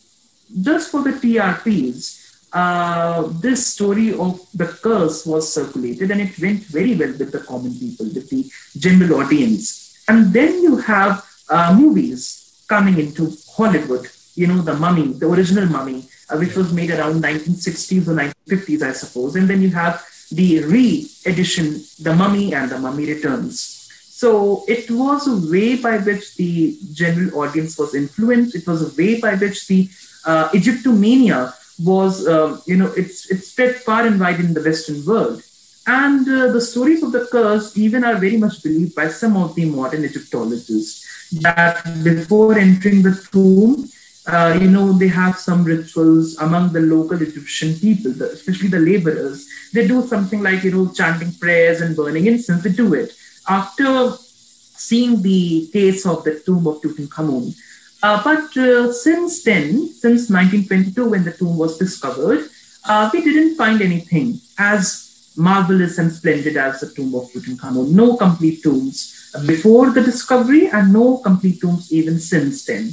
just 0.62 0.90
for 0.90 1.02
the 1.02 1.12
TRPs, 1.12 2.22
uh, 2.52 3.28
this 3.40 3.66
story 3.66 4.12
of 4.12 4.40
the 4.52 4.66
curse 4.66 5.24
was 5.24 5.52
circulated 5.52 6.10
and 6.10 6.20
it 6.20 6.38
went 6.38 6.64
very 6.64 6.94
well 6.94 7.12
with 7.12 7.32
the 7.32 7.40
common 7.40 7.72
people, 7.78 8.06
with 8.06 8.28
the 8.28 8.50
general 8.76 9.20
audience. 9.20 10.04
And 10.08 10.32
then 10.32 10.62
you 10.62 10.76
have 10.78 11.24
uh, 11.48 11.76
movies 11.78 12.64
coming 12.68 12.98
into 12.98 13.32
Hollywood, 13.56 14.08
you 14.34 14.46
know, 14.46 14.60
the 14.60 14.74
mummy, 14.74 15.12
the 15.12 15.28
original 15.30 15.66
mummy, 15.66 16.04
uh, 16.30 16.36
which 16.36 16.56
was 16.56 16.72
made 16.72 16.90
around 16.90 17.22
1960s 17.22 18.08
or 18.08 18.14
1950s, 18.14 18.82
I 18.82 18.92
suppose. 18.92 19.36
And 19.36 19.48
then 19.48 19.62
you 19.62 19.70
have 19.70 20.04
the 20.34 20.64
re-edition, 20.64 21.84
The 22.00 22.14
Mummy 22.14 22.54
and 22.54 22.70
The 22.70 22.78
Mummy 22.78 23.06
Returns. 23.06 23.78
So 24.22 24.64
it 24.68 24.90
was 24.90 25.26
a 25.26 25.50
way 25.50 25.76
by 25.76 25.98
which 25.98 26.36
the 26.36 26.78
general 26.92 27.40
audience 27.40 27.78
was 27.78 27.94
influenced. 27.94 28.54
It 28.54 28.66
was 28.66 28.80
a 28.82 28.96
way 28.96 29.20
by 29.20 29.34
which 29.34 29.66
the 29.66 29.88
uh, 30.24 30.48
Egyptomania 30.50 31.52
was, 31.84 32.26
uh, 32.26 32.60
you 32.66 32.76
know, 32.76 32.92
it's, 32.96 33.30
it 33.30 33.44
spread 33.44 33.76
far 33.76 34.06
and 34.06 34.20
wide 34.20 34.40
in 34.40 34.54
the 34.54 34.62
Western 34.62 35.04
world. 35.04 35.42
And 35.86 36.26
uh, 36.28 36.52
the 36.52 36.60
stories 36.60 37.02
of 37.02 37.10
the 37.10 37.26
curse 37.30 37.76
even 37.76 38.04
are 38.04 38.14
very 38.14 38.36
much 38.36 38.62
believed 38.62 38.94
by 38.94 39.08
some 39.08 39.36
of 39.36 39.54
the 39.56 39.64
modern 39.64 40.04
Egyptologists 40.04 41.30
that 41.42 41.82
before 42.04 42.56
entering 42.56 43.02
the 43.02 43.20
tomb, 43.32 43.88
uh, 44.26 44.58
you 44.60 44.70
know, 44.70 44.92
they 44.92 45.08
have 45.08 45.36
some 45.36 45.64
rituals 45.64 46.38
among 46.38 46.72
the 46.72 46.80
local 46.80 47.20
Egyptian 47.20 47.74
people, 47.74 48.12
especially 48.22 48.68
the 48.68 48.78
laborers. 48.78 49.48
They 49.72 49.88
do 49.88 50.06
something 50.06 50.42
like, 50.42 50.62
you 50.62 50.70
know, 50.70 50.92
chanting 50.92 51.32
prayers 51.32 51.80
and 51.80 51.96
burning 51.96 52.26
incense. 52.26 52.62
They 52.62 52.72
do 52.72 52.94
it. 52.94 53.12
After 53.48 54.12
seeing 54.16 55.22
the 55.22 55.68
case 55.72 56.06
of 56.06 56.22
the 56.22 56.40
tomb 56.40 56.66
of 56.68 56.80
Tutankhamun, 56.80 57.56
uh, 58.02 58.22
but 58.22 58.56
uh, 58.56 58.92
since 58.92 59.42
then, 59.42 59.88
since 59.88 60.30
1922, 60.30 61.10
when 61.10 61.24
the 61.24 61.32
tomb 61.32 61.56
was 61.56 61.78
discovered, 61.78 62.48
uh, 62.84 63.10
we 63.12 63.22
didn't 63.22 63.56
find 63.56 63.80
anything 63.80 64.40
as 64.58 65.32
marvelous 65.36 65.98
and 65.98 66.12
splendid 66.12 66.56
as 66.56 66.80
the 66.80 66.90
tomb 66.90 67.14
of 67.14 67.30
Tutankhamun. 67.32 67.90
No 67.90 68.16
complete 68.16 68.62
tombs 68.62 69.30
before 69.46 69.90
the 69.90 70.02
discovery, 70.02 70.68
and 70.68 70.92
no 70.92 71.18
complete 71.18 71.60
tombs 71.60 71.92
even 71.92 72.18
since 72.20 72.64
then. 72.64 72.92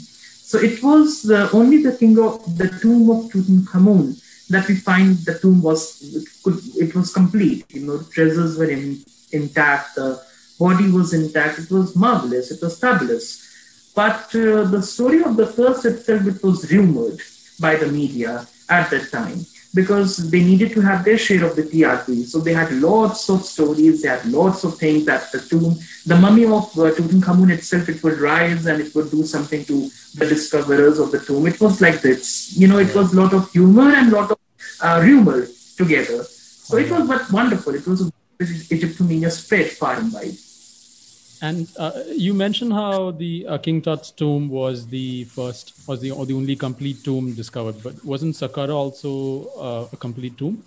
So 0.50 0.58
it 0.58 0.82
was 0.82 1.30
only 1.54 1.84
the 1.84 1.96
king 1.96 2.18
of 2.18 2.58
the 2.58 2.70
tomb 2.82 3.10
of 3.12 3.32
Tutankhamun 3.32 4.06
that 4.50 4.68
we 4.68 4.76
find 4.76 5.16
the 5.18 5.38
tomb 5.38 5.62
was 5.62 5.82
it, 6.02 6.28
could, 6.44 6.60
it 6.76 6.96
was 6.96 7.14
complete. 7.14 7.66
You 7.70 7.86
know, 7.86 7.98
the 7.98 8.12
treasures 8.12 8.58
were 8.58 8.72
in, 8.78 9.04
intact, 9.32 9.94
the 9.94 10.20
body 10.60 10.90
was 10.90 11.14
intact. 11.14 11.60
It 11.60 11.70
was 11.70 11.96
marvelous. 11.96 12.50
It 12.50 12.64
was 12.64 12.80
fabulous. 12.80 13.28
But 13.96 14.34
uh, 14.34 14.64
the 14.64 14.82
story 14.82 15.22
of 15.22 15.38
the 15.38 15.46
first 15.46 15.86
itself, 15.86 16.26
it 16.26 16.42
was 16.44 16.72
rumored 16.72 17.20
by 17.60 17.76
the 17.76 17.88
media 17.88 18.48
at 18.70 18.90
that 18.90 19.12
time 19.12 19.46
because 19.74 20.32
they 20.32 20.44
needed 20.44 20.72
to 20.74 20.82
have 20.82 21.06
their 21.06 21.18
share 21.18 21.46
of 21.46 21.56
the 21.56 21.64
TRP. 21.64 22.26
So 22.26 22.40
they 22.40 22.54
had 22.54 22.72
lots 22.74 23.30
of 23.30 23.44
stories, 23.44 24.02
they 24.02 24.10
had 24.10 24.26
lots 24.26 24.64
of 24.64 24.78
things 24.78 25.06
that 25.06 25.32
the 25.32 25.40
tomb, 25.40 25.78
the 26.06 26.16
mummy 26.16 26.46
of 26.46 26.66
uh, 26.78 26.92
Tutankhamun 26.98 27.52
itself, 27.52 27.88
it 27.88 28.04
would 28.04 28.20
rise 28.20 28.66
and 28.66 28.82
it 28.82 28.94
would 28.96 29.12
do 29.12 29.24
something 29.24 29.64
to 29.66 29.90
the 30.16 30.26
discoverers 30.26 30.98
of 30.98 31.12
the 31.12 31.20
tomb. 31.20 31.46
It 31.46 31.62
was 31.62 31.82
like 31.82 32.02
this, 32.02 32.58
you 32.58 32.68
know, 32.68 32.80
it 32.80 32.94
was 32.96 33.14
a 33.14 33.22
lot 33.22 33.34
of 33.34 33.52
humor 33.52 33.94
and 33.94 34.12
a 34.12 34.16
lot 34.16 34.32
of 34.32 34.40
uh, 34.82 35.02
rumor 35.04 35.48
together. 35.78 36.24
So 36.24 36.78
it 36.78 36.90
was 36.90 37.08
but 37.08 37.32
wonderful. 37.32 37.76
It 37.76 37.86
was 37.86 38.12
Egyptomania 38.40 39.32
spread 39.32 39.70
far 39.72 39.96
and 39.96 40.12
wide. 40.14 40.38
And 41.42 41.70
uh, 41.78 41.92
you 42.08 42.34
mentioned 42.34 42.74
how 42.74 43.12
the 43.12 43.48
uh, 43.48 43.58
King 43.60 43.82
Tut's 43.82 44.12
tomb 44.12 44.50
was 44.50 44.88
the 44.88 45.24
first, 45.26 45.74
was 45.88 46.02
the 46.02 46.12
or 46.12 46.26
the 46.26 46.34
only 46.34 46.56
complete 46.56 47.04
tomb 47.04 47.34
discovered. 47.34 47.82
But 47.82 48.04
wasn't 48.04 48.36
Saqqara 48.36 48.76
also 48.76 49.48
uh, 49.58 49.88
a 49.94 49.98
complete 49.98 50.38
tomb? 50.38 50.64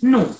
No, 0.00 0.34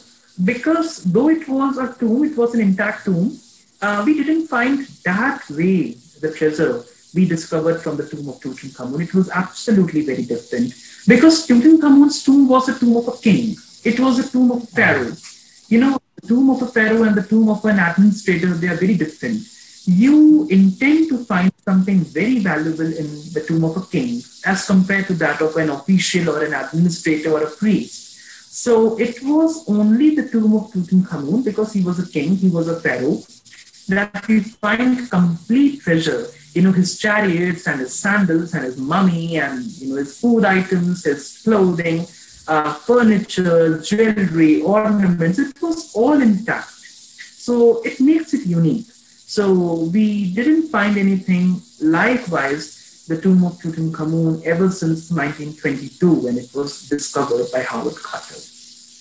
because 0.45 1.05
though 1.05 1.29
it 1.29 1.47
was 1.49 1.77
a 1.79 1.95
tomb, 1.99 2.25
it 2.25 2.37
was 2.37 2.55
an 2.55 2.61
intact 2.61 3.05
tomb. 3.05 3.39
uh, 3.83 4.03
we 4.05 4.15
didn't 4.15 4.47
find 4.47 4.87
that 5.05 5.43
way 5.51 5.97
the 6.21 6.33
treasure 6.33 6.83
we 7.15 7.27
discovered 7.27 7.81
from 7.81 7.97
the 7.97 8.07
tomb 8.07 8.29
of 8.29 8.41
Tutankhamun. 8.41 9.01
It 9.03 9.15
was 9.15 9.31
absolutely 9.31 10.05
very 10.05 10.25
different 10.25 10.75
because 11.07 11.47
Tutankhamun's 11.47 12.23
tomb 12.23 12.49
was 12.49 12.69
a 12.69 12.79
tomb 12.79 12.97
of 12.97 13.09
a 13.09 13.17
king. 13.19 13.57
It 13.85 14.01
was 14.01 14.19
a 14.19 14.31
tomb 14.31 14.51
of 14.51 14.69
pharaoh. 14.71 15.13
You 15.69 15.81
know, 15.81 15.99
tomb 16.27 16.51
of 16.51 16.63
a 16.63 16.67
pharaoh 16.67 17.05
and 17.05 17.17
the 17.17 17.23
tomb 17.23 17.49
of 17.49 17.65
an 17.65 17.79
administrator, 17.79 18.55
they 18.55 18.69
are 18.69 18.77
very 18.77 18.97
different. 18.97 19.41
You 19.87 20.47
intend 20.49 21.09
to 21.11 21.25
find 21.25 21.53
something 21.65 22.01
very 22.01 22.41
valuable 22.41 22.93
in 23.03 23.07
the 23.33 23.45
tomb 23.47 23.65
of 23.65 23.77
a 23.77 23.87
king 23.87 24.21
as 24.45 24.67
compared 24.67 25.07
to 25.07 25.15
that 25.15 25.41
of 25.41 25.57
an 25.57 25.71
official 25.71 26.31
or 26.31 26.45
an 26.45 26.55
administrator 26.55 27.31
or 27.33 27.45
a 27.45 27.51
priest. 27.51 28.03
So 28.51 28.99
it 28.99 29.23
was 29.23 29.69
only 29.69 30.17
the 30.17 30.29
tomb 30.29 30.55
of 30.55 30.73
Tutankhamun 30.73 31.45
because 31.45 31.73
he 31.73 31.83
was 31.83 31.99
a 31.99 32.11
king, 32.11 32.37
he 32.37 32.49
was 32.49 32.69
a 32.69 32.81
pharaoh, 32.81 33.23
that 33.89 34.27
we 34.27 34.41
find 34.41 35.09
complete 35.11 35.83
treasure. 35.83 36.27
You 36.55 36.63
know, 36.63 36.73
his 36.73 36.99
chariots 36.99 37.69
and 37.69 37.81
his 37.81 37.95
sandals 37.95 38.55
and 38.55 38.65
his 38.65 38.79
mummy 38.79 39.39
and, 39.39 39.63
you 39.63 39.91
know, 39.91 39.97
his 39.97 40.19
food 40.19 40.45
items, 40.45 41.05
his 41.05 41.43
clothing, 41.45 42.07
uh, 42.49 42.75
furniture, 42.75 43.81
jewelry, 43.81 44.63
ornaments, 44.63 45.39
it 45.39 45.61
was 45.61 45.95
all 45.95 46.21
intact. 46.21 46.71
So 46.71 47.83
it 47.83 48.01
makes 48.01 48.35
it 48.35 48.47
unique. 48.47 48.87
So 48.87 49.89
we 49.93 50.33
didn't 50.33 50.69
find 50.69 50.97
anything 50.97 51.61
likewise 51.81 53.07
the 53.09 53.21
tomb 53.21 53.45
of 53.45 53.53
Tutankhamun 53.59 54.45
ever 54.45 54.71
since 54.71 55.11
1922 55.11 56.13
when 56.25 56.39
it 56.39 56.51
was 56.55 56.89
discovered 56.89 57.47
by 57.53 57.63
Howard 57.63 57.95
Carter. 57.97 58.35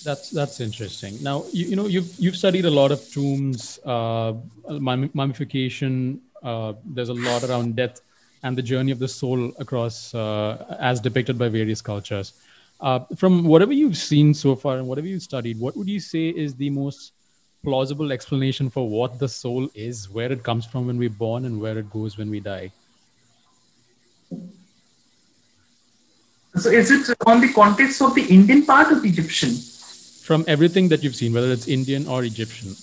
That's 0.03 0.29
that's 0.29 0.59
interesting. 0.61 1.17
Now 1.23 1.45
you, 1.51 1.65
you 1.69 1.75
know 1.75 1.87
you've 1.87 2.13
you've 2.19 2.35
studied 2.35 2.65
a 2.65 2.69
lot 2.69 2.91
of 2.91 3.01
tombs, 3.11 3.79
uh, 3.83 4.33
mummification. 4.69 6.21
Uh, 6.43 6.73
there's 6.85 7.09
a 7.09 7.13
lot 7.13 7.43
around 7.43 7.75
death 7.75 8.01
and 8.43 8.55
the 8.55 8.61
journey 8.61 8.91
of 8.91 8.99
the 8.99 9.07
soul 9.07 9.51
across, 9.57 10.13
uh, 10.13 10.77
as 10.79 10.99
depicted 10.99 11.39
by 11.39 11.49
various 11.49 11.81
cultures. 11.81 12.33
Uh, 12.79 12.99
from 13.15 13.45
whatever 13.45 13.73
you've 13.73 13.97
seen 13.97 14.33
so 14.33 14.55
far 14.55 14.77
and 14.77 14.87
whatever 14.87 15.07
you've 15.07 15.23
studied, 15.23 15.59
what 15.59 15.75
would 15.77 15.87
you 15.87 15.99
say 15.99 16.29
is 16.29 16.55
the 16.55 16.69
most 16.69 17.13
plausible 17.63 18.11
explanation 18.11 18.69
for 18.69 18.87
what 18.87 19.17
the 19.17 19.27
soul 19.27 19.69
is, 19.73 20.09
where 20.09 20.31
it 20.31 20.43
comes 20.43 20.65
from 20.65 20.87
when 20.87 20.97
we're 20.97 21.09
born, 21.09 21.45
and 21.45 21.59
where 21.59 21.77
it 21.77 21.89
goes 21.89 22.17
when 22.17 22.29
we 22.29 22.39
die? 22.39 22.71
So, 26.57 26.69
is 26.69 26.91
it 26.91 27.17
on 27.25 27.41
the 27.41 27.51
context 27.53 28.01
of 28.01 28.13
the 28.13 28.25
Indian 28.25 28.65
part 28.65 28.91
of 28.91 29.03
Egyptian? 29.03 29.55
from 30.25 30.43
everything 30.47 30.89
that 30.89 31.03
you've 31.03 31.15
seen, 31.15 31.31
whether 31.33 31.51
it's 31.51 31.67
Indian 31.67 32.07
or 32.07 32.23
Egyptian? 32.23 32.75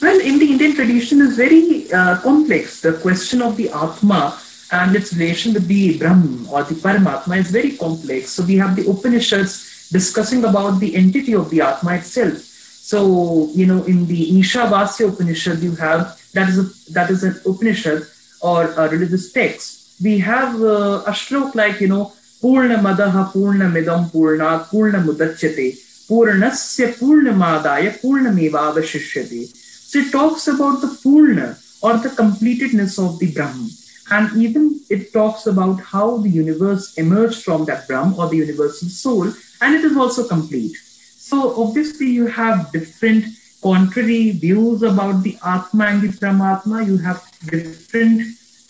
Well, 0.00 0.20
in 0.20 0.38
the 0.38 0.48
Indian 0.48 0.74
tradition 0.74 1.20
is 1.20 1.36
very 1.36 1.92
uh, 1.92 2.20
complex. 2.22 2.80
The 2.80 2.92
question 2.94 3.42
of 3.42 3.56
the 3.56 3.68
Atma 3.70 4.38
and 4.72 4.94
its 4.94 5.12
relation 5.12 5.52
with 5.52 5.66
the 5.66 5.98
Brahman 5.98 6.46
or 6.50 6.62
the 6.62 6.74
Paramatma 6.74 7.38
is 7.38 7.50
very 7.50 7.76
complex. 7.76 8.30
So 8.30 8.44
we 8.44 8.56
have 8.56 8.76
the 8.76 8.88
Upanishads 8.88 9.88
discussing 9.90 10.44
about 10.44 10.78
the 10.78 10.94
entity 10.94 11.34
of 11.34 11.50
the 11.50 11.60
Atma 11.60 11.94
itself. 11.94 12.38
So, 12.38 13.50
you 13.54 13.66
know, 13.66 13.84
in 13.84 14.06
the 14.06 14.30
Ishavasya 14.40 15.12
Upanishad, 15.12 15.60
you 15.60 15.74
have 15.76 16.20
that 16.32 16.48
is 16.48 16.58
a, 16.58 16.92
that 16.92 17.10
is 17.10 17.24
an 17.24 17.40
Upanishad 17.44 18.02
or 18.40 18.72
a 18.72 18.88
religious 18.88 19.32
text. 19.32 20.00
We 20.02 20.18
have 20.20 20.60
uh, 20.62 21.02
a 21.06 21.14
stroke 21.14 21.54
like, 21.54 21.80
you 21.80 21.88
know, 21.88 22.12
Purna 22.40 22.78
Madaha 22.78 23.32
Purna 23.32 23.66
Midam 23.66 24.10
Purna 24.10 24.66
Purna 24.70 24.98
Mudachyate 24.98 25.76
Purnasya 26.08 26.94
Purnamadaya 26.98 28.00
Purnameva 28.00 28.72
Avashishyate. 28.72 29.54
So 29.54 29.98
it 29.98 30.10
talks 30.10 30.48
about 30.48 30.80
the 30.80 30.98
Purna 31.02 31.58
or 31.82 31.98
the 31.98 32.08
completedness 32.08 32.98
of 32.98 33.18
the 33.18 33.32
Brahman 33.32 33.68
and 34.10 34.42
even 34.42 34.80
it 34.88 35.12
talks 35.12 35.46
about 35.46 35.80
how 35.80 36.18
the 36.18 36.28
universe 36.28 36.94
emerged 36.98 37.42
from 37.42 37.64
that 37.64 37.86
brahm 37.86 38.18
or 38.18 38.28
the 38.28 38.36
universal 38.36 38.88
soul 38.88 39.32
and 39.60 39.74
it 39.74 39.84
is 39.84 39.96
also 39.96 40.26
complete 40.26 40.76
so 40.76 41.54
obviously 41.62 42.06
you 42.06 42.26
have 42.26 42.72
different 42.72 43.24
contrary 43.62 44.30
views 44.32 44.82
about 44.82 45.22
the 45.22 45.36
atma 45.44 45.86
and 45.86 46.02
the 46.02 46.08
paramatma 46.08 46.86
you 46.86 46.98
have 46.98 47.22
different 47.46 48.22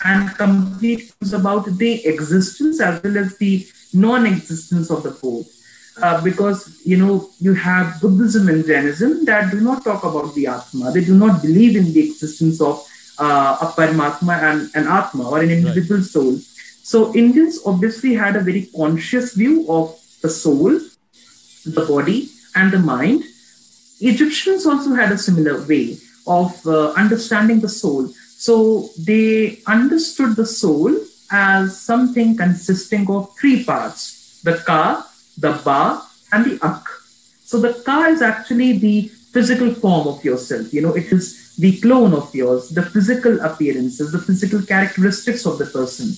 and 0.05 0.35
complete 0.37 1.13
views 1.21 1.33
about 1.33 1.67
the 1.79 2.07
existence 2.07 2.81
as 2.81 3.03
well 3.03 3.19
as 3.19 3.37
the 3.39 3.67
non-existence 3.93 4.91
of 4.91 5.03
the 5.03 5.11
both. 5.11 5.57
Uh, 6.01 6.23
because 6.23 6.81
you 6.85 6.97
know 6.97 7.29
you 7.41 7.53
have 7.53 8.01
Buddhism 8.01 8.49
and 8.49 8.65
Jainism 8.65 9.25
that 9.27 9.51
do 9.51 9.61
not 9.61 9.85
talk 9.85 10.03
about 10.03 10.35
the 10.35 10.47
Atma. 10.47 10.93
They 10.93 11.05
do 11.05 11.15
not 11.15 11.43
believe 11.43 11.77
in 11.77 11.93
the 11.93 12.09
existence 12.09 12.61
of 12.61 12.87
uh, 13.21 13.59
a 13.61 13.67
Paramatma 13.77 14.35
and 14.43 14.71
an 14.75 14.89
Atma 14.89 15.29
or 15.29 15.41
an 15.41 15.51
individual 15.51 16.01
right. 16.01 16.09
soul. 16.09 16.39
So 16.83 17.15
Indians 17.15 17.61
obviously 17.67 18.15
had 18.15 18.35
a 18.37 18.41
very 18.41 18.69
conscious 18.75 19.35
view 19.35 19.67
of 19.69 19.97
the 20.23 20.31
soul, 20.31 20.81
the 21.65 21.85
body, 21.87 22.29
and 22.57 22.73
the 22.73 22.79
mind. 22.79 23.25
Egyptians 24.01 24.67
also 24.67 24.95
had 24.95 25.13
a 25.13 25.19
similar 25.19 25.65
way 25.67 25.99
of 26.27 26.67
uh, 26.67 26.93
understanding 26.93 27.61
the 27.61 27.69
soul. 27.69 28.09
So 28.09 28.89
they 28.99 29.61
understood 29.67 30.37
the 30.37 30.47
soul 30.47 30.97
as 31.31 31.81
something 31.81 32.37
consisting 32.37 33.09
of 33.11 33.37
three 33.39 33.63
parts 33.65 34.41
the 34.43 34.57
ka, 34.67 35.07
the 35.37 35.53
ba, 35.65 36.03
and 36.33 36.45
the 36.47 36.59
akh. 36.67 36.89
So 37.45 37.61
the 37.61 37.75
ka 37.85 38.07
is 38.07 38.23
actually 38.23 38.79
the 38.79 39.09
physical 39.33 39.75
form 39.75 40.09
of 40.09 40.25
yourself. 40.25 40.73
You 40.73 40.83
know, 40.83 40.95
it 40.95 41.13
is 41.13 41.40
the 41.61 41.79
clone 41.81 42.15
of 42.15 42.35
yours, 42.35 42.71
the 42.71 42.83
physical 42.83 43.41
appearances, 43.41 44.13
the 44.13 44.19
physical 44.19 44.63
characteristics 44.63 45.45
of 45.47 45.59
the 45.59 45.67
person. 45.67 46.09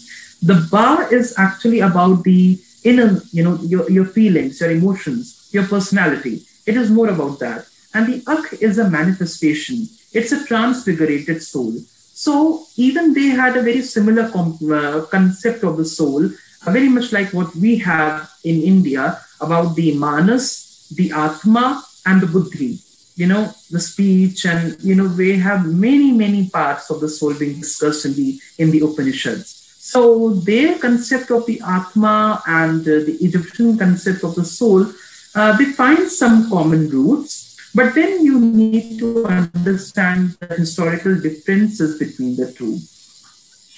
The 0.42 0.66
ba 0.70 1.08
is 1.10 1.34
actually 1.38 1.80
about 1.80 2.22
the 2.24 2.60
inner, 2.84 3.20
you 3.32 3.44
know, 3.44 3.56
your, 3.62 3.90
your 3.90 4.04
feelings, 4.04 4.60
your 4.60 4.70
emotions, 4.70 5.48
your 5.52 5.66
personality. 5.66 6.42
It 6.66 6.76
is 6.76 6.90
more 6.90 7.08
about 7.08 7.38
that. 7.40 7.66
And 7.94 8.06
the 8.06 8.22
akh 8.26 8.52
is 8.60 8.78
a 8.78 8.88
manifestation. 8.88 9.88
It's 10.12 10.32
a 10.32 10.44
transfigurated 10.44 11.42
soul. 11.42 11.72
So 12.14 12.66
even 12.76 13.14
they 13.14 13.28
had 13.42 13.56
a 13.56 13.62
very 13.62 13.82
similar 13.82 14.28
com- 14.30 14.58
uh, 14.70 15.02
concept 15.10 15.64
of 15.64 15.76
the 15.76 15.84
soul, 15.84 16.26
uh, 16.26 16.70
very 16.70 16.88
much 16.88 17.12
like 17.12 17.32
what 17.32 17.54
we 17.56 17.78
have 17.78 18.30
in 18.44 18.62
India 18.62 19.18
about 19.40 19.74
the 19.74 19.94
manas, 19.98 20.88
the 20.94 21.10
atma, 21.10 21.82
and 22.06 22.20
the 22.20 22.26
buddhi. 22.26 22.78
You 23.14 23.26
know, 23.26 23.52
the 23.70 23.80
speech, 23.80 24.46
and 24.46 24.76
you 24.82 24.94
know, 24.94 25.08
they 25.08 25.36
have 25.36 25.66
many, 25.66 26.12
many 26.12 26.48
parts 26.48 26.90
of 26.90 27.00
the 27.00 27.08
soul 27.08 27.34
being 27.34 27.60
discussed 27.60 28.06
in 28.06 28.14
the 28.14 28.40
in 28.58 28.70
the 28.70 28.80
Upanishads. 28.80 29.58
So 29.78 30.30
their 30.30 30.78
concept 30.78 31.30
of 31.30 31.44
the 31.46 31.60
atma 31.60 32.42
and 32.46 32.80
uh, 32.80 33.04
the 33.08 33.18
Egyptian 33.20 33.76
concept 33.76 34.24
of 34.24 34.34
the 34.34 34.44
soul, 34.44 34.86
uh, 35.34 35.56
they 35.58 35.66
find 35.66 36.08
some 36.08 36.48
common 36.48 36.88
roots 36.88 37.52
but 37.74 37.94
then 37.94 38.24
you 38.24 38.38
need 38.38 38.98
to 38.98 39.24
understand 39.26 40.36
the 40.40 40.54
historical 40.56 41.18
differences 41.18 41.98
between 41.98 42.36
the 42.36 42.52
two. 42.52 42.78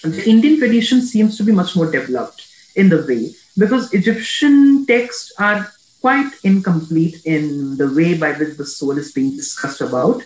The 0.03 0.29
Indian 0.29 0.59
tradition 0.59 1.01
seems 1.01 1.37
to 1.39 1.45
be 1.45 1.53
much 1.53 1.77
more 1.77 1.91
developed 1.91 2.47
in 2.75 2.89
the 2.89 3.07
way 3.07 3.35
because 3.57 3.95
Egyptian 3.95 4.85
texts 4.87 5.33
are 5.39 5.73
quite 6.05 6.33
incomplete 6.43 7.17
in 7.25 7.79
the 7.79 7.89
way 7.99 8.11
by 8.25 8.31
which 8.39 8.59
the 8.59 8.67
soul 8.67 8.99
is 9.03 9.11
being 9.19 9.31
discussed 9.43 9.81
about. 9.81 10.19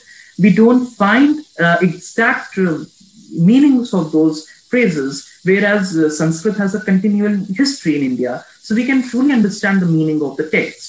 We 0.44 0.50
don't 0.52 0.86
find 0.86 1.30
uh, 1.60 1.76
exact 1.80 2.58
uh, 2.58 2.78
meanings 3.30 3.94
of 3.94 4.10
those 4.10 4.36
phrases, 4.70 5.14
whereas 5.44 5.96
uh, 5.96 6.10
Sanskrit 6.10 6.56
has 6.56 6.74
a 6.74 6.80
continual 6.80 7.36
history 7.60 7.94
in 7.98 8.02
India, 8.02 8.44
so 8.60 8.74
we 8.74 8.86
can 8.90 9.08
truly 9.08 9.32
understand 9.32 9.80
the 9.80 9.86
meaning 9.86 10.20
of 10.20 10.36
the 10.36 10.50
text. 10.50 10.86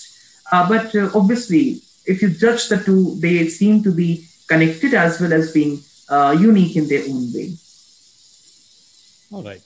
Uh, 0.51 0.67
but 0.67 0.95
uh, 0.95 1.11
obviously, 1.13 1.65
if 2.07 2.23
you 2.23 2.29
judge 2.43 2.67
the 2.69 2.79
two, 2.87 3.15
they 3.19 3.47
seem 3.47 3.83
to 3.83 3.91
be 3.91 4.25
connected 4.47 4.95
as 4.95 5.21
well 5.21 5.33
as 5.33 5.53
being 5.53 5.73
unique 6.49 6.75
in 6.75 6.87
their 6.87 7.03
own 7.11 7.31
way. 7.35 7.47
All 9.33 9.43
right. 9.49 9.61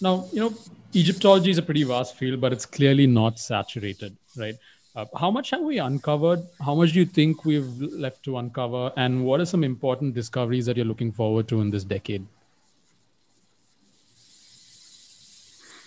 Now, 0.00 0.14
you 0.32 0.40
know, 0.42 0.52
Egyptology 0.92 1.50
is 1.50 1.58
a 1.58 1.62
pretty 1.62 1.84
vast 1.84 2.16
field, 2.16 2.40
but 2.40 2.52
it's 2.52 2.66
clearly 2.66 3.06
not 3.06 3.38
saturated, 3.38 4.16
right? 4.36 4.56
Uh, 4.96 5.04
how 5.16 5.30
much 5.30 5.50
have 5.50 5.60
we 5.60 5.78
uncovered? 5.78 6.44
How 6.60 6.74
much 6.74 6.92
do 6.92 6.98
you 6.98 7.06
think 7.06 7.44
we've 7.44 7.80
left 7.80 8.24
to 8.24 8.38
uncover? 8.38 8.92
And 8.96 9.24
what 9.24 9.40
are 9.40 9.44
some 9.44 9.62
important 9.62 10.14
discoveries 10.14 10.66
that 10.66 10.76
you're 10.76 10.86
looking 10.86 11.12
forward 11.12 11.46
to 11.48 11.60
in 11.60 11.70
this 11.70 11.84
decade? 11.84 12.26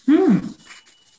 Hmm. 0.05 0.39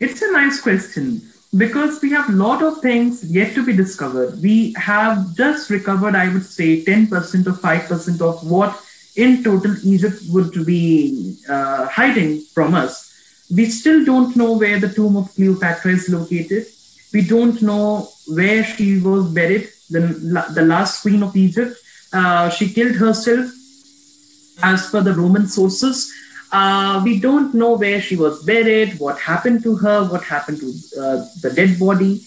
It's 0.00 0.22
a 0.22 0.32
nice 0.32 0.62
question 0.62 1.20
because 1.56 2.00
we 2.00 2.10
have 2.10 2.30
a 2.30 2.32
lot 2.32 2.62
of 2.62 2.80
things 2.80 3.30
yet 3.30 3.54
to 3.54 3.64
be 3.64 3.76
discovered. 3.76 4.40
We 4.40 4.72
have 4.78 5.36
just 5.36 5.68
recovered, 5.68 6.14
I 6.14 6.32
would 6.32 6.44
say, 6.44 6.82
10% 6.84 7.46
or 7.46 7.52
5% 7.52 8.20
of 8.22 8.50
what 8.50 8.80
in 9.14 9.44
total 9.44 9.74
Egypt 9.84 10.22
would 10.30 10.64
be 10.64 11.36
uh, 11.48 11.86
hiding 11.88 12.40
from 12.54 12.74
us. 12.74 13.13
We 13.54 13.66
still 13.66 14.04
don't 14.04 14.34
know 14.36 14.52
where 14.58 14.80
the 14.80 14.88
tomb 14.88 15.16
of 15.16 15.34
Cleopatra 15.34 15.92
is 15.92 16.08
located. 16.08 16.66
We 17.12 17.22
don't 17.22 17.60
know 17.62 18.08
where 18.26 18.64
she 18.64 19.00
was 19.00 19.32
buried. 19.32 19.68
the, 19.90 20.46
the 20.54 20.62
last 20.62 21.02
queen 21.02 21.22
of 21.22 21.36
Egypt. 21.36 21.76
Uh, 22.12 22.48
she 22.50 22.72
killed 22.72 22.96
herself 22.96 23.50
as 24.62 24.90
per 24.90 25.00
the 25.00 25.12
Roman 25.12 25.46
sources. 25.46 26.12
Uh, 26.52 27.02
we 27.04 27.18
don't 27.18 27.54
know 27.54 27.76
where 27.76 28.00
she 28.00 28.16
was 28.16 28.44
buried, 28.44 28.98
what 29.00 29.18
happened 29.18 29.62
to 29.62 29.76
her, 29.76 30.04
what 30.04 30.22
happened 30.22 30.58
to 30.60 30.68
uh, 31.00 31.24
the 31.42 31.52
dead 31.54 31.78
body. 31.78 32.22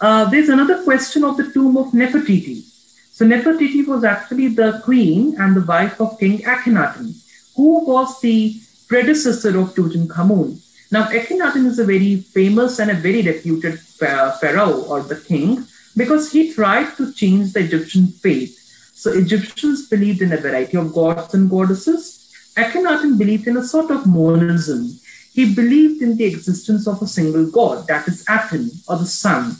Uh, 0.00 0.24
there's 0.30 0.48
another 0.48 0.82
question 0.84 1.24
of 1.24 1.36
the 1.36 1.50
tomb 1.52 1.76
of 1.76 1.86
Nefertiti. 1.86 2.62
So 3.10 3.26
Nefertiti 3.26 3.84
was 3.86 4.04
actually 4.04 4.48
the 4.48 4.80
queen 4.84 5.34
and 5.40 5.56
the 5.56 5.62
wife 5.62 6.00
of 6.00 6.18
King 6.20 6.38
Akhenaten, 6.38 7.16
who 7.56 7.84
was 7.84 8.20
the 8.20 8.60
predecessor 8.88 9.58
of 9.58 9.74
Tutankhamun. 9.74 10.60
Now, 10.90 11.08
Akhenaten 11.08 11.66
is 11.66 11.78
a 11.78 11.84
very 11.84 12.16
famous 12.16 12.78
and 12.78 12.90
a 12.90 12.94
very 12.94 13.22
reputed 13.22 13.78
uh, 14.00 14.32
pharaoh 14.38 14.82
or 14.84 15.02
the 15.02 15.20
king 15.20 15.66
because 15.96 16.32
he 16.32 16.52
tried 16.54 16.96
to 16.96 17.12
change 17.12 17.52
the 17.52 17.60
Egyptian 17.60 18.06
faith. 18.06 18.54
So 18.94 19.12
Egyptians 19.12 19.88
believed 19.88 20.22
in 20.22 20.32
a 20.32 20.38
variety 20.38 20.76
of 20.78 20.94
gods 20.94 21.34
and 21.34 21.50
goddesses. 21.50 22.52
Akhenaten 22.56 23.18
believed 23.18 23.46
in 23.46 23.58
a 23.58 23.64
sort 23.64 23.90
of 23.90 24.06
monism. 24.06 24.98
He 25.32 25.54
believed 25.54 26.02
in 26.02 26.16
the 26.16 26.24
existence 26.24 26.88
of 26.88 27.02
a 27.02 27.06
single 27.06 27.50
god, 27.50 27.86
that 27.86 28.08
is 28.08 28.24
Aten 28.28 28.70
or 28.88 28.96
the 28.96 29.06
sun. 29.06 29.52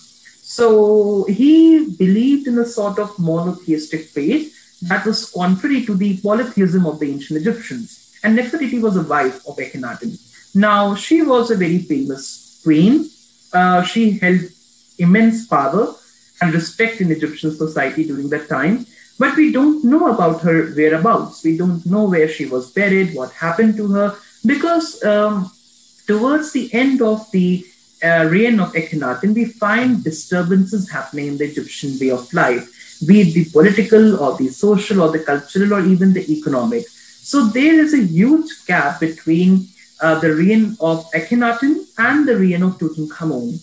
So 0.43 1.25
he 1.25 1.95
believed 1.97 2.49
in 2.49 2.59
a 2.59 2.65
sort 2.65 2.99
of 2.99 3.17
monotheistic 3.19 4.07
faith 4.07 4.55
that 4.83 5.05
was 5.05 5.31
contrary 5.31 5.85
to 5.85 5.95
the 5.95 6.17
polytheism 6.19 6.87
of 6.87 6.99
the 6.99 7.11
ancient 7.11 7.41
Egyptians. 7.41 7.98
And 8.23 8.39
Nefertiti 8.39 8.81
was 8.81 8.97
a 8.97 9.03
wife 9.03 9.47
of 9.47 9.57
Akhenaten. 9.57 10.19
Now, 10.55 10.95
she 10.95 11.23
was 11.23 11.51
a 11.51 11.57
very 11.57 11.79
famous 11.79 12.61
queen. 12.65 13.09
Uh, 13.53 13.83
she 13.83 14.19
held 14.19 14.41
immense 14.99 15.47
power 15.47 15.95
and 16.41 16.53
respect 16.53 17.01
in 17.01 17.11
Egyptian 17.11 17.53
society 17.53 18.05
during 18.05 18.29
that 18.31 18.49
time. 18.49 18.87
But 19.19 19.37
we 19.37 19.53
don't 19.53 19.85
know 19.85 20.13
about 20.15 20.43
her 20.43 20.73
whereabouts. 20.75 21.43
We 21.43 21.57
don't 21.57 21.85
know 21.87 22.05
where 22.05 22.29
she 22.29 22.47
was 22.47 22.71
buried, 22.71 23.15
what 23.15 23.33
happened 23.33 23.77
to 23.77 23.89
her, 23.93 24.17
because 24.47 25.03
um, 25.05 25.51
towards 26.07 26.53
the 26.53 26.73
end 26.73 27.03
of 27.03 27.31
the 27.33 27.67
uh, 28.03 28.29
reign 28.31 28.61
of 28.61 28.73
Akhenaten, 28.73 29.35
we 29.35 29.47
find 29.47 30.05
disturbances 30.05 30.89
happening 30.89 31.27
in 31.29 31.39
the 31.39 31.45
Egyptian 31.45 31.99
way 32.01 32.11
of 32.11 32.33
life, 32.33 33.03
be 33.07 33.23
it 33.23 33.35
the 33.35 33.45
political 33.47 34.21
or 34.21 34.37
the 34.37 34.49
social 34.49 35.03
or 35.03 35.11
the 35.11 35.19
cultural 35.19 35.75
or 35.75 35.81
even 35.85 36.13
the 36.13 36.25
economic. 36.31 36.85
So 37.29 37.45
there 37.49 37.79
is 37.79 37.93
a 37.93 38.03
huge 38.03 38.65
gap 38.65 39.01
between 39.01 39.69
uh, 40.01 40.19
the 40.19 40.35
reign 40.35 40.79
of 40.81 41.05
Akhenaten 41.13 41.85
and 41.99 42.27
the 42.27 42.39
reign 42.39 42.63
of 42.63 42.79
Tutankhamun. 42.79 43.61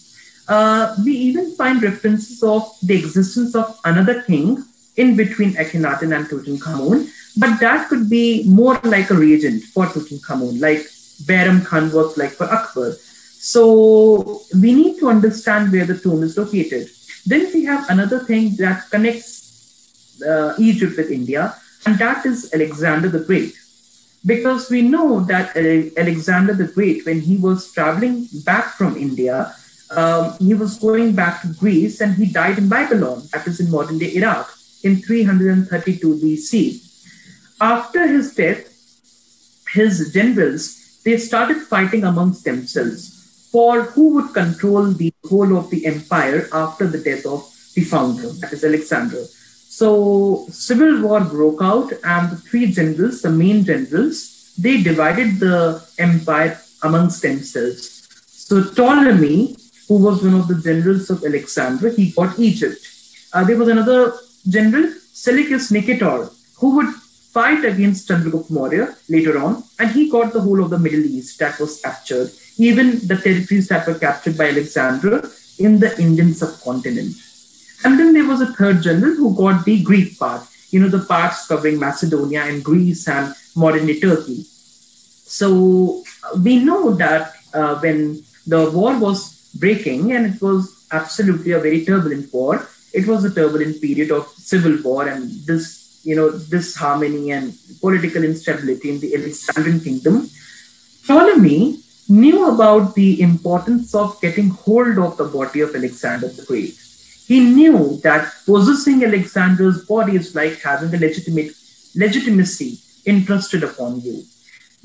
Uh, 0.48 0.96
we 1.04 1.14
even 1.14 1.50
find 1.56 1.82
references 1.82 2.44
of 2.44 2.62
the 2.84 2.96
existence 2.96 3.56
of 3.56 3.80
another 3.84 4.22
king 4.22 4.64
in 4.98 5.16
between 5.16 5.54
Akhenaten 5.54 6.16
and 6.16 6.28
Tutankhamun, 6.28 7.10
but 7.38 7.60
that 7.60 7.90
could 7.90 8.08
be 8.08 8.44
more 8.46 8.80
like 8.84 9.10
a 9.10 9.16
regent 9.16 9.64
for 9.64 9.88
Tutankhamun, 9.88 10.62
like 10.62 10.86
Bairam 11.26 11.66
Khan 11.66 11.92
was 11.92 12.16
like 12.20 12.34
for 12.34 12.46
Akbar. 12.46 12.92
So 12.92 14.42
we 14.62 14.76
need 14.76 15.00
to 15.00 15.10
understand 15.10 15.72
where 15.72 15.86
the 15.86 15.98
tomb 15.98 16.22
is 16.22 16.38
located. 16.38 16.88
Then 17.26 17.52
we 17.52 17.66
have 17.66 17.90
another 17.90 18.20
thing 18.20 18.56
that 18.58 18.92
connects 18.92 20.22
uh, 20.22 20.54
Egypt 20.60 20.98
with 20.98 21.10
India, 21.10 21.56
and 21.86 21.98
that 22.00 22.26
is 22.26 22.52
Alexander 22.54 23.10
the 23.10 23.20
Great. 23.20 23.54
Because 24.26 24.70
we 24.70 24.82
know 24.82 25.20
that 25.22 25.56
Alexander 25.98 26.54
the 26.54 26.68
Great, 26.68 27.06
when 27.06 27.22
he 27.22 27.38
was 27.38 27.72
traveling 27.72 28.28
back 28.44 28.74
from 28.74 28.98
India, 28.98 29.54
um, 29.92 30.36
he 30.40 30.54
was 30.54 30.80
going 30.80 31.14
back 31.14 31.42
to 31.42 31.54
Greece 31.54 32.02
and 32.02 32.16
he 32.16 32.26
died 32.26 32.58
in 32.58 32.68
Babylon, 32.68 33.22
that 33.32 33.46
is 33.46 33.60
in 33.60 33.70
modern 33.70 34.00
day 34.00 34.16
Iraq, 34.16 34.52
in 34.84 34.98
332 34.98 36.16
BC. 36.16 36.82
After 37.62 38.08
his 38.08 38.34
death, 38.34 38.72
his 39.74 40.12
generals 40.12 41.02
they 41.06 41.18
started 41.18 41.58
fighting 41.62 42.04
amongst 42.04 42.44
themselves 42.44 43.50
for 43.52 43.84
who 43.84 44.16
would 44.16 44.34
control 44.34 44.92
the 44.92 45.14
whole 45.30 45.56
of 45.56 45.70
the 45.70 45.86
empire 45.86 46.50
after 46.52 46.88
the 46.88 46.98
death 46.98 47.26
of 47.26 47.48
the 47.76 47.82
founder, 47.82 48.30
that 48.42 48.52
is 48.52 48.64
Alexander. 48.64 49.24
So 49.78 50.46
civil 50.50 51.02
war 51.02 51.22
broke 51.22 51.62
out, 51.62 51.92
and 52.04 52.32
the 52.32 52.38
three 52.48 52.72
generals, 52.72 53.22
the 53.22 53.32
main 53.44 53.66
generals, 53.66 54.54
they 54.58 54.82
divided 54.82 55.40
the 55.40 55.84
empire 55.98 56.54
amongst 56.84 57.22
themselves. 57.22 57.84
So 58.48 58.64
Ptolemy 58.64 59.56
who 59.88 59.98
was 59.98 60.24
one 60.24 60.34
of 60.34 60.48
the 60.48 60.60
generals 60.68 61.10
of 61.10 61.24
Alexander. 61.24 61.90
He 61.90 62.12
got 62.12 62.40
Egypt. 62.40 62.80
Uh, 63.34 63.44
there 63.44 63.58
was 63.58 63.70
another 63.70 64.18
general, 64.48 64.92
Seleucus 65.14 65.72
Nicator, 65.72 66.32
who 66.58 66.76
would 66.76 66.94
fight 67.36 67.66
against 67.66 68.08
Chandragupta 68.08 68.52
Maurya 68.52 68.96
later 69.10 69.38
on, 69.38 69.64
and 69.80 69.92
he 69.92 70.10
got 70.10 70.34
the 70.34 70.42
whole 70.42 70.64
of 70.64 70.70
the 70.70 70.80
Middle 70.80 71.04
East 71.04 71.38
that 71.40 71.60
was 71.60 71.82
captured, 71.82 72.32
even 72.58 73.06
the 73.08 73.18
territories 73.18 73.68
that 73.68 73.86
were 73.88 74.00
captured 74.00 74.38
by 74.38 74.50
Alexander 74.50 75.30
in 75.60 75.80
the 75.80 76.00
Indian 76.00 76.34
subcontinent. 76.34 77.16
And 77.86 78.00
then 78.00 78.14
there 78.14 78.28
was 78.28 78.42
a 78.42 78.52
third 78.54 78.82
general 78.82 79.16
who 79.16 79.36
got 79.36 79.64
the 79.64 79.84
Greek 79.84 80.18
part, 80.18 80.42
you 80.72 80.80
know, 80.80 80.90
the 80.90 81.06
parts 81.06 81.46
covering 81.48 81.80
Macedonia 81.80 82.42
and 82.42 82.64
Greece 82.64 83.08
and 83.08 83.34
modern 83.56 83.86
day 83.86 84.00
Turkey. 84.00 84.42
So 85.38 86.04
uh, 86.24 86.40
we 86.40 86.64
know 86.64 86.96
that 86.96 87.34
uh, 87.54 87.76
when 87.80 88.24
the 88.48 88.72
war 88.72 88.98
was 89.00 89.52
breaking, 89.54 90.14
and 90.14 90.34
it 90.34 90.42
was 90.42 90.88
absolutely 90.92 91.52
a 91.52 91.60
very 91.60 91.86
turbulent 91.86 92.34
war. 92.34 92.68
It 92.94 93.08
was 93.08 93.24
a 93.24 93.34
turbulent 93.34 93.82
period 93.82 94.12
of 94.12 94.28
civil 94.28 94.78
war 94.84 95.08
and 95.08 95.30
this, 95.46 96.02
you 96.04 96.16
know, 96.16 96.32
disharmony 96.32 97.32
and 97.32 97.54
political 97.82 98.24
instability 98.24 98.90
in 98.90 99.00
the 99.00 99.16
Alexandrian 99.16 99.80
kingdom. 99.80 100.30
Ptolemy 101.06 101.80
knew 102.08 102.50
about 102.54 102.96
the 102.96 103.22
importance 103.22 103.94
of 103.94 104.20
getting 104.22 104.50
hold 104.50 104.98
of 104.98 105.18
the 105.18 105.26
body 105.26 105.62
of 105.62 105.76
Alexander 105.76 106.30
the 106.30 106.44
Great. 106.44 106.76
He 107.28 107.40
knew 107.40 108.00
that 108.04 108.32
possessing 108.46 109.04
Alexander's 109.04 109.86
body 109.86 110.16
is 110.16 110.36
like 110.36 110.62
having 110.62 110.94
a 110.94 110.98
legitimate 110.98 111.52
legitimacy 111.96 112.80
entrusted 113.06 113.64
upon 113.64 114.02
you. 114.02 114.24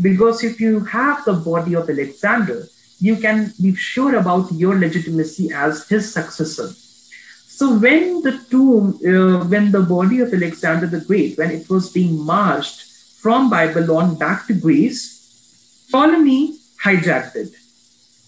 Because 0.01 0.43
if 0.43 0.61
you 0.61 0.80
have 0.84 1.24
the 1.24 1.34
body 1.34 1.74
of 1.74 1.91
Alexander, 1.91 2.66
you 2.99 3.16
can 3.16 3.53
be 3.61 3.74
sure 3.74 4.16
about 4.16 4.53
your 4.53 4.78
legitimacy 4.78 5.51
as 5.53 5.88
his 5.88 6.12
successor. 6.12 6.68
So 6.68 7.78
when 7.78 8.22
the 8.22 8.38
tomb, 8.51 8.99
uh, 9.05 9.45
when 9.45 9.70
the 9.70 9.82
body 9.82 10.20
of 10.20 10.32
Alexander 10.32 10.86
the 10.86 11.01
Great, 11.01 11.36
when 11.36 11.51
it 11.51 11.68
was 11.68 11.93
being 11.93 12.18
marched 12.24 12.82
from 13.20 13.51
Babylon 13.51 14.16
back 14.16 14.47
to 14.47 14.55
Greece, 14.55 15.86
Ptolemy 15.91 16.57
hijacked 16.82 17.36
it, 17.36 17.53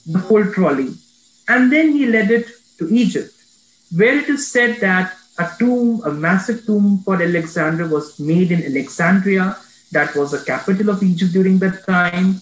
the 0.06 0.18
whole 0.18 0.44
trolley, 0.52 0.92
and 1.48 1.72
then 1.72 1.92
he 1.92 2.06
led 2.06 2.30
it 2.30 2.46
to 2.78 2.88
Egypt, 2.92 3.32
where 3.94 4.18
it 4.18 4.28
is 4.28 4.50
said 4.50 4.80
that 4.80 5.14
a 5.38 5.48
tomb, 5.58 6.02
a 6.04 6.10
massive 6.10 6.64
tomb 6.66 6.98
for 7.04 7.22
Alexander 7.22 7.88
was 7.88 8.18
made 8.18 8.52
in 8.52 8.62
Alexandria. 8.64 9.56
That 9.92 10.14
was 10.14 10.30
the 10.32 10.44
capital 10.44 10.90
of 10.90 11.02
Egypt 11.02 11.32
during 11.32 11.58
that 11.58 11.86
time. 11.86 12.40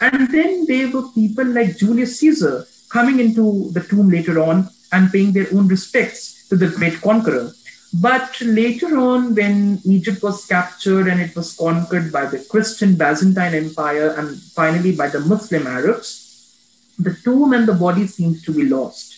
And 0.00 0.30
then 0.30 0.66
there 0.66 0.90
were 0.90 1.08
people 1.14 1.46
like 1.46 1.76
Julius 1.76 2.20
Caesar 2.20 2.66
coming 2.90 3.20
into 3.20 3.70
the 3.72 3.80
tomb 3.80 4.10
later 4.10 4.42
on 4.42 4.68
and 4.92 5.10
paying 5.10 5.32
their 5.32 5.48
own 5.52 5.68
respects 5.68 6.46
to 6.48 6.56
the 6.56 6.68
great 6.68 7.00
conqueror. 7.00 7.52
But 7.94 8.40
later 8.42 8.98
on, 8.98 9.34
when 9.34 9.80
Egypt 9.84 10.22
was 10.22 10.44
captured 10.44 11.08
and 11.08 11.20
it 11.20 11.34
was 11.34 11.56
conquered 11.56 12.12
by 12.12 12.26
the 12.26 12.44
Christian 12.50 12.96
Byzantine 12.96 13.54
Empire 13.54 14.14
and 14.18 14.36
finally 14.38 14.94
by 14.94 15.08
the 15.08 15.20
Muslim 15.20 15.66
Arabs, 15.66 16.22
the 16.98 17.16
tomb 17.24 17.52
and 17.52 17.66
the 17.66 17.74
body 17.74 18.06
seems 18.06 18.44
to 18.44 18.52
be 18.52 18.64
lost. 18.64 19.15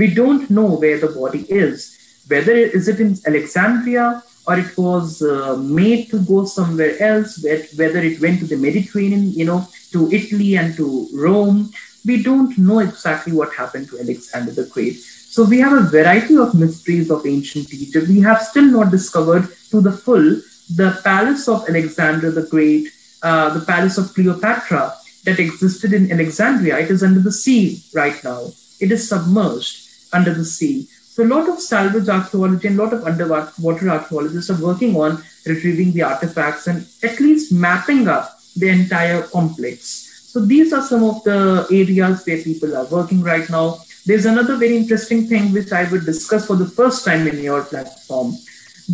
We 0.00 0.14
don't 0.14 0.48
know 0.48 0.68
where 0.82 0.98
the 0.98 1.08
body 1.08 1.44
is. 1.64 2.24
Whether 2.26 2.56
is 2.78 2.88
it 2.88 3.00
in 3.00 3.18
Alexandria 3.26 4.22
or 4.46 4.58
it 4.58 4.72
was 4.78 5.20
uh, 5.20 5.56
made 5.56 6.08
to 6.10 6.18
go 6.20 6.46
somewhere 6.46 6.94
else, 7.02 7.44
whether 7.76 8.00
it 8.10 8.18
went 8.18 8.38
to 8.40 8.46
the 8.46 8.56
Mediterranean, 8.56 9.30
you 9.32 9.44
know, 9.44 9.68
to 9.92 10.10
Italy 10.10 10.56
and 10.56 10.74
to 10.78 11.06
Rome. 11.12 11.70
We 12.06 12.22
don't 12.22 12.56
know 12.56 12.78
exactly 12.78 13.34
what 13.34 13.52
happened 13.52 13.90
to 13.90 13.98
Alexander 13.98 14.52
the 14.52 14.64
Great. 14.72 14.96
So 15.34 15.44
we 15.44 15.58
have 15.58 15.74
a 15.74 15.90
variety 15.90 16.38
of 16.38 16.54
mysteries 16.54 17.10
of 17.10 17.26
ancient 17.26 17.70
Egypt. 17.74 18.08
We 18.08 18.20
have 18.20 18.40
still 18.40 18.70
not 18.78 18.90
discovered 18.90 19.52
to 19.70 19.82
the 19.82 19.92
full 19.92 20.40
the 20.76 20.98
palace 21.04 21.46
of 21.46 21.68
Alexander 21.68 22.30
the 22.30 22.46
Great, 22.46 22.88
uh, 23.22 23.52
the 23.52 23.66
palace 23.66 23.98
of 23.98 24.14
Cleopatra 24.14 24.94
that 25.24 25.38
existed 25.38 25.92
in 25.92 26.10
Alexandria. 26.10 26.78
It 26.78 26.90
is 26.90 27.02
under 27.02 27.20
the 27.20 27.32
sea 27.32 27.82
right 27.92 28.18
now. 28.24 28.46
It 28.80 28.90
is 28.92 29.06
submerged 29.06 29.89
under 30.12 30.32
the 30.34 30.44
sea. 30.44 30.88
So 31.12 31.24
a 31.24 31.26
lot 31.26 31.48
of 31.48 31.60
salvage 31.60 32.08
archaeology 32.08 32.68
and 32.68 32.78
a 32.78 32.82
lot 32.84 32.92
of 32.92 33.04
underwater 33.04 33.90
archaeologists 33.90 34.50
are 34.50 34.62
working 34.62 34.96
on 34.96 35.22
retrieving 35.46 35.92
the 35.92 36.02
artifacts 36.02 36.66
and 36.66 36.86
at 37.02 37.18
least 37.20 37.52
mapping 37.52 38.08
up 38.08 38.38
the 38.56 38.68
entire 38.68 39.22
complex. 39.22 40.30
So 40.32 40.40
these 40.40 40.72
are 40.72 40.82
some 40.82 41.02
of 41.02 41.22
the 41.24 41.66
areas 41.70 42.24
where 42.24 42.42
people 42.42 42.76
are 42.76 42.86
working 42.86 43.22
right 43.22 43.48
now. 43.50 43.80
there's 44.06 44.26
another 44.26 44.56
very 44.56 44.76
interesting 44.76 45.26
thing 45.26 45.52
which 45.52 45.72
I 45.72 45.90
would 45.90 46.04
discuss 46.06 46.46
for 46.46 46.56
the 46.56 46.66
first 46.66 47.04
time 47.04 47.26
in 47.26 47.38
your 47.42 47.62
platform 47.62 48.34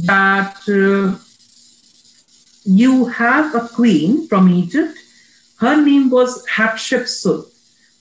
that 0.05 0.57
uh, 0.69 1.17
you 2.65 3.07
have 3.07 3.55
a 3.55 3.69
queen 3.69 4.27
from 4.29 4.49
Egypt. 4.49 4.99
Her 5.59 5.81
name 5.81 6.11
was 6.11 6.45
Hatshepsut. 6.47 7.47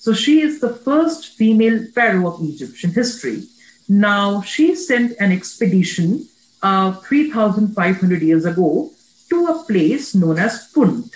So 0.06 0.14
she 0.14 0.42
is 0.42 0.60
the 0.60 0.70
first 0.70 1.30
female 1.36 1.84
pharaoh 1.96 2.28
of 2.28 2.40
Egyptian 2.40 2.92
history. 2.92 3.42
Now, 3.90 4.44
she 4.44 4.76
sent 4.76 5.14
an 5.20 5.32
expedition 5.32 6.28
uh, 6.62 6.92
3,500 6.92 8.22
years 8.22 8.46
ago 8.46 8.92
to 9.32 9.48
a 9.48 9.64
place 9.64 10.14
known 10.14 10.38
as 10.38 10.68
Punt. 10.76 11.10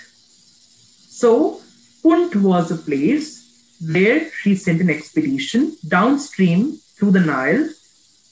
So, 1.08 1.62
Punt 2.02 2.36
was 2.38 2.72
a 2.72 2.78
place 2.78 3.78
where 3.80 4.32
she 4.32 4.56
sent 4.56 4.82
an 4.82 4.90
expedition 4.90 5.78
downstream 5.88 6.80
through 6.96 7.12
the 7.12 7.20
Nile, 7.20 7.70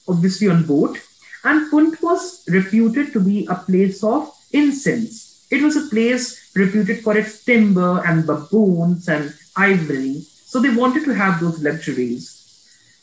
obviously 0.08 0.48
on 0.48 0.66
boat, 0.66 0.98
and 1.44 1.70
Punt 1.70 2.02
was 2.02 2.44
reputed 2.48 3.12
to 3.12 3.20
be 3.20 3.46
a 3.46 3.54
place 3.54 4.02
of 4.02 4.34
incense. 4.50 5.46
It 5.52 5.62
was 5.62 5.76
a 5.76 5.88
place 5.88 6.50
reputed 6.56 7.04
for 7.04 7.16
its 7.16 7.44
timber 7.44 8.02
and 8.04 8.26
baboons 8.26 9.08
and 9.08 9.32
ivory. 9.56 10.26
So 10.50 10.60
they 10.60 10.74
wanted 10.74 11.04
to 11.04 11.12
have 11.12 11.40
those 11.40 11.62
luxuries. 11.62 12.22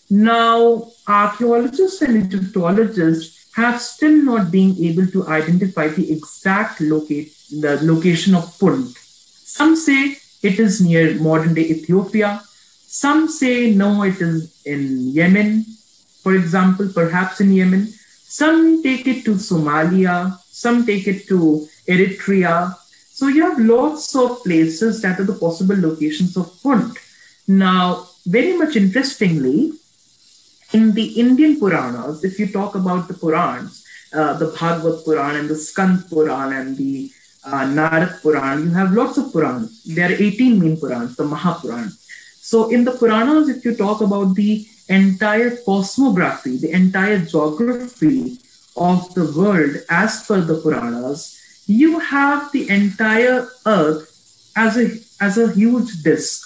Now, 0.10 0.88
archaeologists 1.08 2.02
and 2.02 2.26
Egyptologists 2.26 3.54
have 3.54 3.80
still 3.80 4.18
not 4.24 4.50
been 4.50 4.76
able 4.84 5.06
to 5.08 5.28
identify 5.28 5.90
the 5.90 6.12
exact 6.12 6.82
locate, 6.82 7.32
the 7.52 7.78
location 7.84 8.34
of 8.34 8.60
Punt. 8.60 8.98
Some 8.98 9.76
say 9.76 10.18
it 10.42 10.60
is 10.60 10.82
near 10.82 11.14
modern 11.22 11.54
day 11.54 11.68
Ethiopia. 11.70 12.42
Some 12.88 13.28
say 13.28 13.72
no, 13.76 14.02
it 14.02 14.20
is 14.20 14.60
in 14.66 15.12
Yemen, 15.12 15.66
for 16.24 16.34
example, 16.34 16.90
perhaps 16.92 17.42
in 17.42 17.54
Yemen. 17.54 17.86
Some 17.86 18.82
take 18.82 19.06
it 19.06 19.24
to 19.26 19.36
Somalia, 19.36 20.40
some 20.50 20.84
take 20.84 21.08
it 21.08 21.28
to 21.28 21.68
Eritrea. 21.88 22.76
So 23.12 23.28
you 23.28 23.44
have 23.48 23.60
lots 23.60 24.16
of 24.16 24.44
places 24.44 25.04
that 25.04 25.20
are 25.20 25.26
the 25.26 25.40
possible 25.46 25.80
locations 25.80 26.36
of 26.36 26.52
Punt. 26.64 26.98
Now, 27.48 28.08
very 28.26 28.58
much 28.58 28.76
interestingly, 28.76 29.72
in 30.74 30.94
the 30.94 31.06
Indian 31.20 31.60
Puranas, 31.60 32.24
if 32.24 32.40
you 32.40 32.48
talk 32.48 32.76
about 32.76 33.08
the 33.08 33.14
Purans, 33.14 33.84
uh, 34.14 34.34
the 34.34 34.48
Bhagavad 34.48 35.06
Puran 35.06 35.36
and 35.36 35.50
the 35.50 35.56
Skand 35.56 36.10
Puran 36.10 36.54
and 36.54 36.78
the 36.78 37.12
uh, 37.46 37.66
Narad 37.66 38.22
Puran, 38.22 38.64
you 38.64 38.72
have 38.72 38.94
lots 38.94 39.18
of 39.18 39.26
Purans. 39.26 39.84
There 39.84 40.10
are 40.10 40.14
18 40.14 40.60
main 40.60 40.78
Purans, 40.78 41.16
the 41.16 41.24
Mahapuran. 41.24 41.92
So 42.42 42.70
in 42.70 42.84
the 42.84 42.92
Puranas, 42.92 43.50
if 43.50 43.64
you 43.64 43.76
talk 43.76 44.02
about 44.02 44.36
the 44.36 44.66
entire 44.90 45.52
cosmography, 45.68 46.60
the 46.60 46.72
entire 46.72 47.20
geography 47.20 48.40
of 48.78 49.14
the 49.14 49.32
world 49.38 49.78
as 49.90 50.26
per 50.26 50.42
the 50.42 50.62
Puranas, 50.62 51.64
you 51.68 52.00
have 52.00 52.52
the 52.52 52.70
entire 52.70 53.48
earth 53.66 54.52
as 54.56 54.78
a, 54.78 54.92
as 55.24 55.38
a 55.38 55.52
huge 55.54 56.04
disk. 56.04 56.45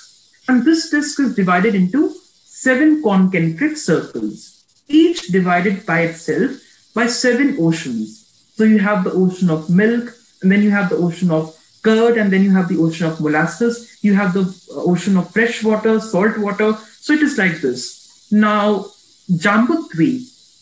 And 0.49 0.65
this 0.65 0.89
disk 0.89 1.19
is 1.19 1.35
divided 1.35 1.75
into 1.75 2.11
seven 2.43 3.03
concentric 3.03 3.77
circles, 3.77 4.65
each 4.87 5.27
divided 5.27 5.85
by 5.85 5.99
itself 6.01 6.53
by 6.95 7.05
seven 7.05 7.57
oceans. 7.59 8.07
So 8.55 8.63
you 8.63 8.79
have 8.79 9.03
the 9.03 9.11
ocean 9.11 9.51
of 9.51 9.69
milk, 9.69 10.09
and 10.41 10.51
then 10.51 10.63
you 10.63 10.71
have 10.71 10.89
the 10.89 10.95
ocean 10.95 11.29
of 11.29 11.55
curd, 11.83 12.17
and 12.17 12.33
then 12.33 12.43
you 12.43 12.51
have 12.55 12.67
the 12.67 12.79
ocean 12.79 13.05
of 13.05 13.21
molasses, 13.21 13.99
you 14.01 14.15
have 14.15 14.33
the 14.33 14.41
uh, 14.41 14.81
ocean 14.91 15.17
of 15.17 15.29
fresh 15.29 15.63
water, 15.63 15.99
salt 15.99 16.35
water. 16.39 16.73
So 16.99 17.13
it 17.13 17.21
is 17.21 17.37
like 17.37 17.61
this. 17.61 18.27
Now, 18.31 18.85
Jambudvi 19.29 20.13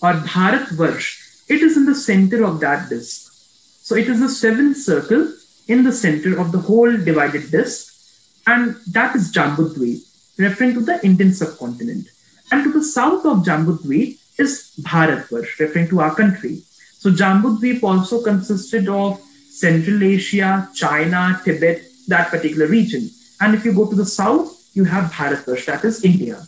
or 0.04 0.16
Bharat 0.16 0.68
Varsh, 0.72 1.08
it 1.48 1.62
is 1.62 1.78
in 1.78 1.86
the 1.86 1.96
center 1.96 2.44
of 2.44 2.60
that 2.60 2.90
disk. 2.90 3.32
So 3.82 3.96
it 3.96 4.10
is 4.10 4.22
a 4.22 4.28
seventh 4.28 4.76
circle 4.76 5.32
in 5.70 5.86
the 5.86 5.94
center 5.94 6.38
of 6.38 6.52
the 6.52 6.60
whole 6.60 6.92
divided 6.98 7.52
disk, 7.52 7.87
and 8.48 8.78
that 8.88 9.16
is 9.16 9.32
Jambudvi, 9.34 10.02
referring 10.38 10.74
to 10.76 10.80
the 10.80 11.06
Indian 11.06 11.34
subcontinent. 11.34 12.08
And 12.50 12.64
to 12.64 12.72
the 12.72 12.84
south 12.84 13.26
of 13.26 13.39
Jambudvi 13.39 14.18
is 14.39 14.72
Bharatvarsh, 14.82 15.60
referring 15.60 15.89
to 15.89 16.00
our 16.00 16.16
country. 16.16 16.62
So 16.98 17.12
Jambudvip 17.12 17.84
also 17.84 18.24
consisted 18.24 18.88
of 18.88 19.20
Central 19.50 20.02
Asia, 20.02 20.70
China, 20.74 21.41
Tibet, 21.43 21.82
that 22.08 22.30
particular 22.30 22.68
region. 22.68 23.10
And 23.41 23.54
if 23.54 23.66
you 23.66 23.74
go 23.74 23.89
to 23.89 23.95
the 23.95 24.06
south, 24.06 24.70
you 24.74 24.86
have 24.86 25.12
Bharatvarsh, 25.12 25.66
that 25.66 25.84
is 25.84 26.06
India. 26.06 26.41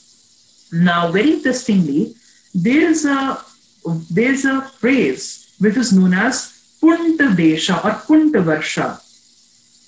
Now, 0.72 1.12
very 1.12 1.34
interestingly, 1.34 2.16
there 2.54 2.90
is 2.90 3.06
a 3.06 3.44
there's 4.10 4.46
a 4.46 4.62
phrase 4.62 5.56
which 5.60 5.76
is 5.76 5.92
known 5.94 6.14
as 6.14 6.78
Punta 6.80 7.36
Desha 7.36 7.84
or 7.84 7.94
Punta 8.06 8.40
Varsha. 8.40 9.02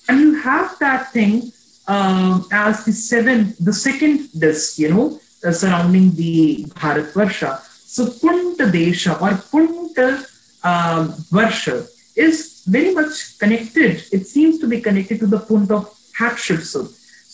And 0.10 0.20
you 0.20 0.42
have 0.42 0.78
that 0.80 1.12
thing 1.12 1.52
um, 1.92 2.46
as 2.52 2.86
the 2.86 2.94
seventh, 2.94 3.58
the 3.70 3.74
second 3.74 4.18
disk, 4.44 4.80
you 4.80 4.90
know, 4.94 5.20
uh, 5.46 5.52
surrounding 5.52 6.08
the 6.22 6.66
Bharat 6.80 7.12
Varsha. 7.16 7.52
So 7.96 8.02
Punta 8.22 8.66
Desha 8.76 9.14
or 9.24 9.34
Punta 9.52 10.08
uh, 10.64 11.08
Varsha 11.36 11.78
is 12.16 12.64
very 12.76 12.94
much 12.94 13.38
connected. 13.40 13.92
It 14.18 14.24
seems 14.28 14.60
to 14.60 14.68
be 14.68 14.80
connected 14.88 15.20
to 15.20 15.28
the 15.28 15.40
Punt 15.40 15.72
of 15.72 15.84
Hatshepsut. 16.18 16.88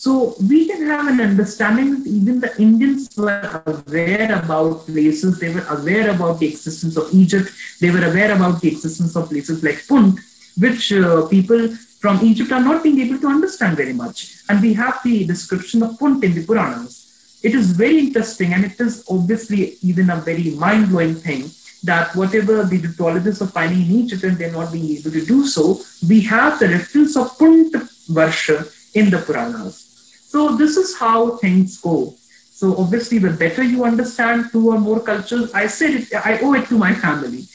So 0.04 0.34
we 0.50 0.66
can 0.68 0.86
have 0.86 1.06
an 1.08 1.20
understanding 1.20 1.88
that 1.94 2.06
even 2.08 2.40
the 2.40 2.52
Indians 2.66 3.08
were 3.16 3.62
aware 3.66 4.30
about 4.40 4.86
places, 4.86 5.38
they 5.40 5.52
were 5.52 5.66
aware 5.76 6.10
about 6.10 6.38
the 6.38 6.48
existence 6.48 6.96
of 6.96 7.12
Egypt, 7.12 7.48
they 7.80 7.90
were 7.90 8.04
aware 8.10 8.32
about 8.32 8.60
the 8.60 8.68
existence 8.68 9.16
of 9.16 9.28
places 9.28 9.62
like 9.62 9.86
Punt, 9.88 10.20
which 10.56 10.92
uh, 10.92 11.26
people 11.26 11.76
from 12.00 12.24
Egypt 12.24 12.52
are 12.52 12.62
not 12.62 12.82
being 12.82 13.00
able 13.00 13.18
to 13.18 13.26
understand 13.26 13.76
very 13.76 13.92
much. 13.92 14.42
And 14.48 14.62
we 14.62 14.72
have 14.74 15.00
the 15.02 15.26
description 15.26 15.82
of 15.82 15.98
Punt 15.98 16.22
in 16.22 16.34
the 16.34 16.46
Puranas. 16.46 17.38
It 17.42 17.54
is 17.54 17.72
very 17.72 17.98
interesting 17.98 18.52
and 18.52 18.64
it 18.64 18.80
is 18.80 19.04
obviously 19.10 19.76
even 19.82 20.10
a 20.10 20.16
very 20.16 20.50
mind 20.50 20.88
blowing 20.88 21.14
thing 21.14 21.50
that 21.84 22.14
whatever 22.16 22.64
the 22.64 22.76
Egyptologists 22.76 23.42
are 23.42 23.48
finding 23.48 23.82
in 23.82 23.92
Egypt 24.00 24.24
and 24.24 24.36
they're 24.36 24.52
not 24.52 24.72
being 24.72 24.96
able 24.96 25.10
to 25.10 25.24
do 25.24 25.46
so, 25.46 25.80
we 26.08 26.20
have 26.22 26.58
the 26.58 26.68
reference 26.68 27.16
of 27.16 27.38
Punt 27.38 27.72
Varsha 28.10 28.66
in 28.94 29.10
the 29.10 29.18
Puranas. 29.18 29.84
So 30.26 30.56
this 30.56 30.76
is 30.76 30.98
how 30.98 31.36
things 31.36 31.80
go. 31.80 32.14
So 32.50 32.76
obviously, 32.76 33.18
the 33.18 33.30
better 33.30 33.62
you 33.62 33.84
understand 33.84 34.50
two 34.50 34.70
or 34.72 34.80
more 34.80 34.98
cultures, 35.00 35.54
I 35.54 35.68
said 35.68 35.90
it, 35.90 36.12
I 36.12 36.40
owe 36.42 36.54
it 36.54 36.66
to 36.68 36.76
my 36.76 36.92
family 36.92 37.46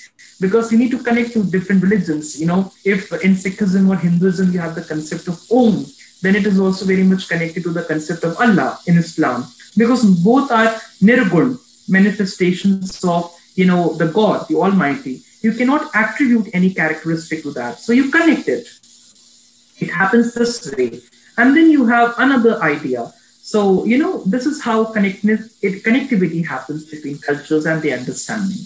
because 0.44 0.72
you 0.72 0.78
need 0.78 0.92
to 0.92 1.02
connect 1.08 1.32
to 1.34 1.44
different 1.56 1.82
religions. 1.82 2.40
You 2.40 2.48
know, 2.48 2.62
if 2.84 3.12
in 3.28 3.34
Sikhism 3.44 3.90
or 3.90 3.96
Hinduism 3.96 4.52
you 4.52 4.60
have 4.60 4.76
the 4.76 4.84
concept 4.84 5.30
of 5.30 5.40
Om, 5.50 5.86
then 6.22 6.36
it 6.36 6.46
is 6.46 6.60
also 6.60 6.86
very 6.86 7.04
much 7.04 7.30
connected 7.30 7.64
to 7.64 7.72
the 7.78 7.84
concept 7.84 8.24
of 8.26 8.36
Allah 8.46 8.80
in 8.88 8.98
Islam 8.98 9.46
because 9.78 10.04
both 10.30 10.52
are 10.52 10.70
nirgun 11.10 11.58
manifestations 11.88 13.04
of 13.04 13.32
you 13.56 13.66
know 13.66 13.94
the 14.02 14.10
God, 14.20 14.48
the 14.50 14.56
Almighty. 14.56 15.16
You 15.42 15.54
cannot 15.54 15.90
attribute 15.96 16.48
any 16.54 16.74
characteristic 16.74 17.44
to 17.44 17.52
that, 17.60 17.80
so 17.80 17.94
you 17.94 18.12
connect 18.12 18.48
it. 18.48 18.68
It 19.80 19.90
happens 19.90 20.34
this 20.34 20.74
way. 20.78 21.02
And 21.38 21.58
then 21.58 21.70
you 21.72 21.86
have 21.88 22.14
another 22.18 22.62
idea. 22.62 23.12
So, 23.42 23.84
you 23.86 23.98
know, 23.98 24.24
this 24.24 24.46
is 24.46 24.62
how 24.62 24.86
connectivity, 24.94 25.82
connectivity 25.88 26.46
happens 26.46 26.86
between 26.86 27.18
cultures 27.18 27.66
and 27.66 27.82
the 27.82 27.92
understanding. 27.92 28.64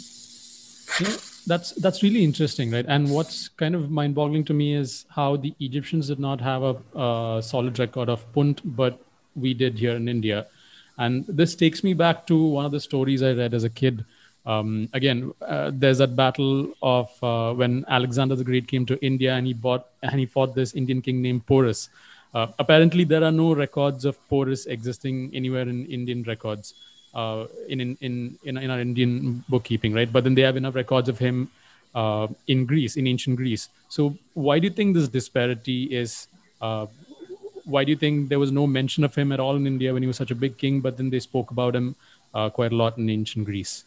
Hmm? 0.99 1.26
That's 1.47 1.71
that's 1.71 2.03
really 2.03 2.23
interesting, 2.25 2.71
right? 2.71 2.85
And 2.87 3.09
what's 3.09 3.47
kind 3.47 3.73
of 3.73 3.89
mind-boggling 3.89 4.43
to 4.45 4.53
me 4.53 4.73
is 4.73 5.05
how 5.07 5.37
the 5.37 5.53
Egyptians 5.61 6.07
did 6.07 6.19
not 6.19 6.41
have 6.41 6.61
a, 6.63 7.41
solid 7.41 7.79
record 7.79 8.09
of 8.09 8.31
punt, 8.33 8.61
but 8.75 8.99
we 9.35 9.53
did 9.53 9.79
here 9.79 9.95
in 9.95 10.09
India. 10.09 10.47
And 10.97 11.25
this 11.27 11.55
takes 11.55 11.83
me 11.83 11.93
back 11.93 12.27
to 12.27 12.35
one 12.47 12.65
of 12.65 12.71
the 12.71 12.79
stories 12.81 13.23
I 13.23 13.31
read 13.31 13.53
as 13.53 13.63
a 13.63 13.69
kid. 13.69 14.03
Um, 14.45 14.89
again, 14.93 15.31
uh, 15.41 15.71
there's 15.73 15.99
that 15.99 16.15
battle 16.15 16.73
of 16.81 17.11
uh, 17.23 17.53
when 17.53 17.85
Alexander 17.87 18.35
the 18.35 18.43
Great 18.43 18.67
came 18.67 18.85
to 18.85 18.99
India 19.05 19.33
and 19.33 19.47
he 19.47 19.53
bought 19.53 19.87
and 20.03 20.19
he 20.19 20.25
fought 20.25 20.53
this 20.53 20.73
Indian 20.73 21.01
king 21.01 21.21
named 21.21 21.45
Porus. 21.45 21.89
Uh, 22.33 22.47
apparently, 22.59 23.05
there 23.05 23.23
are 23.23 23.31
no 23.31 23.55
records 23.55 24.03
of 24.03 24.17
Porus 24.27 24.65
existing 24.65 25.31
anywhere 25.33 25.67
in 25.69 25.85
Indian 25.85 26.23
records, 26.23 26.73
in, 27.17 27.79
in, 27.81 28.37
in, 28.43 28.57
in 28.57 28.69
our 28.69 28.79
Indian 28.79 29.43
bookkeeping, 29.49 29.93
right? 29.93 30.11
But 30.11 30.23
then 30.23 30.35
they 30.35 30.43
have 30.43 30.57
enough 30.57 30.75
records 30.75 31.09
of 31.09 31.17
him 31.17 31.49
uh, 31.95 32.27
in 32.47 32.65
Greece, 32.65 32.95
in 32.95 33.07
ancient 33.07 33.37
Greece. 33.37 33.69
So, 33.89 34.15
why 34.33 34.59
do 34.59 34.67
you 34.67 34.73
think 34.73 34.95
this 34.95 35.07
disparity 35.07 35.83
is? 35.85 36.27
Uh, 36.61 36.85
why 37.65 37.83
do 37.83 37.91
you 37.91 37.97
think 37.97 38.29
there 38.29 38.39
was 38.39 38.51
no 38.51 38.65
mention 38.65 39.03
of 39.03 39.13
him 39.13 39.31
at 39.31 39.39
all 39.39 39.55
in 39.55 39.67
India 39.67 39.93
when 39.93 40.03
he 40.03 40.07
was 40.07 40.15
such 40.15 40.31
a 40.31 40.35
big 40.35 40.57
king, 40.57 40.79
but 40.79 40.95
then 40.95 41.09
they 41.09 41.19
spoke 41.19 41.51
about 41.51 41.75
him 41.75 41.95
uh, 42.33 42.49
quite 42.49 42.71
a 42.71 42.75
lot 42.75 42.97
in 42.97 43.09
ancient 43.09 43.45
Greece? 43.45 43.83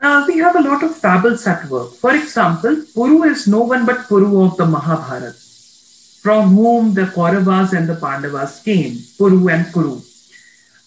Uh, 0.00 0.24
we 0.28 0.36
have 0.38 0.54
a 0.54 0.60
lot 0.60 0.82
of 0.82 0.94
fables 0.94 1.46
at 1.46 1.64
work. 1.70 1.92
For 1.94 2.14
example, 2.14 2.76
Puru 2.94 3.26
is 3.30 3.48
no 3.48 3.62
one 3.62 3.86
but 3.86 4.00
Puru 4.08 4.46
of 4.46 4.56
the 4.58 4.66
Mahabharata. 4.66 5.34
From 6.24 6.54
whom 6.56 6.94
the 6.94 7.06
Kauravas 7.14 7.74
and 7.76 7.86
the 7.86 7.96
Pandavas 7.96 8.62
came, 8.62 8.92
Puru 9.16 9.52
and 9.54 9.70
Kuru. 9.74 10.00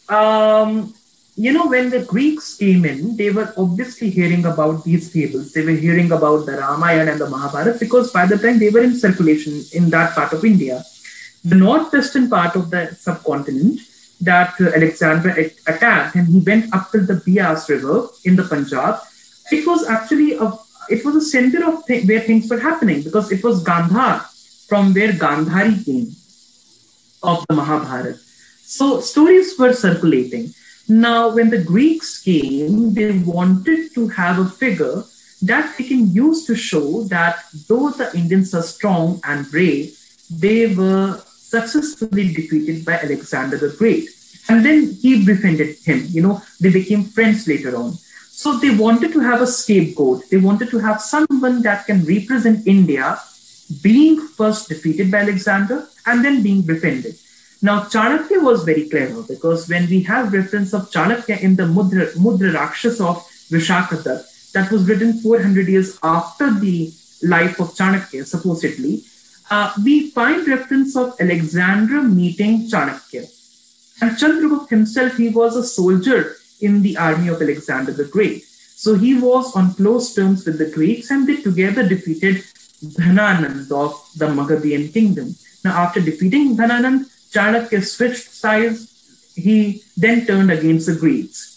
Um, 0.09 0.95
you 1.35 1.53
know, 1.53 1.67
when 1.67 1.91
the 1.91 2.03
Greeks 2.05 2.55
came 2.57 2.85
in, 2.85 3.15
they 3.15 3.29
were 3.29 3.53
obviously 3.55 4.09
hearing 4.09 4.45
about 4.45 4.83
these 4.83 5.13
fables. 5.13 5.53
They 5.53 5.63
were 5.63 5.79
hearing 5.85 6.11
about 6.11 6.47
the 6.47 6.53
Ramayana 6.53 7.11
and 7.11 7.21
the 7.21 7.29
Mahabharata 7.29 7.77
because 7.79 8.11
by 8.11 8.25
the 8.25 8.39
time 8.39 8.57
they 8.57 8.71
were 8.71 8.81
in 8.81 8.95
circulation 8.95 9.61
in 9.73 9.91
that 9.91 10.15
part 10.15 10.33
of 10.33 10.43
India, 10.43 10.83
the 11.45 11.53
northwestern 11.53 12.31
part 12.31 12.55
of 12.55 12.71
the 12.71 12.95
subcontinent 12.95 13.79
that 14.21 14.59
Alexander 14.59 15.29
attacked, 15.67 16.15
and 16.15 16.27
he 16.27 16.39
went 16.39 16.73
up 16.73 16.89
to 16.93 17.01
the 17.01 17.21
Beas 17.23 17.69
River 17.69 18.07
in 18.25 18.35
the 18.35 18.43
Punjab. 18.43 19.01
It 19.51 19.67
was 19.67 19.87
actually 19.87 20.33
a 20.33 20.51
it 20.89 21.05
was 21.05 21.15
a 21.15 21.21
center 21.21 21.63
of 21.69 21.85
th- 21.85 22.07
where 22.07 22.21
things 22.21 22.49
were 22.49 22.59
happening 22.59 23.03
because 23.03 23.31
it 23.31 23.43
was 23.43 23.63
Gandhar, 23.63 24.25
from 24.67 24.93
where 24.93 25.13
Gandhari 25.13 25.83
came 25.85 26.11
of 27.23 27.45
the 27.47 27.55
Mahabharata. 27.55 28.17
So 28.61 28.99
stories 28.99 29.57
were 29.57 29.73
circulating. 29.73 30.53
Now, 30.89 31.33
when 31.33 31.49
the 31.49 31.63
Greeks 31.63 32.21
came, 32.23 32.93
they 32.93 33.17
wanted 33.19 33.93
to 33.95 34.07
have 34.09 34.39
a 34.39 34.45
figure 34.45 35.03
that 35.41 35.77
they 35.77 35.83
can 35.83 36.11
use 36.11 36.45
to 36.45 36.55
show 36.55 37.03
that 37.03 37.43
though 37.67 37.89
the 37.89 38.15
Indians 38.15 38.53
are 38.53 38.63
strong 38.63 39.19
and 39.23 39.49
brave, 39.51 39.97
they 40.29 40.73
were 40.73 41.21
successfully 41.25 42.33
defeated 42.33 42.83
by 42.85 42.93
Alexander 42.93 43.57
the 43.57 43.75
Great. 43.77 44.09
And 44.49 44.65
then 44.65 44.93
he 45.01 45.25
befriended 45.25 45.77
him. 45.83 46.05
You 46.09 46.21
know, 46.21 46.41
they 46.59 46.71
became 46.71 47.03
friends 47.03 47.47
later 47.47 47.75
on. 47.75 47.93
So 47.93 48.57
they 48.57 48.75
wanted 48.75 49.11
to 49.13 49.19
have 49.19 49.41
a 49.41 49.47
scapegoat. 49.47 50.29
They 50.29 50.37
wanted 50.37 50.69
to 50.69 50.79
have 50.79 51.01
someone 51.01 51.61
that 51.63 51.85
can 51.85 52.05
represent 52.05 52.67
India 52.67 53.19
being 53.81 54.19
first 54.19 54.69
defeated 54.69 55.11
by 55.11 55.19
Alexander 55.19 55.87
and 56.05 56.23
then 56.23 56.41
being 56.41 56.61
befriended. 56.61 57.15
Now, 57.61 57.81
Chanakya 57.83 58.43
was 58.43 58.63
very 58.63 58.87
clever 58.87 59.23
because 59.23 59.67
when 59.67 59.89
we 59.89 60.03
have 60.03 60.31
reference 60.31 60.73
of 60.73 60.91
Chanakya 60.91 61.41
in 61.41 61.55
the 61.55 61.63
Mudra, 61.63 62.13
Mudra 62.15 62.53
Rakshas 62.53 63.01
of 63.01 63.17
Vishakadat, 63.49 64.51
that 64.53 64.71
was 64.71 64.87
written 64.87 65.13
400 65.13 65.67
years 65.67 65.97
after 66.03 66.53
the 66.53 66.91
life 67.23 67.59
of 67.59 67.69
Chanakya, 67.69 68.25
supposedly, 68.25 69.03
uh, 69.49 69.73
we 69.83 70.11
find 70.11 70.47
reference 70.47 70.95
of 70.95 71.15
Alexander 71.19 72.01
meeting 72.03 72.69
Chanakya. 72.69 73.25
And 74.01 74.11
Chandragupta 74.11 74.69
himself, 74.69 75.17
he 75.17 75.29
was 75.29 75.55
a 75.55 75.63
soldier 75.63 76.35
in 76.61 76.81
the 76.81 76.97
army 76.97 77.29
of 77.29 77.41
Alexander 77.41 77.91
the 77.91 78.05
Great. 78.05 78.43
So 78.43 78.93
he 78.93 79.19
was 79.19 79.55
on 79.55 79.73
close 79.73 80.13
terms 80.13 80.45
with 80.45 80.59
the 80.59 80.69
Greeks 80.69 81.09
and 81.09 81.27
they 81.27 81.37
together 81.37 81.87
defeated 81.87 82.43
Dhananand 82.83 83.71
of 83.71 83.93
the 84.17 84.27
Magadhian 84.27 84.93
kingdom. 84.93 85.35
Now, 85.63 85.77
after 85.83 85.99
defeating 85.99 86.55
Dhananand, 86.55 87.05
Chanakya 87.31 87.83
switched 87.83 88.31
sides. 88.31 89.33
He 89.35 89.83
then 89.95 90.25
turned 90.25 90.51
against 90.51 90.87
the 90.87 90.95
Greeks. 90.95 91.55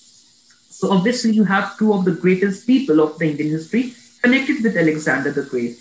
So 0.70 0.90
obviously, 0.92 1.32
you 1.32 1.44
have 1.44 1.76
two 1.78 1.92
of 1.92 2.04
the 2.04 2.12
greatest 2.12 2.66
people 2.66 3.00
of 3.00 3.18
the 3.18 3.30
Indian 3.30 3.50
history 3.50 3.94
connected 4.22 4.62
with 4.62 4.76
Alexander 4.76 5.30
the 5.30 5.42
Great. 5.42 5.76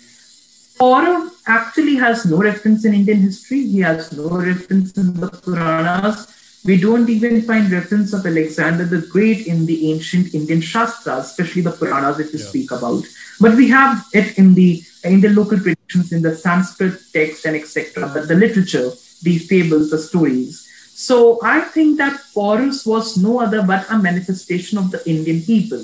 Paurav 0.78 1.30
actually 1.46 1.96
has 1.96 2.24
no 2.24 2.38
reference 2.38 2.84
in 2.84 2.94
Indian 2.94 3.20
history. 3.20 3.66
He 3.66 3.80
has 3.80 4.12
no 4.12 4.28
reference 4.28 4.96
in 4.96 5.12
the 5.14 5.28
Puranas. 5.28 6.39
We 6.64 6.78
don't 6.78 7.08
even 7.08 7.42
find 7.42 7.72
reference 7.72 8.12
of 8.12 8.26
Alexander 8.26 8.84
the 8.84 9.06
Great 9.06 9.46
in 9.46 9.64
the 9.64 9.92
ancient 9.92 10.34
Indian 10.34 10.60
Shastras, 10.60 11.26
especially 11.26 11.62
the 11.62 11.72
Puranas 11.72 12.18
that 12.18 12.32
we 12.32 12.38
yeah. 12.38 12.44
speak 12.44 12.70
about. 12.70 13.04
But 13.40 13.54
we 13.54 13.68
have 13.68 14.04
it 14.12 14.36
in 14.36 14.54
the 14.54 14.82
in 15.04 15.22
the 15.22 15.30
local 15.30 15.58
traditions, 15.58 16.12
in 16.12 16.20
the 16.20 16.36
Sanskrit 16.36 17.00
texts 17.12 17.46
and 17.46 17.56
etc. 17.56 18.10
But 18.12 18.28
the 18.28 18.34
literature, 18.34 18.90
the 19.22 19.38
fables, 19.38 19.90
the 19.90 19.98
stories. 19.98 20.66
So 20.94 21.38
I 21.42 21.60
think 21.60 21.96
that 21.96 22.20
Porus 22.34 22.84
was 22.84 23.16
no 23.16 23.40
other 23.40 23.62
but 23.62 23.90
a 23.90 23.98
manifestation 23.98 24.76
of 24.76 24.90
the 24.90 25.00
Indian 25.08 25.40
people. 25.40 25.82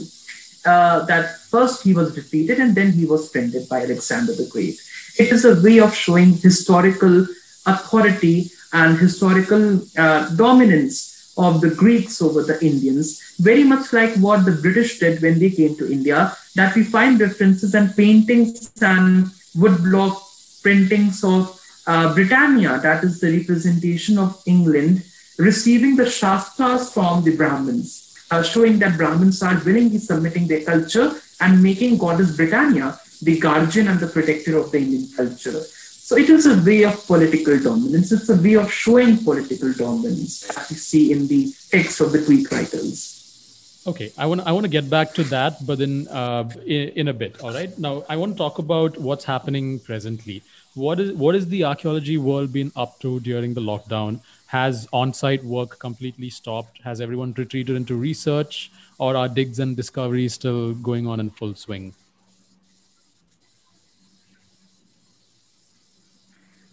Uh, 0.66 1.06
that 1.06 1.38
first 1.38 1.84
he 1.84 1.94
was 1.94 2.12
defeated 2.12 2.58
and 2.58 2.74
then 2.74 2.90
he 2.92 3.06
was 3.06 3.30
friended 3.30 3.68
by 3.68 3.82
Alexander 3.82 4.34
the 4.34 4.46
Great. 4.48 4.78
It 5.16 5.32
is 5.32 5.44
a 5.44 5.62
way 5.62 5.78
of 5.78 5.94
showing 5.94 6.34
historical 6.34 7.26
authority 7.64 8.50
and 8.72 8.98
historical 8.98 9.80
uh, 9.96 10.28
dominance 10.36 11.34
of 11.38 11.60
the 11.60 11.70
Greeks 11.70 12.22
over 12.22 12.42
the 12.42 12.58
Indians, 12.64 13.36
very 13.38 13.64
much 13.64 13.92
like 13.92 14.14
what 14.16 14.44
the 14.44 14.52
British 14.52 14.98
did 14.98 15.20
when 15.20 15.38
they 15.38 15.50
came 15.50 15.76
to 15.76 15.90
India, 15.90 16.36
that 16.54 16.74
we 16.74 16.82
find 16.82 17.20
references 17.20 17.74
and 17.74 17.94
paintings 17.94 18.70
and 18.80 19.26
woodblock 19.56 20.16
printings 20.62 21.22
of 21.22 21.60
uh, 21.86 22.14
Britannia, 22.14 22.80
that 22.82 23.04
is 23.04 23.20
the 23.20 23.38
representation 23.38 24.18
of 24.18 24.42
England, 24.46 25.04
receiving 25.38 25.96
the 25.96 26.08
Shastras 26.08 26.92
from 26.92 27.22
the 27.22 27.36
Brahmins, 27.36 28.16
uh, 28.30 28.42
showing 28.42 28.78
that 28.80 28.96
Brahmins 28.96 29.42
are 29.42 29.60
willingly 29.64 29.98
submitting 29.98 30.48
their 30.48 30.64
culture 30.64 31.12
and 31.40 31.62
making 31.62 31.98
Goddess 31.98 32.36
Britannia 32.36 32.98
the 33.22 33.38
guardian 33.38 33.88
and 33.88 34.00
the 34.00 34.06
protector 34.06 34.58
of 34.58 34.72
the 34.72 34.78
Indian 34.78 35.06
culture. 35.16 35.62
So 36.06 36.16
it 36.16 36.30
is 36.30 36.46
a 36.46 36.62
way 36.62 36.84
of 36.84 37.04
political 37.04 37.58
dominance. 37.58 38.12
It's 38.12 38.28
a 38.28 38.36
way 38.36 38.54
of 38.54 38.72
showing 38.72 39.16
political 39.18 39.72
dominance 39.72 40.48
as 40.56 40.70
you 40.70 40.76
see 40.76 41.10
in 41.10 41.26
the 41.26 41.52
text 41.72 42.00
of 42.00 42.12
the 42.12 42.20
Greek 42.20 42.48
writers. 42.52 43.82
Okay, 43.88 44.12
I 44.16 44.26
want 44.26 44.42
I 44.42 44.52
want 44.52 44.62
to 44.62 44.68
get 44.68 44.88
back 44.88 45.14
to 45.14 45.24
that, 45.24 45.66
but 45.66 45.80
uh, 45.80 46.44
in, 46.64 46.88
in 47.00 47.08
a 47.08 47.12
bit. 47.12 47.42
All 47.42 47.52
right. 47.52 47.76
Now 47.76 48.04
I 48.08 48.16
want 48.18 48.34
to 48.34 48.38
talk 48.38 48.60
about 48.60 48.96
what's 48.98 49.24
happening 49.24 49.80
presently. 49.80 50.44
What 50.74 51.00
is 51.00 51.12
what 51.24 51.34
is 51.34 51.48
the 51.48 51.64
archaeology 51.64 52.18
world 52.18 52.52
been 52.52 52.70
up 52.76 53.00
to 53.00 53.18
during 53.18 53.54
the 53.54 53.66
lockdown? 53.72 54.20
Has 54.46 54.88
on-site 54.92 55.42
work 55.42 55.80
completely 55.80 56.30
stopped? 56.30 56.82
Has 56.82 57.00
everyone 57.00 57.34
retreated 57.36 57.74
into 57.74 57.96
research, 57.96 58.70
or 58.98 59.16
are 59.16 59.28
digs 59.28 59.58
and 59.58 59.76
discoveries 59.76 60.34
still 60.34 60.74
going 60.74 61.08
on 61.08 61.18
in 61.18 61.30
full 61.30 61.56
swing? 61.56 61.94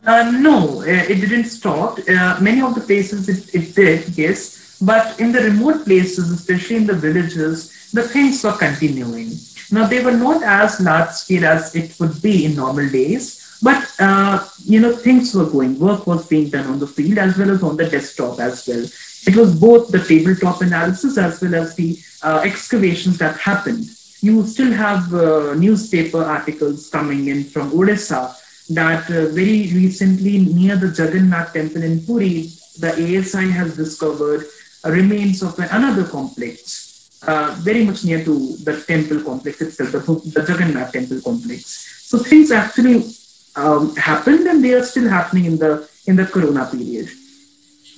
Uh, 0.06 0.32
no, 0.32 0.82
uh, 0.82 0.86
it 0.86 1.22
didn't 1.22 1.46
stop. 1.46 1.98
Uh, 2.10 2.38
many 2.42 2.62
of 2.62 2.76
the 2.76 2.82
places 2.82 3.30
it, 3.30 3.56
it 3.56 3.74
did, 3.74 4.18
yes. 4.18 4.78
But 4.82 5.18
in 5.20 5.32
the 5.32 5.40
remote 5.40 5.86
places, 5.86 6.30
especially 6.30 6.76
in 6.78 6.88
the 6.88 6.94
villages, 6.96 7.92
the 7.94 8.04
things 8.04 8.44
were 8.44 8.58
continuing. 8.58 9.32
Now, 9.72 9.88
they 9.88 10.04
were 10.04 10.12
not 10.12 10.44
as 10.44 10.82
large 10.82 11.12
scale 11.12 11.46
as 11.46 11.74
it 11.74 11.98
would 12.02 12.22
be 12.22 12.46
in 12.46 12.56
normal 12.56 12.90
days, 12.90 13.58
but, 13.64 13.90
uh, 13.98 14.46
you 14.66 14.82
know, 14.82 14.94
things 14.94 15.34
were 15.34 15.46
going. 15.46 15.80
Work 15.80 16.06
was 16.06 16.28
being 16.28 16.50
done 16.50 16.68
on 16.68 16.80
the 16.80 16.88
field 16.88 17.18
as 17.18 17.38
well 17.38 17.52
as 17.52 17.64
on 17.64 17.78
the 17.78 17.90
desktop 17.90 18.40
as 18.42 18.68
well. 18.68 18.86
It 19.26 19.38
was 19.38 19.58
both 19.58 19.90
the 19.90 20.00
tabletop 20.00 20.62
analysis 20.62 21.18
as 21.18 21.42
well 21.42 21.56
as 21.56 21.76
the 21.76 21.98
uh, 22.22 22.42
excavations 22.44 23.20
that 23.20 23.38
happened. 23.38 23.86
You 24.20 24.46
still 24.46 24.74
have 24.74 25.14
uh, 25.14 25.54
newspaper 25.54 26.24
articles 26.24 26.90
coming 26.90 27.28
in 27.28 27.46
from 27.46 27.72
Odisha 27.72 28.36
that 28.74 29.10
uh, 29.10 29.28
very 29.34 29.72
recently 29.74 30.40
near 30.40 30.76
the 30.76 30.88
Jagannath 30.88 31.54
temple 31.54 31.84
in 31.84 32.06
Puri, 32.06 32.50
the 32.80 32.92
ASI 32.92 33.50
has 33.52 33.76
discovered 33.76 34.46
remains 34.86 35.42
of 35.42 35.58
another 35.60 36.06
complex, 36.06 37.10
uh, 37.28 37.56
very 37.60 37.86
much 37.86 38.04
near 38.04 38.24
to 38.24 38.58
the 38.64 38.82
temple 38.88 39.22
complex 39.24 39.62
itself, 39.62 39.92
the, 39.92 40.00
the 40.00 40.42
Jagannath 40.42 40.92
temple 40.92 41.22
complex. 41.22 41.66
So 42.10 42.18
things 42.18 42.52
actually 42.52 43.04
um, 43.56 43.96
happened 43.96 44.48
and 44.48 44.64
they 44.64 44.74
are 44.74 44.84
still 44.84 45.10
happening 45.10 45.46
in 45.46 45.58
the 45.58 45.90
in 46.06 46.16
the 46.16 46.26
Corona 46.26 46.66
period. 46.66 47.10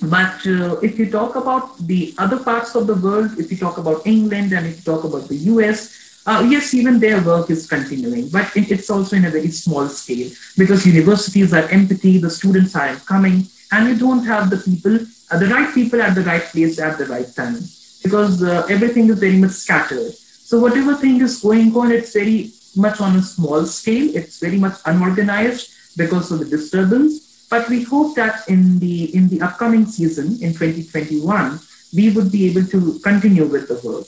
But 0.02 0.46
uh, 0.46 0.76
if 0.82 0.98
you 0.98 1.10
talk 1.10 1.36
about 1.36 1.78
the 1.78 2.14
other 2.18 2.38
parts 2.38 2.74
of 2.74 2.86
the 2.86 2.94
world, 2.94 3.38
if 3.38 3.50
you 3.50 3.56
talk 3.56 3.78
about 3.78 4.06
England 4.06 4.52
and 4.52 4.66
if 4.66 4.76
you 4.78 4.84
talk 4.84 5.04
about 5.04 5.28
the 5.28 5.36
US, 5.52 6.05
uh, 6.26 6.44
yes, 6.50 6.74
even 6.74 6.98
their 6.98 7.22
work 7.22 7.50
is 7.50 7.68
continuing, 7.68 8.28
but 8.28 8.50
it's 8.56 8.90
also 8.90 9.14
in 9.14 9.24
a 9.26 9.30
very 9.30 9.50
small 9.50 9.88
scale 9.88 10.30
because 10.58 10.84
universities 10.84 11.54
are 11.54 11.68
empty, 11.68 12.18
the 12.18 12.28
students 12.28 12.74
aren't 12.74 13.04
coming, 13.06 13.46
and 13.70 13.88
you 13.88 13.96
don't 13.96 14.24
have 14.24 14.50
the 14.50 14.56
people, 14.56 14.98
uh, 15.30 15.38
the 15.38 15.46
right 15.46 15.72
people 15.72 16.02
at 16.02 16.14
the 16.16 16.22
right 16.22 16.42
place 16.42 16.80
at 16.80 16.98
the 16.98 17.06
right 17.06 17.32
time 17.34 17.56
because 18.02 18.42
uh, 18.42 18.66
everything 18.68 19.08
is 19.08 19.18
very 19.18 19.36
much 19.36 19.52
scattered. 19.52 20.12
So 20.12 20.58
whatever 20.58 20.94
thing 20.94 21.20
is 21.20 21.40
going 21.40 21.76
on, 21.76 21.92
it's 21.92 22.12
very 22.12 22.50
much 22.74 23.00
on 23.00 23.16
a 23.16 23.22
small 23.22 23.64
scale. 23.66 24.14
It's 24.14 24.38
very 24.38 24.58
much 24.58 24.78
unorganized 24.84 25.96
because 25.96 26.30
of 26.32 26.40
the 26.40 26.44
disturbance. 26.44 27.46
But 27.48 27.68
we 27.68 27.82
hope 27.82 28.16
that 28.16 28.48
in 28.48 28.78
the 28.80 29.14
in 29.14 29.28
the 29.28 29.40
upcoming 29.40 29.86
season 29.86 30.26
in 30.42 30.52
2021, 30.52 31.60
we 31.94 32.10
would 32.10 32.30
be 32.32 32.46
able 32.50 32.66
to 32.66 32.98
continue 33.00 33.46
with 33.46 33.68
the 33.68 33.78
work. 33.88 34.06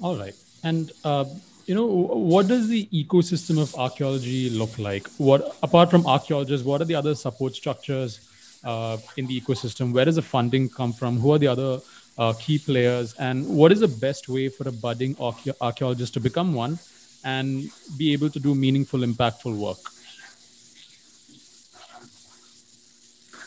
All 0.00 0.16
right. 0.16 0.34
And 0.64 0.90
uh, 1.04 1.26
you 1.66 1.74
know, 1.74 1.86
what 1.86 2.48
does 2.48 2.68
the 2.68 2.86
ecosystem 2.86 3.60
of 3.60 3.74
archaeology 3.76 4.50
look 4.50 4.78
like? 4.78 5.08
What 5.18 5.56
apart 5.62 5.90
from 5.90 6.06
archaeologists, 6.06 6.66
what 6.66 6.80
are 6.80 6.84
the 6.84 6.94
other 6.94 7.14
support 7.14 7.54
structures 7.54 8.20
uh, 8.64 8.96
in 9.16 9.26
the 9.26 9.40
ecosystem? 9.40 9.92
Where 9.92 10.04
does 10.04 10.16
the 10.16 10.22
funding 10.22 10.68
come 10.68 10.92
from? 10.92 11.18
Who 11.18 11.32
are 11.32 11.38
the 11.38 11.48
other 11.48 11.80
uh, 12.18 12.32
key 12.34 12.58
players? 12.58 13.14
And 13.14 13.46
what 13.46 13.72
is 13.72 13.80
the 13.80 13.88
best 13.88 14.28
way 14.28 14.48
for 14.48 14.68
a 14.68 14.72
budding 14.72 15.14
archae- 15.16 15.54
archaeologist 15.60 16.14
to 16.14 16.20
become 16.20 16.54
one 16.54 16.78
and 17.24 17.70
be 17.96 18.12
able 18.12 18.30
to 18.30 18.40
do 18.40 18.54
meaningful, 18.54 19.00
impactful 19.00 19.56
work? 19.56 19.78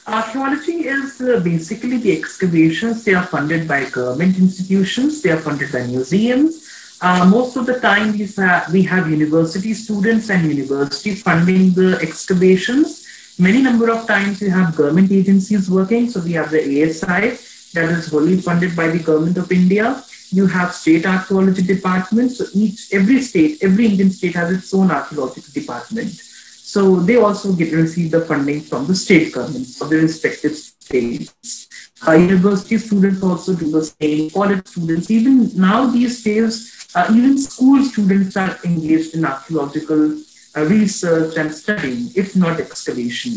Archaeology 0.07 0.87
is 0.87 1.19
uh, 1.19 1.39
basically 1.41 1.97
the 1.97 2.17
excavations. 2.17 3.03
They 3.03 3.13
are 3.13 3.25
funded 3.25 3.67
by 3.67 3.89
government 3.89 4.37
institutions. 4.37 5.21
They 5.21 5.31
are 5.31 5.37
funded 5.37 5.71
by 5.71 5.85
museums. 5.85 6.66
Uh, 6.99 7.29
most 7.29 7.55
of 7.55 7.67
the 7.67 7.79
time, 7.79 8.11
we 8.13 8.25
have, 8.25 8.73
we 8.73 8.81
have 8.81 9.09
university 9.09 9.73
students 9.73 10.29
and 10.29 10.51
university 10.51 11.13
funding 11.13 11.71
the 11.73 11.99
excavations. 12.01 13.05
Many 13.37 13.61
number 13.61 13.91
of 13.91 14.07
times 14.07 14.41
we 14.41 14.49
have 14.49 14.75
government 14.75 15.11
agencies 15.11 15.69
working. 15.69 16.09
So 16.09 16.21
we 16.21 16.33
have 16.33 16.49
the 16.49 16.61
ASI 16.61 17.37
that 17.73 17.89
is 17.89 18.07
wholly 18.07 18.37
funded 18.41 18.75
by 18.75 18.87
the 18.87 18.97
government 18.97 19.37
of 19.37 19.51
India. 19.51 20.03
You 20.31 20.47
have 20.47 20.73
state 20.73 21.05
archaeology 21.05 21.61
departments. 21.61 22.39
So 22.39 22.45
each, 22.55 22.91
every 22.91 23.21
state, 23.21 23.63
every 23.63 23.85
Indian 23.85 24.09
state 24.09 24.33
has 24.33 24.51
its 24.51 24.73
own 24.73 24.89
archaeological 24.89 25.53
department. 25.53 26.09
So 26.09 26.95
they 26.95 27.17
also 27.17 27.53
get 27.53 27.71
receive 27.73 28.09
the 28.09 28.21
funding 28.21 28.61
from 28.61 28.87
the 28.87 28.95
state 28.95 29.33
governments 29.33 29.79
of 29.81 29.89
the 29.89 29.97
respective 29.97 30.55
states. 30.55 31.66
Uh, 32.05 32.11
university 32.11 32.77
students 32.77 33.23
also 33.23 33.55
do 33.55 33.71
the 33.71 33.83
same. 33.83 34.29
College 34.29 34.67
students, 34.67 35.09
even 35.09 35.49
now 35.55 35.87
these 35.87 36.23
days, 36.23 36.87
uh, 36.95 37.07
even 37.11 37.37
school 37.37 37.83
students 37.83 38.37
are 38.37 38.57
engaged 38.63 39.15
in 39.15 39.25
archaeological 39.25 40.17
uh, 40.55 40.63
research 40.65 41.37
and 41.37 41.53
studying, 41.53 42.09
if 42.15 42.35
not 42.35 42.59
excavation. 42.59 43.33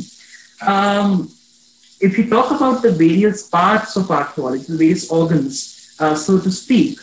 Um, 0.66 1.30
if 2.00 2.16
you 2.16 2.28
talk 2.28 2.50
about 2.50 2.82
the 2.82 2.92
various 2.92 3.48
parts 3.48 3.96
of 3.96 4.10
archaeology, 4.10 4.64
the 4.68 4.76
various 4.76 5.10
organs, 5.10 5.94
uh, 5.98 6.14
so 6.14 6.40
to 6.40 6.50
speak, 6.50 6.98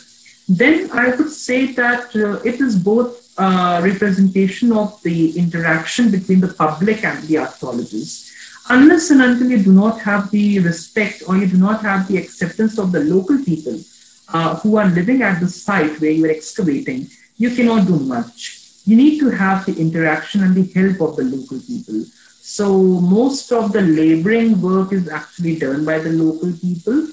then 0.48 0.90
I 0.92 1.14
would 1.14 1.30
say 1.30 1.66
that 1.72 2.14
uh, 2.16 2.40
it 2.44 2.60
is 2.60 2.76
both 2.76 3.28
a 3.38 3.80
representation 3.82 4.72
of 4.72 5.00
the 5.02 5.38
interaction 5.38 6.10
between 6.10 6.40
the 6.40 6.48
public 6.48 7.04
and 7.04 7.22
the 7.24 7.38
archaeologists. 7.38 8.27
Unless 8.70 9.10
and 9.10 9.22
until 9.22 9.50
you 9.50 9.62
do 9.62 9.72
not 9.72 10.00
have 10.00 10.30
the 10.30 10.60
respect 10.60 11.22
or 11.26 11.36
you 11.36 11.46
do 11.46 11.56
not 11.56 11.82
have 11.82 12.06
the 12.08 12.18
acceptance 12.18 12.78
of 12.78 12.92
the 12.92 13.00
local 13.00 13.42
people 13.44 13.80
uh, 14.32 14.56
who 14.56 14.76
are 14.76 14.88
living 14.88 15.22
at 15.22 15.40
the 15.40 15.48
site 15.48 16.00
where 16.00 16.10
you 16.10 16.24
are 16.26 16.30
excavating, 16.30 17.08
you 17.36 17.50
cannot 17.54 17.86
do 17.86 17.98
much 17.98 18.58
you 18.88 18.96
need 18.96 19.18
to 19.20 19.28
have 19.28 19.66
the 19.66 19.74
interaction 19.78 20.42
and 20.42 20.54
the 20.54 20.66
help 20.72 20.98
of 21.06 21.16
the 21.16 21.24
local 21.24 21.60
people. 21.60 22.04
So 22.40 22.66
most 23.18 23.52
of 23.52 23.72
the 23.72 23.82
laboring 23.82 24.62
work 24.62 24.94
is 24.94 25.10
actually 25.10 25.58
done 25.58 25.84
by 25.84 25.98
the 25.98 26.12
local 26.12 26.52
people. 26.52 27.08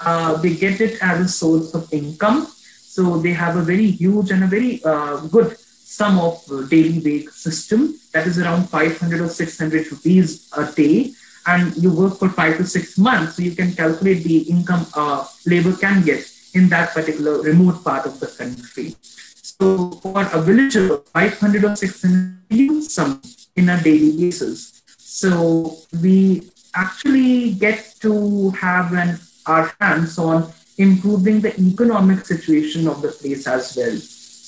Uh, 0.00 0.36
they 0.36 0.54
get 0.54 0.80
it 0.80 1.02
as 1.02 1.20
a 1.20 1.28
source 1.28 1.74
of 1.74 1.92
income. 1.92 2.46
So 2.94 3.18
they 3.18 3.32
have 3.32 3.56
a 3.56 3.62
very 3.62 3.90
huge 3.90 4.30
and 4.30 4.44
a 4.44 4.46
very 4.46 4.80
uh, 4.84 5.16
good 5.26 5.56
sum 5.86 6.18
of 6.18 6.42
uh, 6.50 6.62
daily 6.66 6.98
wage 6.98 7.28
system 7.28 7.96
that 8.12 8.26
is 8.26 8.38
around 8.38 8.68
500 8.68 9.20
or 9.20 9.28
600 9.28 9.92
rupees 9.92 10.50
a 10.56 10.70
day. 10.72 11.12
And 11.46 11.76
you 11.76 11.92
work 11.92 12.18
for 12.18 12.28
five 12.28 12.56
to 12.56 12.66
six 12.66 12.98
months, 12.98 13.36
so 13.36 13.42
you 13.42 13.54
can 13.54 13.72
calculate 13.72 14.24
the 14.24 14.38
income 14.50 14.84
uh, 14.94 15.24
labor 15.46 15.76
can 15.76 16.02
get 16.04 16.28
in 16.54 16.68
that 16.70 16.92
particular 16.92 17.40
remote 17.40 17.84
part 17.84 18.04
of 18.04 18.18
the 18.18 18.26
country. 18.26 18.96
So 19.00 19.92
for 20.02 20.22
a 20.32 20.42
villager, 20.42 20.96
500 21.14 21.64
or 21.64 21.76
600 21.76 22.36
use 22.50 22.92
some 22.92 23.22
in 23.54 23.68
a 23.68 23.80
daily 23.80 24.16
basis. 24.16 24.82
So 24.98 25.76
we 26.02 26.50
actually 26.74 27.52
get 27.52 27.94
to 28.00 28.50
have 28.50 28.92
an, 28.92 29.20
our 29.46 29.72
hands 29.80 30.18
on 30.18 30.52
improving 30.78 31.40
the 31.40 31.58
economic 31.60 32.26
situation 32.26 32.88
of 32.88 33.02
the 33.02 33.08
place 33.08 33.46
as 33.46 33.76
well. 33.76 33.96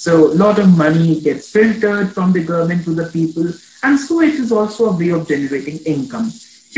So 0.05 0.33
a 0.33 0.37
lot 0.45 0.59
of 0.59 0.77
money 0.77 1.21
gets 1.21 1.51
filtered 1.51 2.13
from 2.13 2.33
the 2.33 2.45
government 2.45 2.85
to 2.85 2.95
the 2.95 3.07
people. 3.07 3.47
And 3.83 3.99
so 3.99 4.21
it 4.21 4.35
is 4.35 4.53
also 4.53 4.87
a 4.91 4.97
way 4.97 5.11
of 5.11 5.27
generating 5.27 5.79
income. 5.95 6.29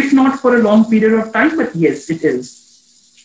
If 0.02 0.12
not 0.12 0.40
for 0.40 0.56
a 0.56 0.62
long 0.62 0.88
period 0.88 1.18
of 1.20 1.32
time, 1.32 1.56
but 1.56 1.74
yes, 1.76 2.08
it 2.10 2.24
is. 2.24 2.44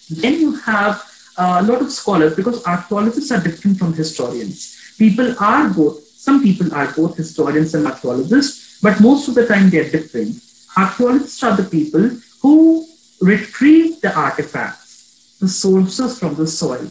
Then 0.09 0.39
you 0.39 0.55
have 0.57 0.95
uh, 1.37 1.57
a 1.61 1.63
lot 1.63 1.81
of 1.81 1.91
scholars 1.91 2.35
because 2.35 2.65
archaeologists 2.65 3.31
are 3.31 3.41
different 3.41 3.77
from 3.79 3.93
historians 3.93 4.75
people 4.97 5.35
are 5.39 5.69
both, 5.69 6.03
some 6.07 6.41
people 6.41 6.73
are 6.73 6.91
both 6.93 7.17
historians 7.17 7.73
and 7.75 7.87
archaeologists, 7.87 8.79
but 8.81 8.99
most 9.01 9.27
of 9.27 9.35
the 9.35 9.45
time 9.45 9.69
they're 9.69 9.89
different. 9.89 10.41
Archaeologists 10.77 11.43
are 11.43 11.55
the 11.55 11.63
people 11.63 12.09
who 12.41 12.85
retrieve 13.21 14.01
the 14.01 14.15
artifacts, 14.15 15.37
the 15.39 15.47
sources 15.47 16.19
from 16.19 16.35
the 16.35 16.47
soil. 16.47 16.89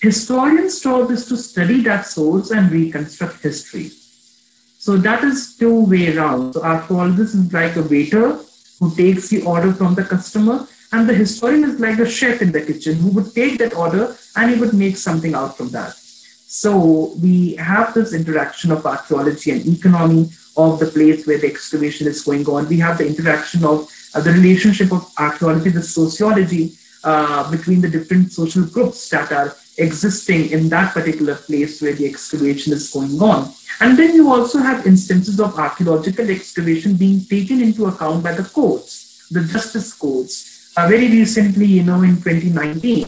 Historians' 0.00 0.80
job 0.80 1.10
is 1.10 1.26
to 1.26 1.36
study 1.36 1.82
that 1.82 2.06
source 2.06 2.50
and 2.50 2.72
reconstruct 2.72 3.42
history. 3.42 3.90
So 4.78 4.96
that 4.96 5.22
is 5.22 5.56
two 5.56 5.84
way 5.84 6.16
around. 6.16 6.54
So 6.54 6.62
archaeologist 6.62 7.34
is 7.34 7.52
like 7.52 7.76
a 7.76 7.82
waiter 7.82 8.38
who 8.78 8.94
takes 8.96 9.28
the 9.28 9.42
order 9.42 9.74
from 9.74 9.94
the 9.94 10.04
customer, 10.04 10.66
and 10.92 11.06
the 11.06 11.12
historian 11.12 11.64
is 11.64 11.78
like 11.78 11.98
a 11.98 12.08
chef 12.08 12.40
in 12.40 12.50
the 12.50 12.62
kitchen 12.62 12.96
who 12.96 13.10
would 13.10 13.34
take 13.34 13.58
that 13.58 13.74
order 13.74 14.16
and 14.36 14.50
he 14.50 14.58
would 14.58 14.72
make 14.72 14.96
something 14.96 15.34
out 15.34 15.56
from 15.56 15.68
that. 15.68 15.92
So 15.92 17.12
we 17.22 17.54
have 17.56 17.92
this 17.92 18.14
interaction 18.14 18.72
of 18.72 18.86
archaeology 18.86 19.50
and 19.50 19.66
economy 19.66 20.30
of 20.56 20.80
the 20.80 20.86
place 20.86 21.26
where 21.26 21.38
the 21.38 21.46
excavation 21.46 22.06
is 22.06 22.22
going 22.22 22.46
on. 22.48 22.68
We 22.68 22.78
have 22.78 22.98
the 22.98 23.06
interaction 23.06 23.64
of 23.64 23.88
uh, 24.14 24.20
the 24.20 24.32
relationship 24.32 24.92
of 24.92 25.12
archaeology, 25.18 25.70
the 25.70 25.82
sociology 25.82 26.72
uh, 27.04 27.50
between 27.50 27.82
the 27.82 27.88
different 27.88 28.32
social 28.32 28.64
groups 28.66 29.08
that 29.10 29.30
are 29.30 29.54
existing 29.80 30.50
in 30.50 30.68
that 30.68 30.92
particular 30.94 31.34
place 31.34 31.80
where 31.80 31.94
the 31.94 32.06
excavation 32.06 32.72
is 32.72 32.90
going 32.90 33.20
on. 33.20 33.52
And 33.80 33.98
then 33.98 34.14
you 34.14 34.30
also 34.30 34.58
have 34.58 34.86
instances 34.86 35.40
of 35.40 35.58
archaeological 35.58 36.28
excavation 36.30 36.96
being 36.96 37.24
taken 37.24 37.60
into 37.62 37.86
account 37.86 38.22
by 38.22 38.32
the 38.32 38.44
courts, 38.44 39.26
the 39.30 39.42
justice 39.44 39.92
courts. 39.94 40.72
Uh, 40.76 40.86
very 40.86 41.08
recently, 41.08 41.66
you 41.66 41.82
know, 41.82 42.02
in 42.02 42.16
2019, 42.16 43.06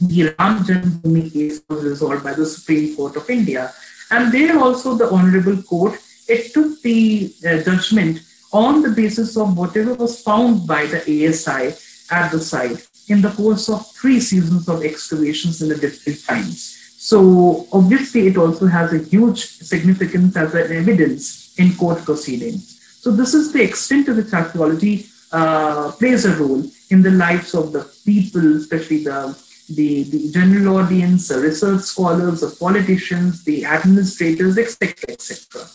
the 0.00 0.34
Ram 0.38 0.64
Janmabhoomi 0.64 1.32
case 1.32 1.60
was 1.68 1.84
resolved 1.84 2.24
by 2.24 2.34
the 2.34 2.46
Supreme 2.46 2.94
Court 2.96 3.16
of 3.16 3.28
India. 3.28 3.72
And 4.10 4.32
there 4.32 4.58
also 4.58 4.94
the 4.94 5.10
Honorable 5.10 5.60
Court, 5.62 5.98
it 6.28 6.52
took 6.54 6.80
the 6.82 7.32
uh, 7.46 7.62
judgment 7.62 8.20
on 8.52 8.82
the 8.82 8.90
basis 8.90 9.36
of 9.36 9.58
whatever 9.58 9.94
was 9.94 10.22
found 10.22 10.66
by 10.66 10.86
the 10.86 11.00
ASI 11.28 11.74
at 12.10 12.30
the 12.30 12.38
site 12.38 12.86
in 13.08 13.20
the 13.20 13.30
course 13.30 13.68
of 13.68 13.86
three 13.92 14.20
seasons 14.20 14.68
of 14.68 14.84
excavations 14.84 15.60
in 15.62 15.68
the 15.68 15.76
different 15.76 16.24
times. 16.24 16.80
So 16.98 17.66
obviously 17.72 18.28
it 18.28 18.36
also 18.38 18.66
has 18.66 18.92
a 18.92 18.98
huge 18.98 19.44
significance 19.44 20.36
as 20.36 20.54
an 20.54 20.72
evidence 20.72 21.54
in 21.58 21.74
court 21.74 22.02
proceedings. 22.04 22.80
So 23.00 23.10
this 23.10 23.34
is 23.34 23.52
the 23.52 23.62
extent 23.62 24.06
to 24.06 24.14
which 24.14 24.32
archaeology 24.32 25.06
uh, 25.30 25.92
plays 25.92 26.24
a 26.24 26.34
role 26.36 26.62
in 26.90 27.02
the 27.02 27.10
lives 27.10 27.54
of 27.54 27.72
the 27.72 27.82
people, 28.04 28.56
especially 28.56 29.04
the 29.04 29.36
the, 29.68 30.02
the 30.04 30.30
general 30.30 30.76
audience, 30.76 31.28
the 31.28 31.40
research 31.40 31.80
scholars, 31.80 32.42
the 32.42 32.54
politicians, 32.60 33.44
the 33.44 33.64
administrators, 33.64 34.58
etc., 34.58 34.94
etc. 35.08 35.66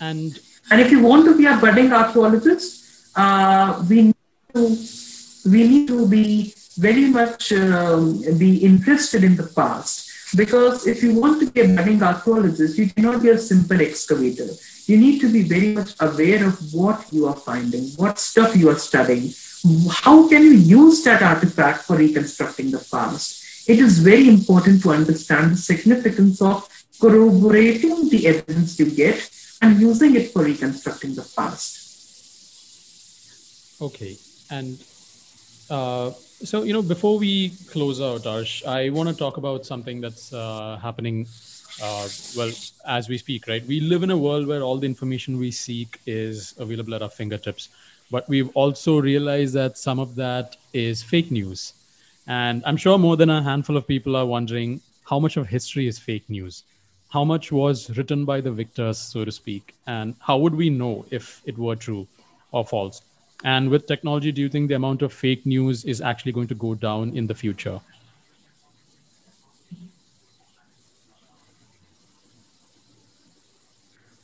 And 0.00 0.38
and 0.70 0.80
if 0.80 0.90
you 0.90 1.00
want 1.02 1.24
to 1.26 1.36
be 1.36 1.46
a 1.46 1.56
budding 1.56 1.92
archaeologist, 1.92 3.16
uh, 3.16 3.84
we 3.88 4.02
need 4.02 4.16
to 4.54 4.76
we 5.44 5.68
need 5.68 5.88
to 5.88 6.08
be 6.08 6.54
very 6.76 7.06
much 7.06 7.52
um, 7.52 8.20
be 8.38 8.58
interested 8.58 9.22
in 9.24 9.36
the 9.36 9.46
past 9.54 10.10
because 10.36 10.86
if 10.86 11.02
you 11.02 11.14
want 11.14 11.40
to 11.40 11.50
be 11.50 11.60
a 11.60 11.68
budding 11.68 12.02
archaeologist, 12.02 12.76
you 12.78 12.88
cannot 12.90 13.22
be 13.22 13.30
a 13.30 13.38
simple 13.38 13.80
excavator. 13.80 14.48
You 14.86 14.98
need 14.98 15.20
to 15.20 15.32
be 15.32 15.42
very 15.42 15.72
much 15.72 15.94
aware 16.00 16.46
of 16.46 16.58
what 16.74 17.06
you 17.12 17.26
are 17.26 17.36
finding, 17.36 17.84
what 17.96 18.18
stuff 18.18 18.56
you 18.56 18.68
are 18.70 18.78
studying, 18.78 19.32
how 19.90 20.28
can 20.28 20.42
you 20.42 20.52
use 20.52 21.02
that 21.04 21.22
artifact 21.22 21.84
for 21.84 21.96
reconstructing 21.96 22.70
the 22.70 22.86
past? 22.90 23.68
It 23.68 23.78
is 23.78 23.98
very 24.00 24.28
important 24.28 24.82
to 24.82 24.90
understand 24.90 25.52
the 25.52 25.56
significance 25.56 26.42
of 26.42 26.68
corroborating 27.00 28.10
the 28.10 28.26
evidence 28.26 28.78
you 28.78 28.90
get 28.90 29.30
and 29.62 29.80
using 29.80 30.16
it 30.16 30.32
for 30.32 30.44
reconstructing 30.44 31.14
the 31.14 31.26
past. 31.36 31.80
Okay. 33.80 34.18
And 34.50 34.78
uh, 35.70 36.10
so, 36.10 36.62
you 36.62 36.72
know, 36.72 36.82
before 36.82 37.18
we 37.18 37.50
close 37.70 38.00
out, 38.00 38.22
Arsh, 38.22 38.64
I 38.66 38.90
want 38.90 39.08
to 39.08 39.14
talk 39.14 39.36
about 39.36 39.64
something 39.64 40.00
that's 40.00 40.32
uh, 40.32 40.78
happening, 40.82 41.26
uh, 41.82 42.08
well, 42.36 42.52
as 42.86 43.08
we 43.08 43.18
speak, 43.18 43.46
right? 43.46 43.64
We 43.66 43.80
live 43.80 44.02
in 44.02 44.10
a 44.10 44.16
world 44.16 44.46
where 44.46 44.62
all 44.62 44.78
the 44.78 44.86
information 44.86 45.38
we 45.38 45.50
seek 45.50 46.00
is 46.06 46.54
available 46.58 46.94
at 46.94 47.02
our 47.02 47.10
fingertips 47.10 47.68
but 48.10 48.28
we've 48.28 48.50
also 48.54 49.00
realized 49.00 49.54
that 49.54 49.78
some 49.78 49.98
of 49.98 50.14
that 50.16 50.56
is 50.72 51.02
fake 51.02 51.30
news. 51.30 51.72
And 52.26 52.62
I'm 52.64 52.76
sure 52.76 52.98
more 52.98 53.16
than 53.16 53.30
a 53.30 53.42
handful 53.42 53.76
of 53.76 53.86
people 53.86 54.16
are 54.16 54.26
wondering 54.26 54.80
how 55.04 55.18
much 55.18 55.36
of 55.36 55.46
history 55.46 55.86
is 55.86 55.98
fake 55.98 56.28
news? 56.30 56.64
How 57.10 57.24
much 57.24 57.52
was 57.52 57.96
written 57.96 58.24
by 58.24 58.40
the 58.40 58.50
victors, 58.50 58.98
so 58.98 59.24
to 59.24 59.32
speak? 59.32 59.74
And 59.86 60.14
how 60.20 60.38
would 60.38 60.54
we 60.54 60.70
know 60.70 61.04
if 61.10 61.42
it 61.44 61.56
were 61.58 61.76
true 61.76 62.06
or 62.52 62.64
false? 62.64 63.02
And 63.44 63.68
with 63.68 63.86
technology, 63.86 64.32
do 64.32 64.40
you 64.40 64.48
think 64.48 64.68
the 64.68 64.74
amount 64.74 65.02
of 65.02 65.12
fake 65.12 65.44
news 65.44 65.84
is 65.84 66.00
actually 66.00 66.32
going 66.32 66.48
to 66.48 66.54
go 66.54 66.74
down 66.74 67.14
in 67.14 67.26
the 67.26 67.34
future? 67.34 67.78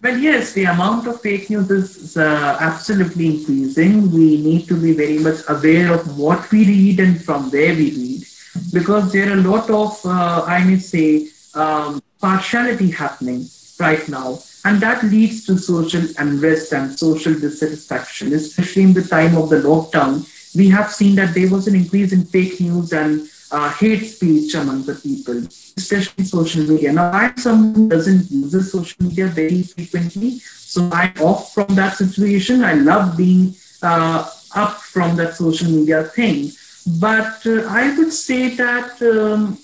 Well, 0.02 0.16
yes, 0.16 0.54
the 0.54 0.64
amount 0.64 1.06
of 1.06 1.20
fake 1.20 1.50
news 1.50 1.70
is 1.70 2.16
uh, 2.16 2.56
absolutely 2.58 3.26
increasing. 3.26 4.10
We 4.10 4.40
need 4.40 4.66
to 4.68 4.80
be 4.80 4.94
very 4.94 5.18
much 5.18 5.40
aware 5.46 5.92
of 5.92 6.18
what 6.18 6.50
we 6.50 6.64
read 6.64 7.00
and 7.00 7.22
from 7.22 7.50
where 7.50 7.74
we 7.74 7.90
read, 7.90 8.24
because 8.72 9.12
there 9.12 9.28
are 9.28 9.34
a 9.34 9.42
lot 9.42 9.68
of, 9.68 10.00
uh, 10.06 10.44
I 10.46 10.64
may 10.64 10.78
say, 10.78 11.28
um, 11.54 12.02
partiality 12.18 12.90
happening 12.90 13.44
right 13.78 14.08
now. 14.08 14.38
And 14.64 14.80
that 14.80 15.02
leads 15.04 15.46
to 15.46 15.58
social 15.58 16.02
unrest 16.18 16.72
and 16.72 16.98
social 16.98 17.32
dissatisfaction, 17.32 18.32
especially 18.34 18.82
in 18.82 18.92
the 18.92 19.02
time 19.02 19.36
of 19.36 19.48
the 19.48 19.56
lockdown. 19.56 20.26
We 20.54 20.68
have 20.70 20.90
seen 20.92 21.14
that 21.16 21.34
there 21.34 21.48
was 21.48 21.66
an 21.66 21.74
increase 21.74 22.12
in 22.12 22.24
fake 22.24 22.60
news 22.60 22.92
and 22.92 23.28
uh, 23.50 23.70
hate 23.72 24.04
speech 24.04 24.54
among 24.54 24.82
the 24.84 24.94
people, 24.94 25.38
especially 25.76 26.24
social 26.24 26.64
media. 26.64 26.92
Now, 26.92 27.10
I'm 27.10 27.36
someone 27.36 27.74
who 27.74 27.88
doesn't 27.88 28.30
use 28.30 28.70
social 28.70 29.02
media 29.02 29.26
very 29.26 29.62
frequently, 29.62 30.38
so 30.38 30.88
I'm 30.92 31.14
off 31.20 31.54
from 31.54 31.74
that 31.74 31.96
situation. 31.96 32.62
I 32.64 32.74
love 32.74 33.16
being 33.16 33.54
uh, 33.82 34.30
up 34.54 34.76
from 34.78 35.16
that 35.16 35.34
social 35.34 35.70
media 35.70 36.04
thing. 36.04 36.52
But 37.00 37.46
uh, 37.46 37.66
I 37.68 37.96
would 37.96 38.12
say 38.12 38.54
that, 38.56 39.00
um, 39.02 39.58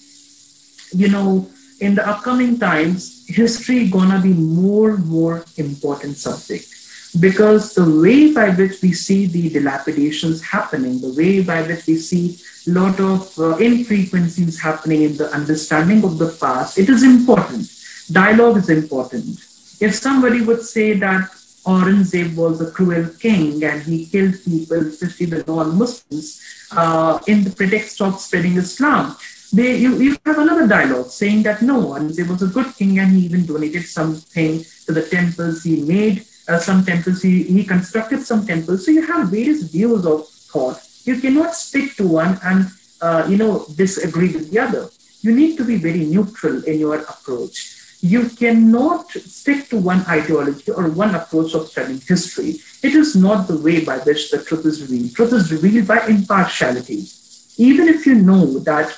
you 0.92 1.08
know, 1.08 1.48
in 1.80 1.94
the 1.94 2.08
upcoming 2.08 2.58
times, 2.58 3.15
history 3.26 3.88
gonna 3.88 4.20
be 4.20 4.32
more 4.32 4.96
more 4.98 5.44
important 5.56 6.16
subject 6.16 6.66
because 7.20 7.74
the 7.74 8.00
way 8.02 8.32
by 8.32 8.50
which 8.50 8.82
we 8.82 8.92
see 8.92 9.26
the 9.26 9.48
dilapidations 9.48 10.42
happening, 10.42 11.00
the 11.00 11.14
way 11.16 11.42
by 11.42 11.62
which 11.62 11.86
we 11.86 11.96
see 11.96 12.38
a 12.68 12.70
lot 12.72 12.98
of 13.00 13.38
uh, 13.38 13.56
infrequencies 13.56 14.60
happening 14.60 15.02
in 15.02 15.16
the 15.16 15.30
understanding 15.32 16.04
of 16.04 16.18
the 16.18 16.36
past, 16.40 16.78
it 16.78 16.88
is 16.88 17.02
important. 17.02 17.70
Dialogue 18.10 18.58
is 18.58 18.68
important. 18.68 19.24
If 19.80 19.94
somebody 19.94 20.42
would 20.42 20.62
say 20.62 20.94
that 20.94 21.30
Aurangzeb 21.64 22.36
was 22.36 22.60
a 22.60 22.70
cruel 22.70 23.08
king 23.18 23.62
and 23.64 23.82
he 23.82 24.06
killed 24.06 24.34
people, 24.44 24.86
especially 24.86 25.26
the 25.26 25.44
non-Muslims, 25.46 26.68
uh, 26.72 27.18
in 27.26 27.44
the 27.44 27.50
pretext 27.50 28.00
of 28.00 28.20
spreading 28.20 28.56
Islam, 28.56 29.16
they, 29.56 29.76
you, 29.76 29.96
you 29.96 30.16
have 30.26 30.38
another 30.38 30.66
dialogue 30.66 31.06
saying 31.06 31.42
that 31.44 31.62
no, 31.62 31.76
Aurangzeb 31.92 32.28
was 32.28 32.42
a 32.42 32.46
good 32.46 32.74
king 32.76 32.98
and 32.98 33.12
he 33.12 33.20
even 33.26 33.46
donated 33.46 33.84
something 33.84 34.64
to 34.86 34.92
the 34.92 35.02
temples 35.02 35.62
he 35.62 35.82
made 35.82 36.24
uh, 36.48 36.58
some 36.58 36.84
temples, 36.84 37.22
he, 37.22 37.42
he 37.42 37.64
constructed 37.64 38.22
some 38.22 38.46
temples. 38.46 38.84
So 38.84 38.90
you 38.92 39.06
have 39.06 39.28
various 39.28 39.62
views 39.64 40.06
of 40.06 40.28
thought. 40.28 40.80
You 41.04 41.20
cannot 41.20 41.54
stick 41.54 41.94
to 41.96 42.06
one 42.06 42.38
and 42.42 42.66
uh, 43.00 43.26
you 43.28 43.36
know 43.36 43.66
disagree 43.76 44.32
with 44.32 44.50
the 44.50 44.58
other. 44.60 44.88
You 45.20 45.34
need 45.34 45.56
to 45.58 45.64
be 45.64 45.76
very 45.76 46.04
neutral 46.04 46.62
in 46.64 46.78
your 46.78 47.00
approach. 47.00 47.72
You 48.00 48.28
cannot 48.28 49.10
stick 49.10 49.68
to 49.70 49.78
one 49.78 50.04
ideology 50.06 50.70
or 50.70 50.88
one 50.90 51.14
approach 51.14 51.54
of 51.54 51.68
studying 51.68 52.00
history. 52.00 52.56
It 52.82 52.94
is 52.94 53.16
not 53.16 53.48
the 53.48 53.58
way 53.58 53.84
by 53.84 53.98
which 53.98 54.30
the 54.30 54.44
truth 54.44 54.66
is 54.66 54.82
revealed. 54.82 55.14
Truth 55.14 55.32
is 55.32 55.52
revealed 55.52 55.88
by 55.88 56.06
impartiality. 56.06 57.04
Even 57.56 57.88
if 57.88 58.06
you 58.06 58.14
know 58.14 58.58
that 58.60 58.96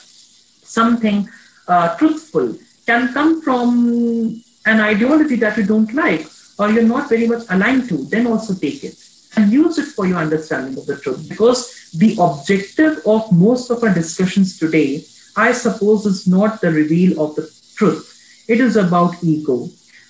something 0.68 1.28
uh, 1.66 1.96
truthful 1.96 2.56
can 2.86 3.12
come 3.12 3.42
from 3.42 4.42
an 4.66 4.80
ideology 4.80 5.36
that 5.36 5.56
you 5.56 5.64
don't 5.64 5.92
like, 5.94 6.26
or 6.58 6.70
you're 6.70 6.82
not 6.82 7.08
very 7.08 7.26
much 7.26 7.44
aligned 7.50 7.88
to, 7.88 8.04
then 8.06 8.26
also 8.26 8.54
take 8.54 8.84
it 8.84 8.96
and 9.36 9.52
use 9.52 9.78
it 9.78 9.86
for 9.86 10.06
your 10.06 10.18
understanding 10.18 10.76
of 10.78 10.86
the 10.86 10.96
truth. 10.96 11.28
Because 11.28 11.90
the 11.92 12.16
objective 12.18 13.00
of 13.06 13.30
most 13.32 13.70
of 13.70 13.82
our 13.82 13.94
discussions 13.94 14.58
today, 14.58 15.04
I 15.36 15.52
suppose, 15.52 16.06
is 16.06 16.26
not 16.26 16.60
the 16.60 16.70
reveal 16.70 17.20
of 17.22 17.36
the 17.36 17.50
truth. 17.76 18.44
It 18.48 18.60
is 18.60 18.76
about 18.76 19.22
ego. 19.22 19.68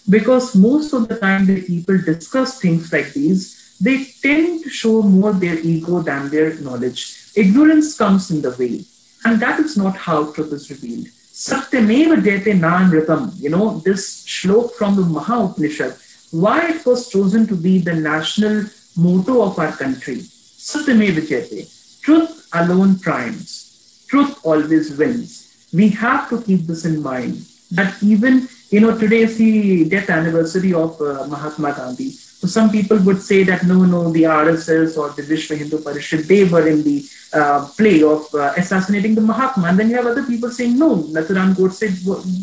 Because 0.09 0.56
most 0.56 0.92
of 0.94 1.09
the 1.09 1.18
time, 1.18 1.44
the 1.46 1.61
people 1.61 1.98
discuss 1.98 2.61
things 2.61 2.92
like 2.92 3.12
these, 3.12 3.76
they 3.80 4.04
tend 4.04 4.64
to 4.64 4.70
show 4.70 5.02
more 5.02 5.32
their 5.32 5.59
ego 5.59 6.00
than 6.00 6.30
their 6.30 6.54
knowledge. 6.61 7.30
Ignorance 7.36 7.96
comes 7.96 8.30
in 8.30 8.40
the 8.40 8.50
way. 8.59 8.84
And 9.25 9.41
that 9.41 9.61
is 9.61 9.77
not 9.77 9.97
how 9.97 10.33
truth 10.33 10.53
is 10.53 10.71
revealed. 10.71 11.07
Satyameva 11.07 12.16
jayate 12.23 12.59
nanritam. 12.59 13.39
You 13.41 13.51
know, 13.51 13.79
this 13.81 14.25
shlok 14.27 14.73
from 14.73 14.97
the 14.97 15.03
Maha 15.03 15.45
Upanishad 15.45 15.97
why 16.31 16.69
it 16.69 16.85
was 16.85 17.09
chosen 17.09 17.47
to 17.47 17.57
be 17.57 17.79
the 17.79 17.95
national 17.95 18.64
motto 18.97 19.43
of 19.43 19.59
our 19.59 19.73
country. 19.73 20.16
Satyameva 20.16 21.21
Jayate. 21.27 22.01
Truth 22.03 22.49
alone 22.53 22.99
triumphs. 22.99 24.05
Truth 24.09 24.39
always 24.45 24.97
wins. 24.97 25.69
We 25.73 25.89
have 25.91 26.29
to 26.31 26.43
keep 26.43 26.66
this 26.66 26.85
in 26.85 27.03
mind. 27.03 27.47
That 27.71 28.03
even, 28.03 28.49
you 28.71 28.81
know, 28.81 28.97
today 28.99 29.23
is 29.23 29.37
the 29.39 29.89
death 29.89 30.11
anniversary 30.11 30.73
of 30.73 31.01
uh, 31.01 31.27
Mahatma 31.29 31.75
Gandhi. 31.75 32.12
So 32.39 32.47
some 32.47 32.70
people 32.70 32.99
would 32.99 33.20
say 33.20 33.43
that 33.43 33.64
no, 33.66 33.84
no, 33.84 34.12
the 34.12 34.22
RSS 34.22 34.97
or 34.97 35.11
the 35.11 35.22
Vishwa 35.22 35.57
Hindu 35.57 35.78
Parishad, 35.78 36.28
they 36.28 36.45
were 36.45 36.68
in 36.68 36.84
the 36.84 37.05
uh, 37.32 37.66
play 37.76 38.01
of 38.01 38.32
uh, 38.32 38.53
assassinating 38.57 39.16
the 39.16 39.20
Mahatma. 39.20 39.66
And 39.66 39.78
then 39.78 39.91
you 39.91 39.97
have 39.97 40.07
other 40.07 40.22
people 40.22 40.51
saying, 40.51 40.78
no, 40.78 40.99
Nathuram 40.99 41.55
Godse 41.57 41.89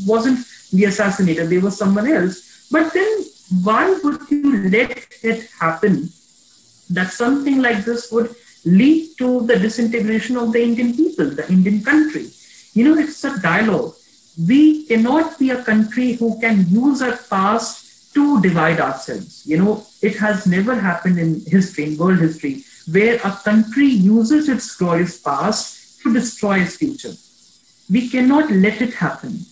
wasn't 0.06 0.39
the 0.74 0.84
assassinator, 0.84 1.48
they 1.48 1.60
were 1.60 1.72
someone 1.72 2.12
else. 2.12 2.68
But 2.70 2.91
then 2.91 3.24
why 3.64 3.98
would 4.04 4.30
you 4.30 4.70
let 4.70 5.08
it 5.24 5.50
happen 5.60 6.10
that 6.89 7.12
something 7.12 7.62
like 7.62 7.86
this 7.86 8.12
would 8.12 8.36
lead 8.66 9.12
to 9.20 9.48
the 9.48 9.58
disintegration 9.58 10.36
of 10.36 10.52
the 10.52 10.62
Indian 10.62 10.93
people, 10.93 11.30
the 11.30 11.50
Indian 11.50 11.82
country? 11.82 12.28
You 12.74 12.84
know, 12.84 13.02
it's 13.02 13.24
a 13.24 13.39
dialogue. 13.39 13.93
We 14.46 14.86
cannot 14.88 15.39
be 15.39 15.52
a 15.52 15.64
country 15.64 16.14
who 16.14 16.38
can 16.41 16.68
use 16.68 17.02
our 17.02 17.16
past 17.30 17.85
to 18.16 18.41
divide 18.41 18.80
ourselves. 18.80 19.43
You 19.45 19.57
know, 19.57 19.86
it 20.01 20.18
has 20.18 20.47
never 20.47 20.76
happened 20.76 21.20
in 21.20 21.41
history, 21.45 21.86
in 21.86 21.97
world 21.97 22.20
history, 22.20 22.63
where 22.91 23.16
a 23.24 23.32
country 23.43 23.88
uses 23.88 24.49
its 24.49 24.76
glorious 24.76 25.20
past 25.22 26.01
to 26.01 26.13
destroy 26.13 26.59
its 26.59 26.78
future. 26.78 27.13
We 27.89 28.09
cannot 28.09 28.49
let 28.51 28.82
it 28.82 28.95
happen 28.95 29.45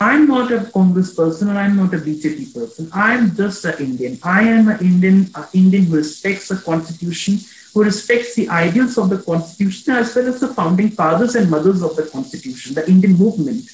I'm 0.00 0.28
not 0.28 0.52
a 0.52 0.64
Congress 0.70 1.14
person 1.14 1.50
or 1.50 1.56
I'm 1.56 1.76
not 1.76 1.92
a 1.92 1.98
BJP 1.98 2.54
person. 2.54 2.88
I'm 2.92 3.34
just 3.34 3.64
an 3.64 3.78
Indian. 3.80 4.16
I 4.22 4.42
am 4.42 4.68
an 4.68 4.78
Indian, 4.80 5.28
an 5.34 5.46
Indian 5.52 5.84
who 5.86 5.96
respects 5.96 6.48
the 6.48 6.56
constitution, 6.56 7.38
who 7.74 7.82
respects 7.82 8.36
the 8.36 8.48
ideals 8.48 8.96
of 8.96 9.10
the 9.10 9.18
constitution 9.18 9.94
as 9.94 10.14
well 10.14 10.28
as 10.28 10.38
the 10.38 10.54
founding 10.54 10.90
fathers 10.90 11.34
and 11.34 11.50
mothers 11.50 11.82
of 11.82 11.96
the 11.96 12.04
constitution, 12.04 12.74
the 12.74 12.88
Indian 12.88 13.14
movement. 13.14 13.68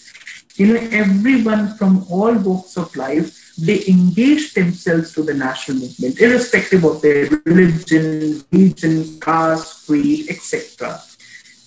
You 0.56 0.68
know, 0.68 0.88
everyone 0.92 1.76
from 1.76 2.06
all 2.08 2.32
walks 2.38 2.78
of 2.78 2.94
life, 2.96 3.43
they 3.56 3.86
engage 3.86 4.54
themselves 4.54 5.12
to 5.14 5.22
the 5.22 5.34
national 5.34 5.78
movement, 5.78 6.20
irrespective 6.20 6.84
of 6.84 7.00
their 7.02 7.28
religion, 7.44 8.42
region, 8.50 9.20
caste, 9.20 9.86
creed, 9.86 10.28
etc. 10.28 11.00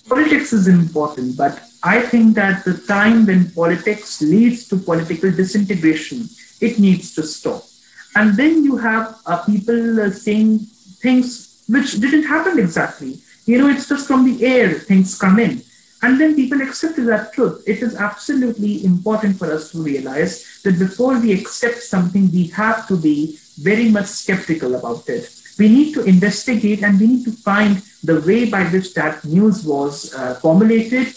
Politics 0.08 0.54
is 0.54 0.68
important, 0.68 1.38
but 1.38 1.62
I 1.84 2.02
think 2.02 2.36
that 2.36 2.66
the 2.66 2.78
time 2.78 3.26
when 3.26 3.52
politics 3.52 4.22
leads 4.22 4.68
to 4.70 4.78
political 4.78 5.32
disintegration, 5.32 6.28
it 6.60 6.80
needs 6.80 7.14
to 7.16 7.24
stop. 7.24 7.64
And 8.16 8.36
then 8.36 8.64
you 8.64 8.78
have 8.78 9.20
uh, 9.26 9.44
people 9.46 10.02
uh, 10.02 10.10
saying 10.10 10.60
things 11.00 11.64
which 11.70 11.94
didn't 12.00 12.24
happen 12.24 12.60
exactly. 12.60 13.20
You 13.46 13.60
know, 13.60 13.70
it's 13.70 13.88
just 13.88 14.08
from 14.08 14.26
the 14.26 14.46
air, 14.46 14.74
things 14.74 15.18
come 15.18 15.40
in. 15.40 15.62
And 16.02 16.22
then 16.22 16.36
people 16.36 16.62
accept 16.62 16.98
that 16.98 17.34
truth. 17.34 17.64
It 17.66 17.82
is 17.82 17.96
absolutely 17.96 18.86
important 18.86 19.38
for 19.38 19.52
us 19.52 19.72
to 19.72 19.82
realize 19.82 20.62
that 20.64 20.78
before 20.78 21.20
we 21.20 21.34
accept 21.34 21.82
something, 21.82 22.32
we 22.32 22.48
have 22.48 22.88
to 22.88 22.98
be 22.98 23.40
very 23.58 23.90
much 23.90 24.06
skeptical 24.06 24.76
about 24.76 25.10
it. 25.10 25.34
We 25.58 25.70
need 25.70 25.94
to 25.96 26.04
investigate 26.04 26.84
and 26.84 27.00
we 27.00 27.08
need 27.08 27.26
to 27.26 27.32
find 27.32 27.82
the 28.04 28.22
way 28.22 28.48
by 28.48 28.66
which 28.66 28.94
that 28.94 29.26
news 29.26 29.66
was 29.66 30.14
uh, 30.14 30.36
formulated, 30.36 31.08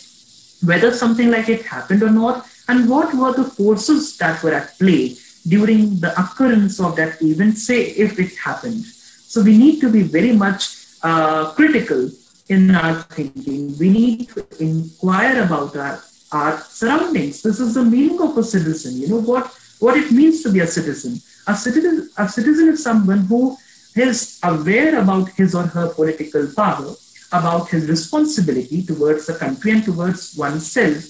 whether 0.65 0.93
something 0.93 1.31
like 1.31 1.51
it 1.51 1.67
happened 1.67 2.03
or 2.03 2.11
not, 2.11 2.47
and 2.69 2.89
what 2.89 3.15
were 3.15 3.35
the 3.35 3.45
forces 3.45 4.17
that 4.17 4.43
were 4.43 4.55
at 4.55 4.79
play 4.79 5.17
during 5.47 6.01
the 6.01 6.19
occurrence 6.19 6.81
of 6.81 6.97
that 6.97 7.21
event, 7.21 7.59
say 7.59 7.83
if 7.83 8.19
it 8.19 8.35
happened. 8.37 8.85
So 8.85 9.43
we 9.43 9.59
need 9.59 9.81
to 9.81 9.91
be 9.91 10.03
very 10.03 10.33
much 10.33 10.77
uh, 11.03 11.53
critical 11.53 12.11
in 12.51 12.75
our 12.75 13.03
thinking. 13.15 13.79
We 13.79 13.89
need 13.91 14.29
to 14.31 14.45
inquire 14.59 15.43
about 15.45 15.75
our, 15.77 16.03
our 16.33 16.61
surroundings. 16.61 17.43
This 17.43 17.61
is 17.61 17.75
the 17.75 17.85
meaning 17.85 18.21
of 18.21 18.37
a 18.37 18.43
citizen. 18.43 19.01
You 19.01 19.09
know 19.09 19.23
what, 19.23 19.47
what 19.79 19.97
it 19.97 20.11
means 20.11 20.43
to 20.43 20.53
be 20.53 20.61
a 20.61 20.67
citizen. 20.67 21.21
A 21.47 21.55
citizen, 21.55 22.11
a 22.19 22.29
citizen 22.29 22.69
is 22.69 22.83
someone 22.83 23.21
who 23.21 23.57
is 23.95 24.39
aware 24.43 24.99
about 25.01 25.31
his 25.31 25.55
or 25.55 25.63
her 25.63 25.89
political 25.95 26.47
power 26.55 26.95
about 27.33 27.69
his 27.69 27.89
responsibility 27.89 28.83
towards 28.83 29.27
the 29.27 29.35
country 29.35 29.73
and 29.73 29.85
towards 29.85 30.37
oneself. 30.37 31.05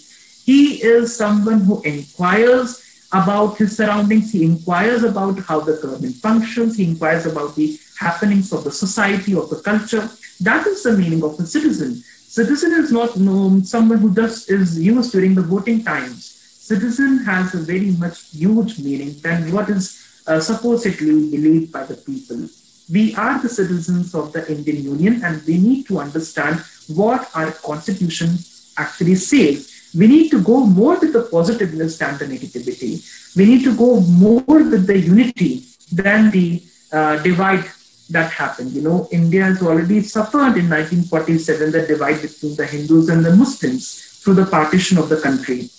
He 0.45 0.83
is 0.83 1.17
someone 1.17 1.61
who 1.61 1.81
inquires 1.83 2.87
about 3.13 3.57
his 3.57 3.77
surroundings, 3.77 4.33
he 4.33 4.45
inquires 4.45 5.03
about 5.03 5.39
how 5.41 5.61
the 5.61 5.79
government 5.83 6.15
functions, 6.17 6.77
he 6.77 6.85
inquires 6.85 7.27
about 7.27 7.57
the 7.57 7.79
happenings 7.99 8.53
of 8.53 8.65
the 8.65 8.71
society, 8.71 9.35
of 9.35 9.51
the 9.51 9.61
culture. 9.63 10.09
That 10.41 10.67
is 10.67 10.83
the 10.83 10.93
meaning 10.97 11.23
of 11.23 11.39
a 11.39 11.47
citizen. 11.47 11.95
Citizen 11.95 12.73
is 12.73 12.93
not 12.93 13.17
known, 13.17 13.65
someone 13.65 13.99
who 13.99 14.15
just 14.15 14.51
is 14.51 14.81
used 14.81 15.13
during 15.13 15.35
the 15.35 15.43
voting 15.43 15.85
times. 15.85 16.25
Citizen 16.25 17.19
has 17.25 17.55
a 17.55 17.59
very 17.59 17.91
much 17.91 18.31
huge 18.31 18.79
meaning 18.79 19.15
than 19.21 19.53
what 19.53 19.69
is 19.69 20.23
uh, 20.27 20.41
supposedly 20.41 21.31
believed 21.31 21.73
by 21.73 21.85
the 21.85 21.97
people. 21.97 22.49
We 22.91 23.15
are 23.17 23.43
the 23.43 23.49
citizens 23.49 24.15
of 24.15 24.33
the 24.33 24.51
Indian 24.51 24.83
Union 24.83 25.25
and 25.25 25.43
we 25.47 25.59
need 25.59 25.87
to 25.89 25.99
understand 25.99 26.61
what 26.89 27.29
our 27.35 27.53
constitution 27.53 28.31
actually 28.79 29.17
says. 29.17 29.91
We 29.95 30.07
need 30.07 30.31
to 30.31 30.41
go 30.41 30.65
more 30.65 30.99
with 30.99 31.13
the 31.13 31.23
positiveness 31.23 31.99
than 31.99 32.17
the 32.19 32.27
negativity. 32.27 33.03
We 33.37 33.45
need 33.47 33.65
to 33.65 33.77
go 33.77 34.01
more 34.01 34.43
with 34.47 34.87
the 34.87 34.99
unity 34.99 35.67
than 35.93 36.31
the 36.31 36.63
uh, 36.93 37.23
divide 37.23 37.65
that 38.11 38.33
happened. 38.33 38.73
You 38.73 38.83
know, 38.83 39.09
India 39.11 39.45
has 39.45 39.63
already 39.63 40.03
suffered 40.03 40.57
in 40.57 40.69
1947 40.69 41.73
the 41.73 41.87
divide 41.87 42.21
between 42.23 42.57
the 42.57 42.67
Hindus 42.67 43.09
and 43.09 43.25
the 43.25 43.35
Muslims 43.35 44.21
through 44.23 44.35
the 44.35 44.47
partition 44.47 44.99
of 44.99 45.09
the 45.09 45.21
country. 45.21 45.71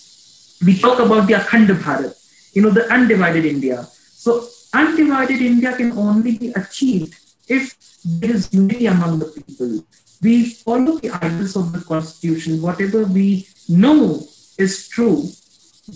We 0.66 0.78
talk 0.80 1.00
about 1.00 1.28
the 1.28 1.34
Akhand 1.34 1.68
Bharat, 1.68 2.16
you 2.54 2.62
know, 2.62 2.70
the 2.70 2.92
undivided 2.92 3.46
India. 3.46 3.84
So 3.84 4.48
undivided 4.74 5.42
India 5.42 5.76
can 5.76 5.92
only 5.98 6.38
be 6.38 6.52
achieved 6.54 7.16
if 7.48 7.76
there 8.06 8.32
is 8.32 8.54
unity 8.54 8.86
among 8.86 9.20
the 9.20 9.26
people. 9.26 9.84
We 10.22 10.46
follow 10.52 10.98
the 10.98 11.12
ideals 11.12 11.56
of 11.56 11.74
the 11.74 11.82
constitution. 11.82 12.62
Whatever 12.62 13.04
we 13.04 13.48
know 13.68 14.22
is 14.58 14.88
true 14.88 15.24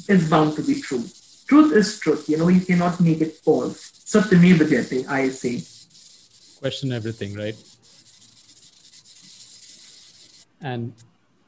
is 0.09 0.29
bound 0.29 0.55
to 0.55 0.63
be 0.63 0.81
true. 0.81 1.03
Truth 1.47 1.73
is 1.73 1.99
truth. 1.99 2.27
You 2.27 2.37
know, 2.37 2.47
you 2.47 2.61
cannot 2.61 2.99
make 2.99 3.21
it 3.21 3.35
false. 3.37 3.91
Satyameva 4.05 5.07
I 5.09 5.29
say. 5.29 5.63
Question 6.60 6.91
everything, 6.91 7.36
right? 7.36 7.56
And 10.61 10.94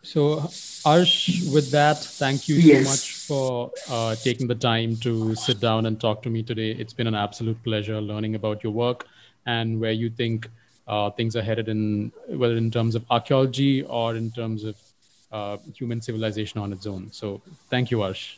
so, 0.04 0.38
Arsh, 0.86 1.52
with 1.54 1.72
that, 1.72 1.98
thank 1.98 2.48
you 2.48 2.56
yes. 2.56 2.84
so 2.84 2.90
much 2.90 3.12
for 3.28 3.72
uh, 3.90 4.16
taking 4.16 4.48
the 4.48 4.56
time 4.56 4.96
to 4.98 5.36
sit 5.36 5.60
down 5.60 5.86
and 5.86 6.00
talk 6.00 6.22
to 6.24 6.30
me 6.30 6.44
today. 6.44 6.72
It's 6.72 6.94
been 6.94 7.08
an 7.08 7.16
absolute 7.16 7.62
pleasure 7.64 8.00
learning 8.00 8.36
about 8.36 8.64
your 8.64 8.72
work 8.72 9.08
and 9.46 9.82
where 9.82 9.92
you 9.92 10.10
think 10.10 10.50
uh, 10.88 11.10
things 11.10 11.36
are 11.36 11.42
headed 11.42 11.68
in, 11.68 12.12
whether 12.28 12.56
in 12.56 12.72
terms 12.72 12.96
of 12.96 13.06
archaeology 13.10 13.84
or 13.84 14.16
in 14.16 14.32
terms 14.32 14.64
of 14.64 14.76
uh, 15.32 15.58
human 15.74 16.02
civilization 16.02 16.62
on 16.62 16.72
its 16.72 16.86
own. 16.86 17.12
So, 17.12 17.42
thank 17.70 17.92
you, 17.92 17.98
Arsh. 17.98 18.36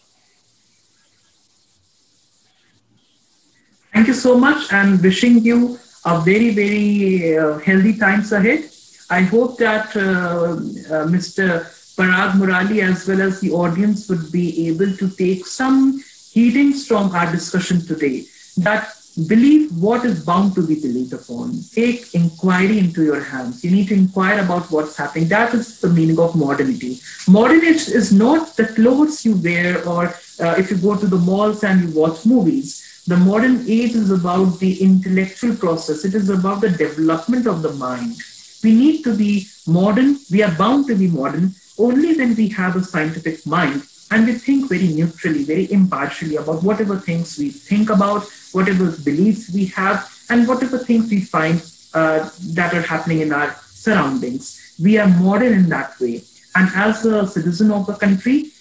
Thank 3.94 4.08
you 4.08 4.14
so 4.14 4.38
much, 4.38 4.72
and 4.72 5.02
wishing 5.02 5.40
you 5.44 5.78
a 6.05 6.21
very, 6.21 6.51
very 6.51 7.38
uh, 7.38 7.57
healthy 7.59 7.97
times 7.97 8.31
ahead. 8.31 8.69
I 9.09 9.21
hope 9.21 9.57
that 9.57 9.95
uh, 9.95 10.01
uh, 10.01 11.07
Mr. 11.07 11.65
Paurav 11.95 12.34
Murali 12.34 12.81
as 12.81 13.07
well 13.07 13.21
as 13.21 13.39
the 13.41 13.51
audience 13.51 14.07
would 14.07 14.31
be 14.31 14.67
able 14.67 14.95
to 14.95 15.09
take 15.09 15.45
some 15.45 15.99
heedings 16.34 16.88
from 16.88 17.11
our 17.11 17.31
discussion 17.31 17.81
today 17.85 18.26
that 18.57 18.93
believe 19.27 19.76
what 19.77 20.05
is 20.05 20.23
bound 20.23 20.55
to 20.55 20.65
be 20.65 20.76
believed 20.76 21.13
upon. 21.13 21.59
Take 21.73 22.13
inquiry 22.13 22.80
into 22.80 23.03
your 23.03 23.21
hands. 23.21 23.63
You 23.63 23.71
need 23.71 23.88
to 23.89 23.95
inquire 23.95 24.39
about 24.43 24.71
what's 24.71 24.95
happening. 24.95 25.27
That 25.27 25.53
is 25.53 25.81
the 25.81 25.89
meaning 25.89 26.19
of 26.19 26.35
modernity. 26.35 26.99
Modernity 27.27 27.69
is 27.69 28.13
not 28.13 28.55
the 28.55 28.67
clothes 28.67 29.26
you 29.26 29.35
wear 29.35 29.85
or 29.88 30.07
uh, 30.39 30.55
if 30.57 30.71
you 30.71 30.77
go 30.77 30.95
to 30.95 31.07
the 31.07 31.17
malls 31.17 31.63
and 31.63 31.81
you 31.81 31.99
watch 31.99 32.26
movies. 32.26 32.85
The 33.10 33.18
modern 33.18 33.65
age 33.68 33.95
is 33.95 34.11
about 34.11 34.60
the 34.60 34.80
intellectual 34.84 35.56
process. 35.56 36.06
It 36.06 36.14
is 36.14 36.30
about 36.30 36.61
the 36.61 36.69
development 36.69 37.48
of 37.48 37.64
the 37.64 37.73
mind. 37.73 38.18
We 38.64 38.72
need 38.72 39.03
to 39.03 39.18
be 39.18 39.48
modern. 39.65 40.19
We 40.30 40.44
are 40.44 40.56
bound 40.56 40.86
to 40.90 40.95
be 40.95 41.07
modern 41.07 41.56
only 41.80 42.15
when 42.15 42.36
we 42.36 42.49
have 42.49 42.76
a 42.76 42.84
scientific 42.84 43.48
mind 43.48 43.81
and 44.11 44.27
we 44.27 44.34
think 44.34 44.69
very 44.69 44.90
neutrally, 44.90 45.44
very 45.44 45.72
impartially 45.72 46.36
about 46.36 46.61
whatever 46.61 46.98
things 46.98 47.36
we 47.40 47.49
think 47.49 47.90
about, 47.90 48.27
whatever 48.52 48.91
beliefs 49.03 49.52
we 49.56 49.65
have, 49.65 50.07
and 50.30 50.48
whatever 50.48 50.77
things 50.77 51.10
we 51.10 51.22
find 51.22 51.64
uh, 51.95 52.30
that 52.53 52.76
are 52.76 52.84
happening 52.94 53.22
in 53.22 53.34
our 53.34 53.56
surroundings. 53.65 54.76
We 54.80 54.99
are 54.99 55.07
modern 55.07 55.53
in 55.53 55.69
that 55.69 55.99
way. 55.99 56.22
And 56.53 56.69
as 56.76 57.03
a 57.06 57.26
citizen 57.26 57.72
of 57.72 57.90
a 57.90 57.95
country, 57.95 58.52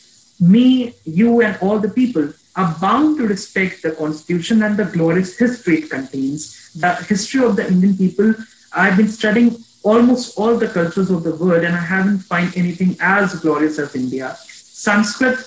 me, 0.41 0.95
you, 1.05 1.43
and 1.43 1.59
all 1.61 1.79
the 1.79 1.91
people 1.91 2.33
are 2.59 2.77
bound 2.81 3.17
to 3.19 3.27
respect 3.27 3.83
the 3.83 3.93
Constitution 3.93 4.63
and 4.65 4.77
the 4.77 4.85
glorious 4.85 5.39
history 5.39 5.77
it 5.83 5.91
contains. 5.91 6.73
The 6.73 6.95
history 6.97 7.45
of 7.45 7.55
the 7.55 7.67
Indian 7.69 7.97
people, 7.97 8.35
I've 8.73 8.97
been 8.97 9.09
studying 9.09 9.57
almost 9.85 10.37
all 10.37 10.57
the 10.57 10.67
cultures 10.67 11.11
of 11.11 11.23
the 11.23 11.37
world, 11.37 11.63
and 11.63 11.77
I 11.77 11.85
haven't 11.95 12.19
found 12.19 12.57
anything 12.57 12.97
as 13.01 13.39
glorious 13.41 13.79
as 13.79 13.95
India. 13.95 14.37
Sanskrit 14.43 15.39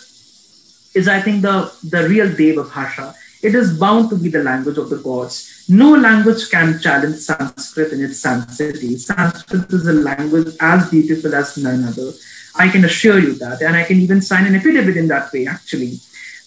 is, 0.95 1.07
I 1.09 1.19
think, 1.19 1.41
the, 1.41 1.71
the 1.83 2.07
real 2.07 2.33
Deva 2.33 2.63
Bhasha. 2.63 3.13
It 3.43 3.55
is 3.55 3.77
bound 3.77 4.09
to 4.11 4.15
be 4.15 4.29
the 4.29 4.43
language 4.43 4.77
of 4.77 4.89
the 4.89 4.97
gods. 4.97 5.65
No 5.67 5.93
language 5.93 6.49
can 6.49 6.79
challenge 6.79 7.17
Sanskrit 7.17 7.91
in 7.91 8.03
its 8.05 8.19
sanctity. 8.19 8.97
Sanskrit 8.97 9.71
is 9.73 9.85
a 9.85 9.93
language 9.93 10.55
as 10.61 10.89
beautiful 10.89 11.35
as 11.35 11.57
none 11.57 11.83
other. 11.83 12.11
I 12.55 12.69
can 12.69 12.85
assure 12.85 13.19
you 13.19 13.33
that, 13.43 13.61
and 13.61 13.75
I 13.75 13.83
can 13.83 13.97
even 13.97 14.21
sign 14.21 14.45
an 14.45 14.55
affidavit 14.55 14.95
in 14.95 15.09
that 15.09 15.33
way, 15.33 15.47
actually. 15.47 15.99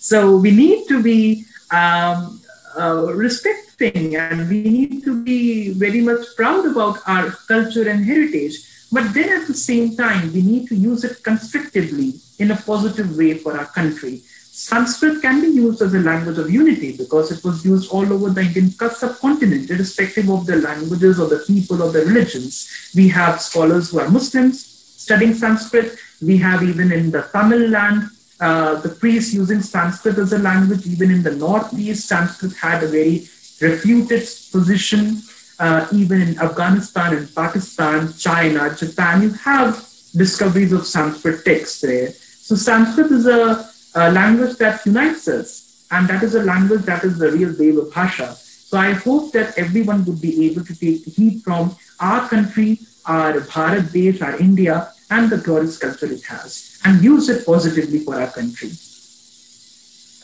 So 0.05 0.37
we 0.37 0.51
need 0.51 0.87
to 0.89 1.03
be 1.03 1.47
um, 1.71 2.39
uh, 2.79 3.11
respecting 3.15 4.17
and 4.17 4.47
we 4.51 4.61
need 4.63 5.03
to 5.05 5.25
be 5.25 5.73
very 5.73 6.03
much 6.03 6.27
proud 6.37 6.67
about 6.67 6.99
our 7.07 7.31
culture 7.49 7.89
and 7.89 8.05
heritage. 8.05 8.57
But 8.93 9.15
then 9.15 9.31
at 9.41 9.47
the 9.49 9.55
same 9.55 9.97
time, 9.97 10.31
we 10.35 10.43
need 10.43 10.69
to 10.69 10.77
use 10.77 11.05
it 11.05 11.25
constructively 11.25 12.21
in 12.39 12.51
a 12.51 12.57
positive 12.57 13.17
way 13.17 13.39
for 13.39 13.57
our 13.57 13.65
country. 13.65 14.19
Sanskrit 14.19 15.23
can 15.23 15.41
be 15.41 15.49
used 15.49 15.81
as 15.81 15.95
a 15.95 16.01
language 16.01 16.37
of 16.37 16.51
unity 16.51 16.95
because 16.99 17.33
it 17.33 17.43
was 17.43 17.65
used 17.65 17.91
all 17.91 18.13
over 18.13 18.29
the 18.29 18.43
Indian 18.43 18.69
subcontinent, 18.69 19.71
irrespective 19.71 20.29
of 20.29 20.45
the 20.45 20.57
languages 20.57 21.19
or 21.19 21.29
the 21.29 21.43
people 21.47 21.83
or 21.83 21.91
the 21.91 22.05
religions. 22.05 22.93
We 22.95 23.09
have 23.09 23.41
scholars 23.41 23.91
who 23.91 24.01
are 24.01 24.11
Muslims 24.11 24.67
studying 24.67 25.33
Sanskrit. 25.33 25.97
We 26.21 26.37
have 26.37 26.63
even 26.63 26.93
in 26.93 27.11
the 27.11 27.23
Tamil 27.33 27.71
land 27.71 28.11
uh, 28.41 28.81
the 28.81 28.89
priests 28.89 29.33
using 29.33 29.61
Sanskrit 29.61 30.19
as 30.19 30.33
a 30.33 30.39
language, 30.39 30.87
even 30.87 31.11
in 31.11 31.23
the 31.23 31.35
Northeast, 31.37 32.09
Sanskrit 32.09 32.55
had 32.57 32.83
a 32.83 32.89
very 32.89 33.29
reputed 33.61 34.27
position. 34.51 35.21
Uh, 35.57 35.87
even 35.93 36.21
in 36.21 36.39
Afghanistan 36.41 37.17
and 37.17 37.33
Pakistan, 37.33 38.13
China, 38.15 38.75
Japan, 38.75 39.23
you 39.23 39.31
have 39.31 39.77
discoveries 40.17 40.73
of 40.73 40.85
Sanskrit 40.85 41.45
texts 41.45 41.81
there. 41.81 42.11
So 42.11 42.57
Sanskrit 42.57 43.13
is 43.13 43.27
a, 43.27 43.69
a, 43.95 44.11
language 44.11 44.57
that 44.57 44.85
unites 44.85 45.29
us, 45.29 45.87
and 45.93 46.09
that 46.09 46.25
is 46.25 46.35
a 46.35 46.43
language 46.43 46.83
that 46.83 47.05
is 47.05 47.19
the 47.19 47.31
real 47.31 47.53
Deva 47.53 47.83
Bhasha. 47.83 48.35
So 48.35 48.79
I 48.79 48.93
hope 48.93 49.33
that 49.33 49.57
everyone 49.57 50.05
would 50.07 50.21
be 50.21 50.47
able 50.47 50.65
to 50.65 50.75
take 50.75 51.05
heed 51.05 51.43
from 51.43 51.77
our 52.01 52.29
country, 52.29 52.81
our 53.07 53.35
Bharat 53.35 53.93
Desh, 53.93 54.21
our 54.23 54.37
India, 54.39 54.93
and 55.11 55.31
the 55.31 55.39
glorious 55.39 55.79
culture 55.79 56.07
it 56.07 56.23
has 56.25 56.79
and 56.85 57.03
use 57.03 57.29
it 57.29 57.45
positively 57.47 58.01
for 58.01 58.21
our 58.21 58.31
country. 58.31 58.71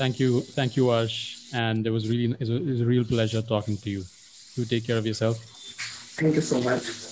Thank 0.01 0.19
you. 0.19 0.41
Thank 0.41 0.77
you, 0.77 0.85
Arsh. 0.87 1.53
And 1.53 1.87
it 1.87 1.91
was 1.91 2.09
really 2.09 2.35
it 2.41 2.49
was 2.49 2.81
a 2.81 2.87
real 2.87 3.05
pleasure 3.05 3.43
talking 3.43 3.77
to 3.79 3.91
you. 3.91 4.05
You 4.57 4.65
take 4.65 4.87
care 4.87 4.97
of 4.97 5.07
yourself. 5.07 5.39
Thank 6.19 6.35
you 6.35 6.41
so 6.41 6.61
much. 6.61 7.10